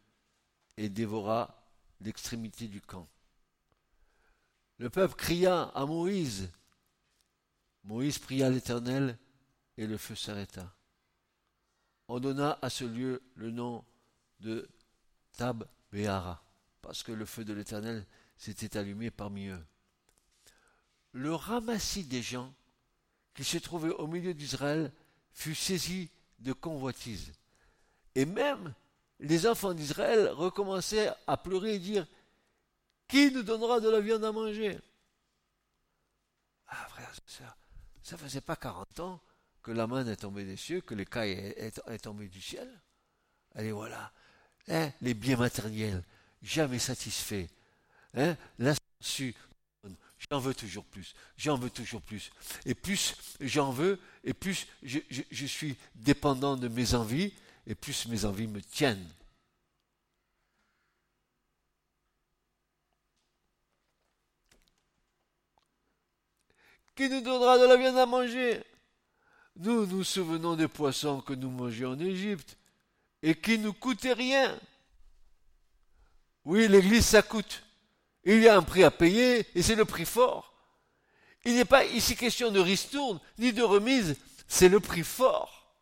et 0.78 0.90
dévora 0.90 1.64
l'extrémité 2.00 2.68
du 2.68 2.82
camp. 2.82 3.08
Le 4.78 4.90
peuple 4.90 5.16
cria 5.16 5.64
à 5.76 5.86
Moïse, 5.86 6.50
Moïse 7.84 8.20
pria 8.20 8.50
l'Éternel 8.50 9.18
et 9.78 9.86
le 9.86 9.98
feu 9.98 10.16
s'arrêta. 10.16 10.74
On 12.08 12.20
donna 12.20 12.58
à 12.62 12.70
ce 12.70 12.84
lieu 12.84 13.22
le 13.36 13.52
nom 13.52 13.86
de 14.40 14.68
Tab 15.34 15.68
Béara, 15.92 16.44
parce 16.82 17.04
que 17.04 17.12
le 17.12 17.26
feu 17.26 17.46
de 17.46 17.54
l'Éternel 17.54 18.06
s'était 18.38 18.78
allumé 18.78 19.12
parmi 19.12 19.48
eux. 19.48 19.64
Le 21.14 21.34
ramassis 21.36 22.06
des 22.06 22.22
gens 22.22 22.54
qui 23.34 23.44
se 23.44 23.58
trouvaient 23.58 23.90
au 23.90 24.08
milieu 24.08 24.34
d'Israël 24.34 24.92
fut 25.34 25.56
saisi 25.56 26.10
de 26.40 26.54
convoitise. 26.54 27.32
Et 28.16 28.26
même 28.26 28.74
les 29.20 29.48
enfants 29.48 29.74
d'Israël 29.74 30.30
recommençaient 30.30 31.12
à 31.28 31.38
pleurer 31.38 31.76
et 31.76 31.80
dire 31.80 32.08
Qui 33.08 33.32
nous 33.32 33.44
donnera 33.44 33.80
de 33.80 33.90
la 33.90 34.00
viande 34.00 34.24
à 34.24 34.32
manger? 34.32 34.80
Ah, 36.68 36.88
frère, 36.90 37.12
sœurs, 37.26 37.58
ça 38.02 38.18
faisait 38.18 38.42
pas 38.42 38.56
40 38.56 39.00
ans 39.02 39.22
que 39.62 39.72
la 39.72 39.88
main 39.88 40.06
est 40.08 40.16
tombée 40.18 40.46
des 40.46 40.58
cieux, 40.58 40.82
que 40.82 40.96
l'écaille 40.96 41.32
est, 41.32 41.82
est, 41.86 42.00
tombée 42.00 42.30
du 42.30 42.42
ciel. 42.42 42.68
Allez, 43.54 43.72
voilà. 43.72 44.12
Hein, 44.68 44.92
les 45.02 45.14
biens 45.14 45.38
matériels, 45.38 46.04
jamais 46.42 46.80
satisfaits. 46.80 47.48
Hein, 48.14 48.36
l'insu, 48.60 49.36
j'en 50.30 50.40
veux 50.40 50.54
toujours 50.54 50.86
plus, 50.86 51.14
j'en 51.38 51.58
veux 51.58 51.70
toujours 51.70 52.02
plus. 52.02 52.32
Et 52.66 52.76
plus 52.76 53.16
j'en 53.40 53.72
veux, 53.72 54.00
et 54.24 54.34
plus 54.34 54.68
je, 54.84 55.46
suis 55.46 55.78
dépendant 55.96 56.58
de 56.58 56.68
mes 56.68 56.94
envies, 56.94 57.34
et 57.68 57.76
plus 57.76 58.08
mes 58.08 58.26
envies 58.26 58.48
me 58.48 58.62
tiennent. 58.62 59.08
Qui 66.96 67.10
nous 67.10 67.22
donnera 67.22 67.58
de 67.58 67.66
la 67.66 67.78
viande 67.78 67.98
à 67.98 68.06
manger? 68.06 68.64
Nous 69.56 69.86
nous 69.86 70.04
souvenons 70.04 70.56
des 70.56 70.68
poissons 70.68 71.22
que 71.22 71.34
nous 71.34 71.50
mangions 71.50 71.92
en 71.92 72.00
Égypte 72.00 72.58
et 73.22 73.36
qui 73.36 73.58
ne 73.58 73.70
coûtaient 73.70 74.14
rien? 74.14 74.60
Oui, 76.46 76.68
l'église, 76.68 77.06
ça 77.06 77.22
coûte. 77.22 77.64
Il 78.24 78.42
y 78.42 78.48
a 78.48 78.56
un 78.56 78.64
prix 78.64 78.84
à 78.84 78.92
payer 78.92 79.48
et 79.56 79.62
c'est 79.62 79.76
le 79.76 79.86
prix 79.86 80.06
fort. 80.06 80.54
Il 81.44 81.56
n'est 81.56 81.66
pas 81.66 81.86
ici 81.86 82.16
question 82.16 82.52
de 82.52 82.60
ristourne 82.60 83.20
ni 83.40 83.52
de 83.52 83.64
remise, 83.64 84.16
c'est 84.48 84.70
le 84.70 84.80
prix 84.80 85.04
fort. 85.04 85.76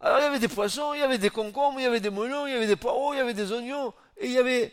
Alors 0.00 0.18
il 0.18 0.22
y 0.22 0.26
avait 0.26 0.38
des 0.38 0.48
poissons, 0.48 0.94
il 0.94 1.00
y 1.00 1.02
avait 1.02 1.18
des 1.18 1.30
concombres, 1.30 1.80
il 1.80 1.84
y 1.84 1.86
avait 1.86 2.00
des 2.00 2.10
melons, 2.10 2.46
il 2.46 2.52
y 2.52 2.56
avait 2.56 2.66
des 2.66 2.76
poireaux, 2.76 3.12
il 3.12 3.18
y 3.18 3.20
avait 3.20 3.34
des 3.34 3.52
oignons, 3.52 3.92
et 4.16 4.26
il 4.26 4.32
y 4.32 4.38
avait 4.38 4.72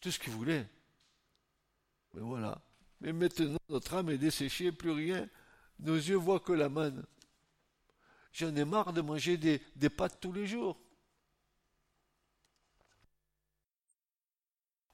tout 0.00 0.10
ce 0.10 0.18
qu'ils 0.18 0.32
voulaient. 0.32 0.66
Mais 2.12 2.20
voilà, 2.20 2.58
mais 3.00 3.12
maintenant, 3.12 3.58
notre 3.68 3.94
âme 3.94 4.10
est 4.10 4.18
desséchée, 4.18 4.72
plus 4.72 4.90
rien. 4.90 5.28
Nos 5.80 5.96
yeux 5.96 6.16
voient 6.16 6.40
que 6.40 6.52
la 6.52 6.68
manne. 6.68 7.04
J'en 8.32 8.54
ai 8.54 8.64
marre 8.64 8.92
de 8.92 9.00
manger 9.00 9.36
des, 9.36 9.62
des 9.76 9.90
pâtes 9.90 10.18
tous 10.20 10.32
les 10.32 10.46
jours. 10.46 10.78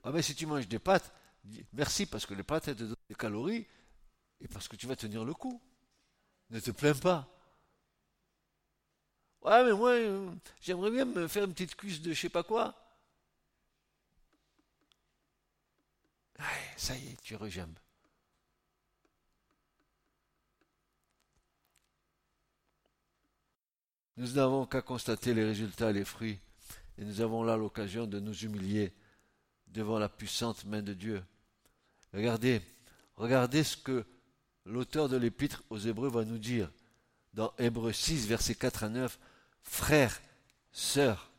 Ah 0.03 0.13
ben 0.13 0.23
si 0.23 0.35
tu 0.35 0.47
manges 0.47 0.69
des 0.69 0.79
pâtes, 0.79 1.13
merci 1.73 2.07
parce 2.07 2.27
que 2.27 2.35
les 2.35 2.43
pâtes 2.43 2.69
elles 2.69 2.77
te 2.77 2.85
donnent 2.85 2.97
des 3.09 3.15
calories 3.15 3.67
et 4.41 4.49
parce 4.49 4.69
que 4.69 4.77
tu 4.77 4.87
vas 4.87 4.97
tenir 4.97 5.25
le 5.25 5.35
coup. 5.35 5.61
Ne 6.51 6.61
te 6.61 6.71
plains 6.71 6.95
pas. 6.95 7.29
Ouais 9.43 9.65
mais 9.65 9.73
moi 9.73 9.91
euh, 9.91 10.31
j'aimerais 10.61 10.91
bien 10.91 11.05
me 11.05 11.29
faire 11.29 11.45
une 11.45 11.53
petite 11.53 11.75
cuisse 11.75 12.01
de 12.03 12.13
je 12.13 12.21
sais 12.21 12.29
pas 12.29 12.43
quoi. 12.43 12.77
ça 16.77 16.97
y 16.97 17.09
est, 17.09 17.21
tu 17.23 17.37
rejambes. 17.37 17.79
Nous 24.17 24.33
n'avons 24.33 24.67
qu'à 24.67 24.83
constater 24.83 25.35
les 25.35 25.45
résultats 25.45 25.93
les 25.93 26.05
fruits, 26.05 26.39
et 26.99 27.05
nous 27.05 27.21
avons 27.21 27.43
là 27.43 27.57
l'occasion 27.57 28.07
de 28.07 28.21
nous 28.21 28.35
humilier 28.45 28.93
devant 29.71 29.99
la 29.99 30.09
puissante 30.09 30.65
main 30.65 30.83
de 30.83 30.95
Dieu. 30.95 31.23
Regardez, 32.13 32.61
regardez 33.17 33.65
ce 33.65 33.77
que 33.77 34.05
l'auteur 34.67 35.09
de 35.09 35.17
l'épître 35.17 35.63
aux 35.71 35.79
Hébreux 35.79 36.11
va 36.11 36.25
nous 36.25 36.39
dire 36.39 36.71
dans 37.35 37.53
Hébreux 37.59 37.93
6, 37.93 38.27
versets 38.27 38.55
4 38.55 38.85
à 38.85 38.89
9. 38.89 39.19
Frères, 39.63 40.21
sœurs, 40.73 41.31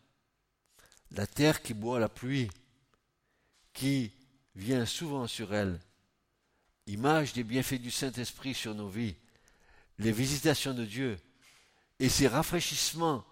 la 1.11 1.27
terre 1.27 1.61
qui 1.61 1.73
boit 1.73 1.99
la 1.99 2.09
pluie, 2.09 2.49
qui 3.73 4.11
vient 4.55 4.85
souvent 4.85 5.27
sur 5.27 5.53
elle, 5.53 5.79
image 6.87 7.33
des 7.33 7.43
bienfaits 7.43 7.81
du 7.81 7.91
Saint-Esprit 7.91 8.53
sur 8.53 8.75
nos 8.75 8.87
vies, 8.87 9.15
les 9.97 10.11
visitations 10.11 10.73
de 10.73 10.85
Dieu, 10.85 11.17
et 11.99 12.09
ses 12.09 12.27
rafraîchissements, 12.27 13.25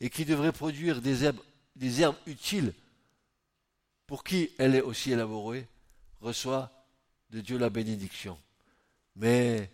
et 0.00 0.10
qui 0.10 0.24
devrait 0.24 0.52
produire 0.52 1.00
des 1.02 1.24
herbes, 1.24 1.40
des 1.76 2.00
herbes 2.00 2.16
utiles 2.26 2.72
pour 4.06 4.24
qui 4.24 4.50
elle 4.58 4.74
est 4.74 4.82
aussi 4.82 5.12
élaborée, 5.12 5.68
reçoit 6.20 6.70
de 7.30 7.40
Dieu 7.40 7.58
la 7.58 7.70
bénédiction. 7.70 8.38
Mais 9.16 9.70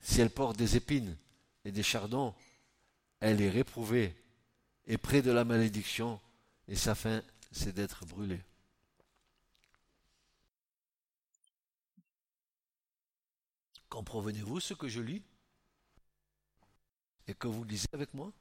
si 0.00 0.20
elle 0.20 0.30
porte 0.30 0.56
des 0.56 0.76
épines 0.76 1.16
et 1.64 1.72
des 1.72 1.82
chardons, 1.82 2.34
elle 3.20 3.40
est 3.40 3.50
réprouvée 3.50 4.14
et 4.86 4.98
près 4.98 5.22
de 5.22 5.30
la 5.30 5.44
malédiction, 5.44 6.20
et 6.68 6.76
sa 6.76 6.94
fin, 6.94 7.22
c'est 7.52 7.72
d'être 7.72 8.04
brûlée. 8.04 8.42
Comprenez-vous 13.88 14.60
ce 14.60 14.74
que 14.74 14.88
je 14.88 15.00
lis 15.00 15.22
et 17.26 17.34
que 17.34 17.46
vous 17.46 17.64
lisez 17.64 17.88
avec 17.92 18.12
moi? 18.12 18.32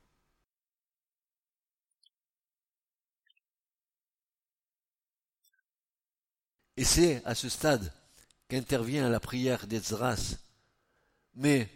Et 6.78 6.84
c'est 6.84 7.24
à 7.26 7.36
ce 7.36 7.50
stade 7.50 7.94
qu'intervient 8.48 9.10
la 9.10 9.20
prière 9.20 9.68
d'Ezras. 9.68 10.38
Mais 11.36 11.70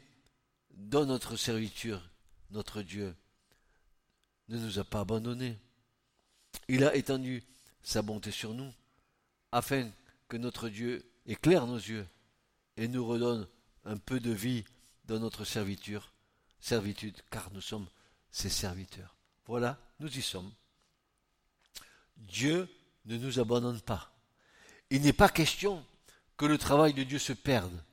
dans 0.71 1.05
notre 1.05 1.35
serviture, 1.35 2.01
notre 2.51 2.81
Dieu 2.81 3.15
ne 4.49 4.57
nous 4.57 4.79
a 4.79 4.83
pas 4.83 5.01
abandonnés. 5.01 5.57
Il 6.67 6.83
a 6.83 6.95
étendu 6.95 7.43
sa 7.83 8.01
bonté 8.01 8.31
sur 8.31 8.53
nous, 8.53 8.73
afin 9.51 9.89
que 10.27 10.37
notre 10.37 10.69
Dieu 10.69 11.09
éclaire 11.25 11.67
nos 11.67 11.77
yeux 11.77 12.07
et 12.75 12.87
nous 12.87 13.05
redonne 13.05 13.47
un 13.85 13.97
peu 13.97 14.19
de 14.19 14.31
vie 14.31 14.65
dans 15.05 15.19
notre 15.19 15.45
servitude, 15.45 16.01
car 17.29 17.51
nous 17.51 17.61
sommes 17.61 17.87
ses 18.29 18.49
serviteurs. 18.49 19.15
Voilà, 19.45 19.79
nous 19.99 20.17
y 20.17 20.21
sommes. 20.21 20.51
Dieu 22.17 22.67
ne 23.05 23.17
nous 23.17 23.39
abandonne 23.39 23.81
pas. 23.81 24.16
Il 24.89 25.01
n'est 25.01 25.13
pas 25.13 25.29
question 25.29 25.85
que 26.38 26.45
le 26.45 26.57
travail 26.57 26.93
de 26.93 27.03
Dieu 27.03 27.19
se 27.19 27.33
perde, 27.33 27.83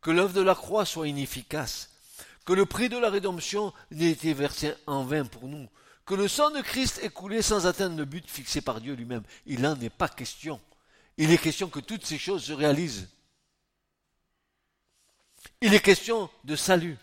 que 0.00 0.10
l'œuvre 0.10 0.34
de 0.34 0.42
la 0.42 0.54
croix 0.54 0.84
soit 0.84 1.08
inefficace, 1.08 1.90
que 2.44 2.52
le 2.52 2.66
prix 2.66 2.88
de 2.88 2.98
la 2.98 3.10
rédemption 3.10 3.72
n'ait 3.90 4.10
été 4.10 4.34
versé 4.34 4.74
en 4.86 5.04
vain 5.04 5.24
pour 5.24 5.48
nous, 5.48 5.68
que 6.04 6.14
le 6.14 6.28
sang 6.28 6.50
de 6.50 6.60
Christ 6.60 7.00
est 7.02 7.10
coulé 7.10 7.40
sans 7.40 7.66
atteindre 7.66 7.96
le 7.96 8.04
but 8.04 8.28
fixé 8.28 8.60
par 8.60 8.80
Dieu 8.80 8.94
lui-même. 8.94 9.22
Il 9.46 9.62
n'en 9.62 9.78
est 9.80 9.90
pas 9.90 10.08
question. 10.08 10.60
Il 11.16 11.30
est 11.30 11.38
question 11.38 11.68
que 11.68 11.80
toutes 11.80 12.04
ces 12.04 12.18
choses 12.18 12.44
se 12.44 12.52
réalisent. 12.52 13.08
Il 15.60 15.72
est 15.72 15.80
question 15.80 16.28
de 16.44 16.56
salut. 16.56 16.98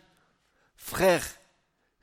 Frères, 0.76 1.26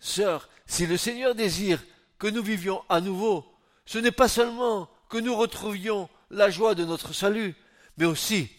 sœurs, 0.00 0.48
si 0.66 0.86
le 0.86 0.96
Seigneur 0.96 1.34
désire 1.34 1.82
que 2.18 2.26
nous 2.26 2.42
vivions 2.42 2.82
à 2.88 3.00
nouveau, 3.00 3.46
ce 3.86 3.98
n'est 3.98 4.10
pas 4.10 4.28
seulement 4.28 4.90
que 5.08 5.18
nous 5.18 5.36
retrouvions 5.36 6.08
la 6.30 6.50
joie 6.50 6.74
de 6.74 6.84
notre 6.84 7.12
salut, 7.12 7.54
mais 7.96 8.04
aussi 8.04 8.50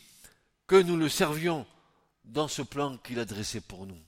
que 0.68 0.82
nous 0.82 0.98
le 0.98 1.10
servions 1.10 1.66
dans 2.24 2.48
ce 2.48 2.62
plan 2.62 2.98
qu'il 2.98 3.20
a 3.20 3.26
dressé 3.26 3.62
pour 3.62 3.86
nous. 3.86 4.00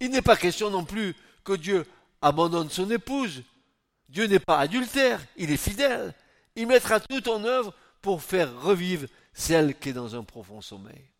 Il 0.00 0.10
n'est 0.10 0.22
pas 0.22 0.36
question 0.36 0.70
non 0.70 0.84
plus 0.84 1.14
que 1.44 1.52
Dieu 1.52 1.86
abandonne 2.22 2.70
son 2.70 2.90
épouse. 2.90 3.42
Dieu 4.08 4.26
n'est 4.26 4.38
pas 4.38 4.58
adultère, 4.58 5.20
il 5.36 5.50
est 5.50 5.56
fidèle. 5.56 6.14
Il 6.54 6.66
mettra 6.66 7.00
tout 7.00 7.28
en 7.28 7.44
œuvre 7.44 7.74
pour 8.00 8.22
faire 8.22 8.60
revivre 8.60 9.08
celle 9.34 9.78
qui 9.78 9.90
est 9.90 9.92
dans 9.92 10.14
un 10.14 10.24
profond 10.24 10.60
sommeil. 10.60 11.10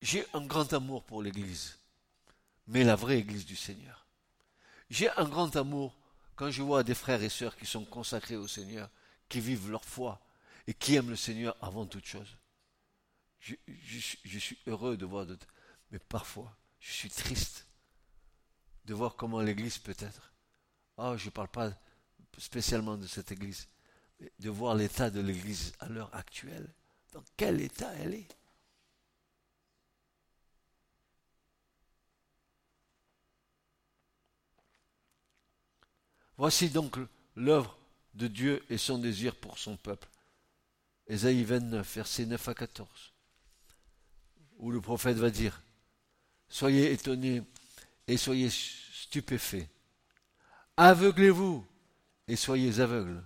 J'ai 0.00 0.26
un 0.34 0.44
grand 0.44 0.70
amour 0.74 1.02
pour 1.02 1.22
l'Église, 1.22 1.78
mais 2.66 2.84
la 2.84 2.96
vraie 2.96 3.18
Église 3.18 3.46
du 3.46 3.56
Seigneur. 3.56 4.06
J'ai 4.90 5.10
un 5.10 5.24
grand 5.24 5.54
amour 5.56 5.96
quand 6.36 6.50
je 6.50 6.62
vois 6.62 6.82
des 6.82 6.94
frères 6.94 7.22
et 7.22 7.28
sœurs 7.28 7.56
qui 7.56 7.66
sont 7.66 7.84
consacrés 7.84 8.36
au 8.36 8.48
Seigneur, 8.48 8.90
qui 9.28 9.40
vivent 9.40 9.70
leur 9.70 9.84
foi 9.84 10.20
et 10.66 10.74
qui 10.74 10.94
aiment 10.94 11.10
le 11.10 11.16
Seigneur 11.16 11.56
avant 11.60 11.86
toute 11.86 12.06
chose. 12.06 12.36
Je, 13.40 14.38
suis 14.38 14.58
heureux 14.66 14.96
de 14.96 15.04
voir 15.04 15.26
d'autres, 15.26 15.46
mais 15.90 15.98
parfois 15.98 16.56
je 16.80 16.92
suis 16.92 17.10
triste 17.10 17.66
de 18.86 18.94
voir 18.94 19.16
comment 19.16 19.40
l'Église 19.40 19.78
peut 19.78 19.96
être. 19.98 20.32
Oh, 20.96 21.16
je 21.16 21.26
ne 21.26 21.30
parle 21.30 21.48
pas 21.48 21.72
spécialement 22.38 22.96
de 22.96 23.06
cette 23.06 23.32
Église, 23.32 23.68
mais 24.20 24.32
de 24.38 24.50
voir 24.50 24.74
l'état 24.74 25.10
de 25.10 25.20
l'Église 25.20 25.72
à 25.80 25.88
l'heure 25.88 26.14
actuelle. 26.14 26.72
Dans 27.12 27.24
quel 27.36 27.60
état 27.60 27.92
elle 27.94 28.14
est 28.14 28.28
Voici 36.36 36.68
donc 36.70 36.98
l'œuvre 37.36 37.76
de 38.14 38.26
Dieu 38.26 38.64
et 38.70 38.78
son 38.78 38.98
désir 38.98 39.34
pour 39.36 39.58
son 39.58 39.76
peuple. 39.76 40.08
Ésaïe 41.06 41.44
29, 41.44 41.94
versets 41.94 42.26
9 42.26 42.48
à 42.48 42.54
14, 42.54 42.88
où 44.58 44.70
le 44.70 44.80
prophète 44.80 45.16
va 45.16 45.30
dire 45.30 45.60
Soyez 46.48 46.92
étonnés 46.92 47.42
et 48.06 48.16
soyez 48.16 48.48
stupéfaits. 48.50 49.68
Aveuglez-vous 50.76 51.64
et 52.28 52.36
soyez 52.36 52.80
aveugles. 52.80 53.22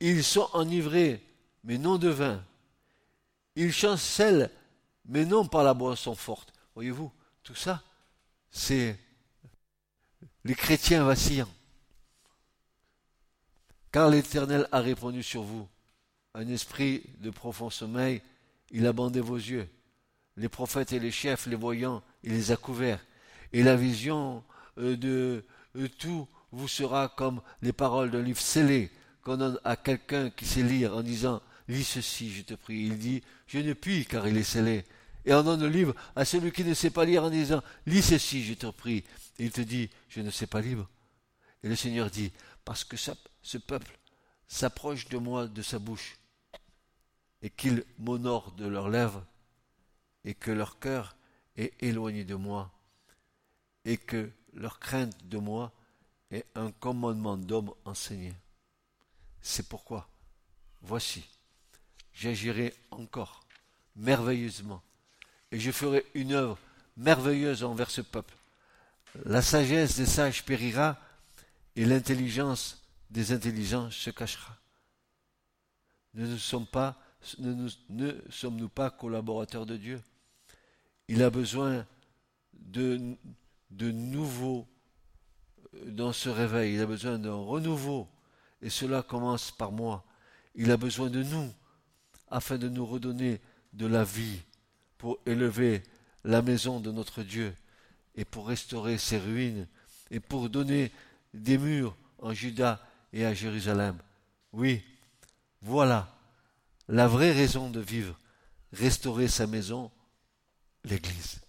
Ils 0.00 0.24
sont 0.24 0.48
enivrés, 0.52 1.22
mais 1.64 1.78
non 1.78 1.98
de 1.98 2.08
vin. 2.08 2.44
Ils 3.56 3.72
chancellent, 3.72 4.50
mais 5.04 5.24
non 5.24 5.46
par 5.46 5.64
la 5.64 5.74
boisson 5.74 6.14
forte. 6.14 6.52
Voyez-vous, 6.74 7.12
tout 7.42 7.54
ça, 7.54 7.82
c'est 8.50 8.98
les 10.44 10.54
chrétiens 10.54 11.04
vacillants. 11.04 11.48
Car 13.98 14.10
l'Éternel 14.10 14.68
a 14.70 14.78
répondu 14.78 15.24
sur 15.24 15.42
vous. 15.42 15.66
Un 16.32 16.46
esprit 16.46 17.02
de 17.18 17.30
profond 17.30 17.68
sommeil, 17.68 18.22
il 18.70 18.86
a 18.86 18.92
bandé 18.92 19.18
vos 19.18 19.34
yeux. 19.34 19.68
Les 20.36 20.48
prophètes 20.48 20.92
et 20.92 21.00
les 21.00 21.10
chefs, 21.10 21.46
les 21.46 21.56
voyants, 21.56 22.04
il 22.22 22.30
les 22.30 22.52
a 22.52 22.56
couverts. 22.56 23.04
Et 23.52 23.64
la 23.64 23.74
vision 23.74 24.44
euh, 24.78 24.96
de 24.96 25.44
euh, 25.76 25.88
tout 25.98 26.28
vous 26.52 26.68
sera 26.68 27.08
comme 27.08 27.40
les 27.60 27.72
paroles 27.72 28.12
d'un 28.12 28.22
livre 28.22 28.40
scellé 28.40 28.92
qu'on 29.24 29.36
donne 29.36 29.58
à 29.64 29.74
quelqu'un 29.74 30.30
qui 30.30 30.46
sait 30.46 30.62
lire 30.62 30.94
en 30.94 31.02
disant 31.02 31.42
Lis 31.66 31.82
ceci, 31.82 32.30
je 32.30 32.42
te 32.42 32.54
prie. 32.54 32.82
Il 32.82 32.98
dit 32.98 33.20
Je 33.48 33.58
ne 33.58 33.72
puis 33.72 34.06
car 34.06 34.28
il 34.28 34.36
est 34.36 34.44
scellé. 34.44 34.84
Et 35.24 35.34
on 35.34 35.42
donne 35.42 35.62
le 35.62 35.68
livre 35.68 35.96
à 36.14 36.24
celui 36.24 36.52
qui 36.52 36.62
ne 36.62 36.74
sait 36.74 36.90
pas 36.90 37.04
lire 37.04 37.24
en 37.24 37.30
disant 37.30 37.64
Lis 37.84 38.02
ceci, 38.02 38.44
je 38.44 38.54
te 38.54 38.68
prie. 38.68 39.02
Il 39.40 39.50
te 39.50 39.60
dit 39.60 39.90
Je 40.08 40.20
ne 40.20 40.30
sais 40.30 40.46
pas 40.46 40.60
lire. 40.60 40.86
Et 41.64 41.68
le 41.68 41.74
Seigneur 41.74 42.08
dit 42.10 42.30
Parce 42.64 42.84
que 42.84 42.96
ça, 42.96 43.16
ce 43.48 43.56
peuple 43.56 43.98
s'approche 44.46 45.08
de 45.08 45.16
moi 45.16 45.46
de 45.46 45.62
sa 45.62 45.78
bouche, 45.78 46.18
et 47.40 47.48
qu'ils 47.48 47.82
m'honorent 47.98 48.52
de 48.52 48.66
leurs 48.66 48.90
lèvres, 48.90 49.24
et 50.24 50.34
que 50.34 50.50
leur 50.50 50.78
cœur 50.78 51.16
est 51.56 51.72
éloigné 51.82 52.24
de 52.24 52.34
moi, 52.34 52.70
et 53.86 53.96
que 53.96 54.30
leur 54.52 54.78
crainte 54.78 55.26
de 55.28 55.38
moi 55.38 55.72
est 56.30 56.44
un 56.56 56.70
commandement 56.72 57.38
d'homme 57.38 57.72
enseigné. 57.86 58.34
C'est 59.40 59.66
pourquoi, 59.66 60.10
voici, 60.82 61.24
j'agirai 62.12 62.74
encore 62.90 63.46
merveilleusement, 63.96 64.82
et 65.52 65.58
je 65.58 65.70
ferai 65.70 66.04
une 66.12 66.32
œuvre 66.32 66.58
merveilleuse 66.98 67.64
envers 67.64 67.90
ce 67.90 68.02
peuple. 68.02 68.34
La 69.24 69.40
sagesse 69.40 69.96
des 69.96 70.04
sages 70.04 70.44
périra, 70.44 70.98
et 71.76 71.86
l'intelligence 71.86 72.82
des 73.10 73.32
intelligents 73.32 73.90
se 73.90 74.10
cachera. 74.10 74.56
Ne, 76.14 76.36
sommes 76.36 76.66
pas, 76.66 77.00
ne, 77.38 77.68
ne 77.90 78.12
sommes-nous 78.30 78.68
pas 78.68 78.90
collaborateurs 78.90 79.66
de 79.66 79.76
Dieu? 79.76 80.02
Il 81.08 81.22
a 81.22 81.30
besoin 81.30 81.86
de, 82.52 83.16
de 83.70 83.90
nouveau 83.90 84.66
euh, 85.74 85.90
dans 85.90 86.12
ce 86.12 86.28
réveil, 86.28 86.74
il 86.74 86.80
a 86.80 86.86
besoin 86.86 87.18
d'un 87.18 87.34
renouveau, 87.34 88.08
et 88.60 88.70
cela 88.70 89.02
commence 89.02 89.50
par 89.50 89.72
moi. 89.72 90.04
Il 90.54 90.70
a 90.70 90.76
besoin 90.76 91.08
de 91.08 91.22
nous, 91.22 91.52
afin 92.28 92.58
de 92.58 92.68
nous 92.68 92.84
redonner 92.84 93.40
de 93.72 93.86
la 93.86 94.04
vie, 94.04 94.40
pour 94.96 95.18
élever 95.26 95.82
la 96.24 96.42
maison 96.42 96.80
de 96.80 96.90
notre 96.90 97.22
Dieu, 97.22 97.54
et 98.16 98.24
pour 98.24 98.48
restaurer 98.48 98.98
ses 98.98 99.18
ruines, 99.18 99.68
et 100.10 100.20
pour 100.20 100.50
donner 100.50 100.90
des 101.32 101.58
murs 101.58 101.96
en 102.18 102.34
Juda 102.34 102.84
et 103.12 103.24
à 103.24 103.34
Jérusalem. 103.34 103.98
Oui, 104.52 104.82
voilà 105.62 106.08
la 106.88 107.06
vraie 107.06 107.32
raison 107.32 107.70
de 107.70 107.80
vivre, 107.80 108.18
restaurer 108.72 109.28
sa 109.28 109.46
maison, 109.46 109.90
l'Église. 110.84 111.40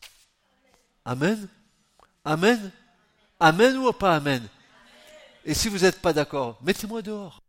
Amen. 1.05 1.47
Amen. 2.25 2.71
Amen 3.39 3.77
ou 3.77 3.91
pas 3.93 4.17
Amen? 4.17 4.47
Et 5.45 5.53
si 5.53 5.69
vous 5.69 5.79
n'êtes 5.79 6.01
pas 6.01 6.13
d'accord, 6.13 6.61
mettez-moi 6.61 7.01
dehors. 7.01 7.41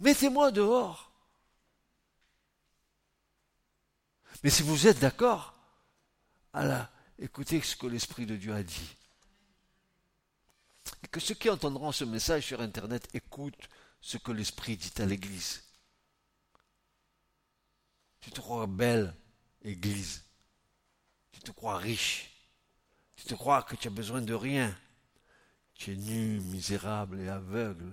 Mettez-moi 0.00 0.50
dehors. 0.50 1.10
Mais 4.42 4.50
si 4.50 4.62
vous 4.62 4.86
êtes 4.86 4.98
d'accord, 5.00 5.54
écoutez 7.18 7.60
ce 7.60 7.76
que 7.76 7.86
l'Esprit 7.86 8.24
de 8.24 8.36
Dieu 8.36 8.54
a 8.54 8.62
dit 8.62 8.96
et 11.02 11.08
que 11.08 11.20
ceux 11.20 11.34
qui 11.34 11.50
entendront 11.50 11.92
ce 11.92 12.04
message 12.04 12.46
sur 12.46 12.60
Internet 12.60 13.08
écoutent 13.14 13.68
ce 14.00 14.16
que 14.16 14.32
l'Esprit 14.32 14.76
dit 14.76 14.92
à 14.98 15.06
l'Église. 15.06 15.62
Tu 18.20 18.30
te 18.30 18.40
crois 18.40 18.66
belle, 18.66 19.14
Église. 19.62 20.24
Tu 21.32 21.40
te 21.40 21.50
crois 21.50 21.78
riche. 21.78 22.30
Tu 23.16 23.24
te 23.24 23.34
crois 23.34 23.62
que 23.62 23.76
tu 23.76 23.88
as 23.88 23.92
besoin 23.92 24.22
de 24.22 24.34
rien. 24.34 24.76
Tu 25.74 25.92
es 25.92 25.96
nu, 25.96 26.40
misérable 26.40 27.20
et 27.20 27.28
aveugle. 27.28 27.92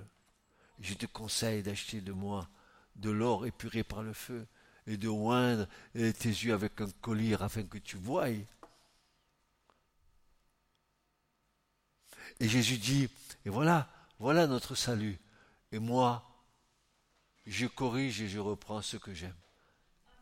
Je 0.80 0.94
te 0.94 1.06
conseille 1.06 1.64
d'acheter 1.64 2.02
de 2.02 2.12
moi 2.12 2.50
de 2.96 3.10
l'or 3.10 3.46
épuré 3.46 3.84
par 3.84 4.04
le 4.04 4.14
feu 4.14 4.48
et 4.88 4.98
de 4.98 5.08
oindre 5.08 5.68
tes 5.94 6.30
yeux 6.30 6.54
avec 6.54 6.80
un 6.82 6.90
collier 7.02 7.36
afin 7.40 7.64
que 7.64 7.78
tu 7.78 7.98
voies 7.98 8.30
Et 12.40 12.48
Jésus 12.48 12.78
dit, 12.78 13.10
et 13.46 13.50
voilà, 13.50 13.88
voilà 14.20 14.48
notre 14.48 14.76
salut. 14.76 15.18
Et 15.72 15.80
moi, 15.80 16.24
je 17.46 17.68
corrige 17.68 18.22
et 18.22 18.28
je 18.28 18.40
reprends 18.40 18.82
ce 18.82 18.98
que 18.98 19.14
j'aime. 19.14 19.34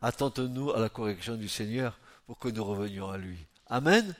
Attendons-nous 0.01 0.71
à 0.71 0.79
la 0.79 0.89
correction 0.89 1.35
du 1.35 1.47
Seigneur 1.47 1.97
pour 2.25 2.37
que 2.37 2.49
nous 2.49 2.63
revenions 2.63 3.09
à 3.09 3.17
lui. 3.17 3.37
Amen. 3.67 4.13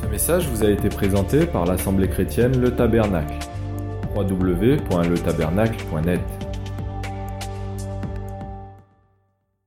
Ce 0.00 0.06
message 0.06 0.46
vous 0.48 0.64
a 0.64 0.70
été 0.70 0.88
présenté 0.88 1.46
par 1.46 1.64
l'Assemblée 1.64 2.08
chrétienne 2.08 2.60
Le 2.60 2.74
Tabernacle. 2.74 3.38
www.letabernacle.net 4.14 6.47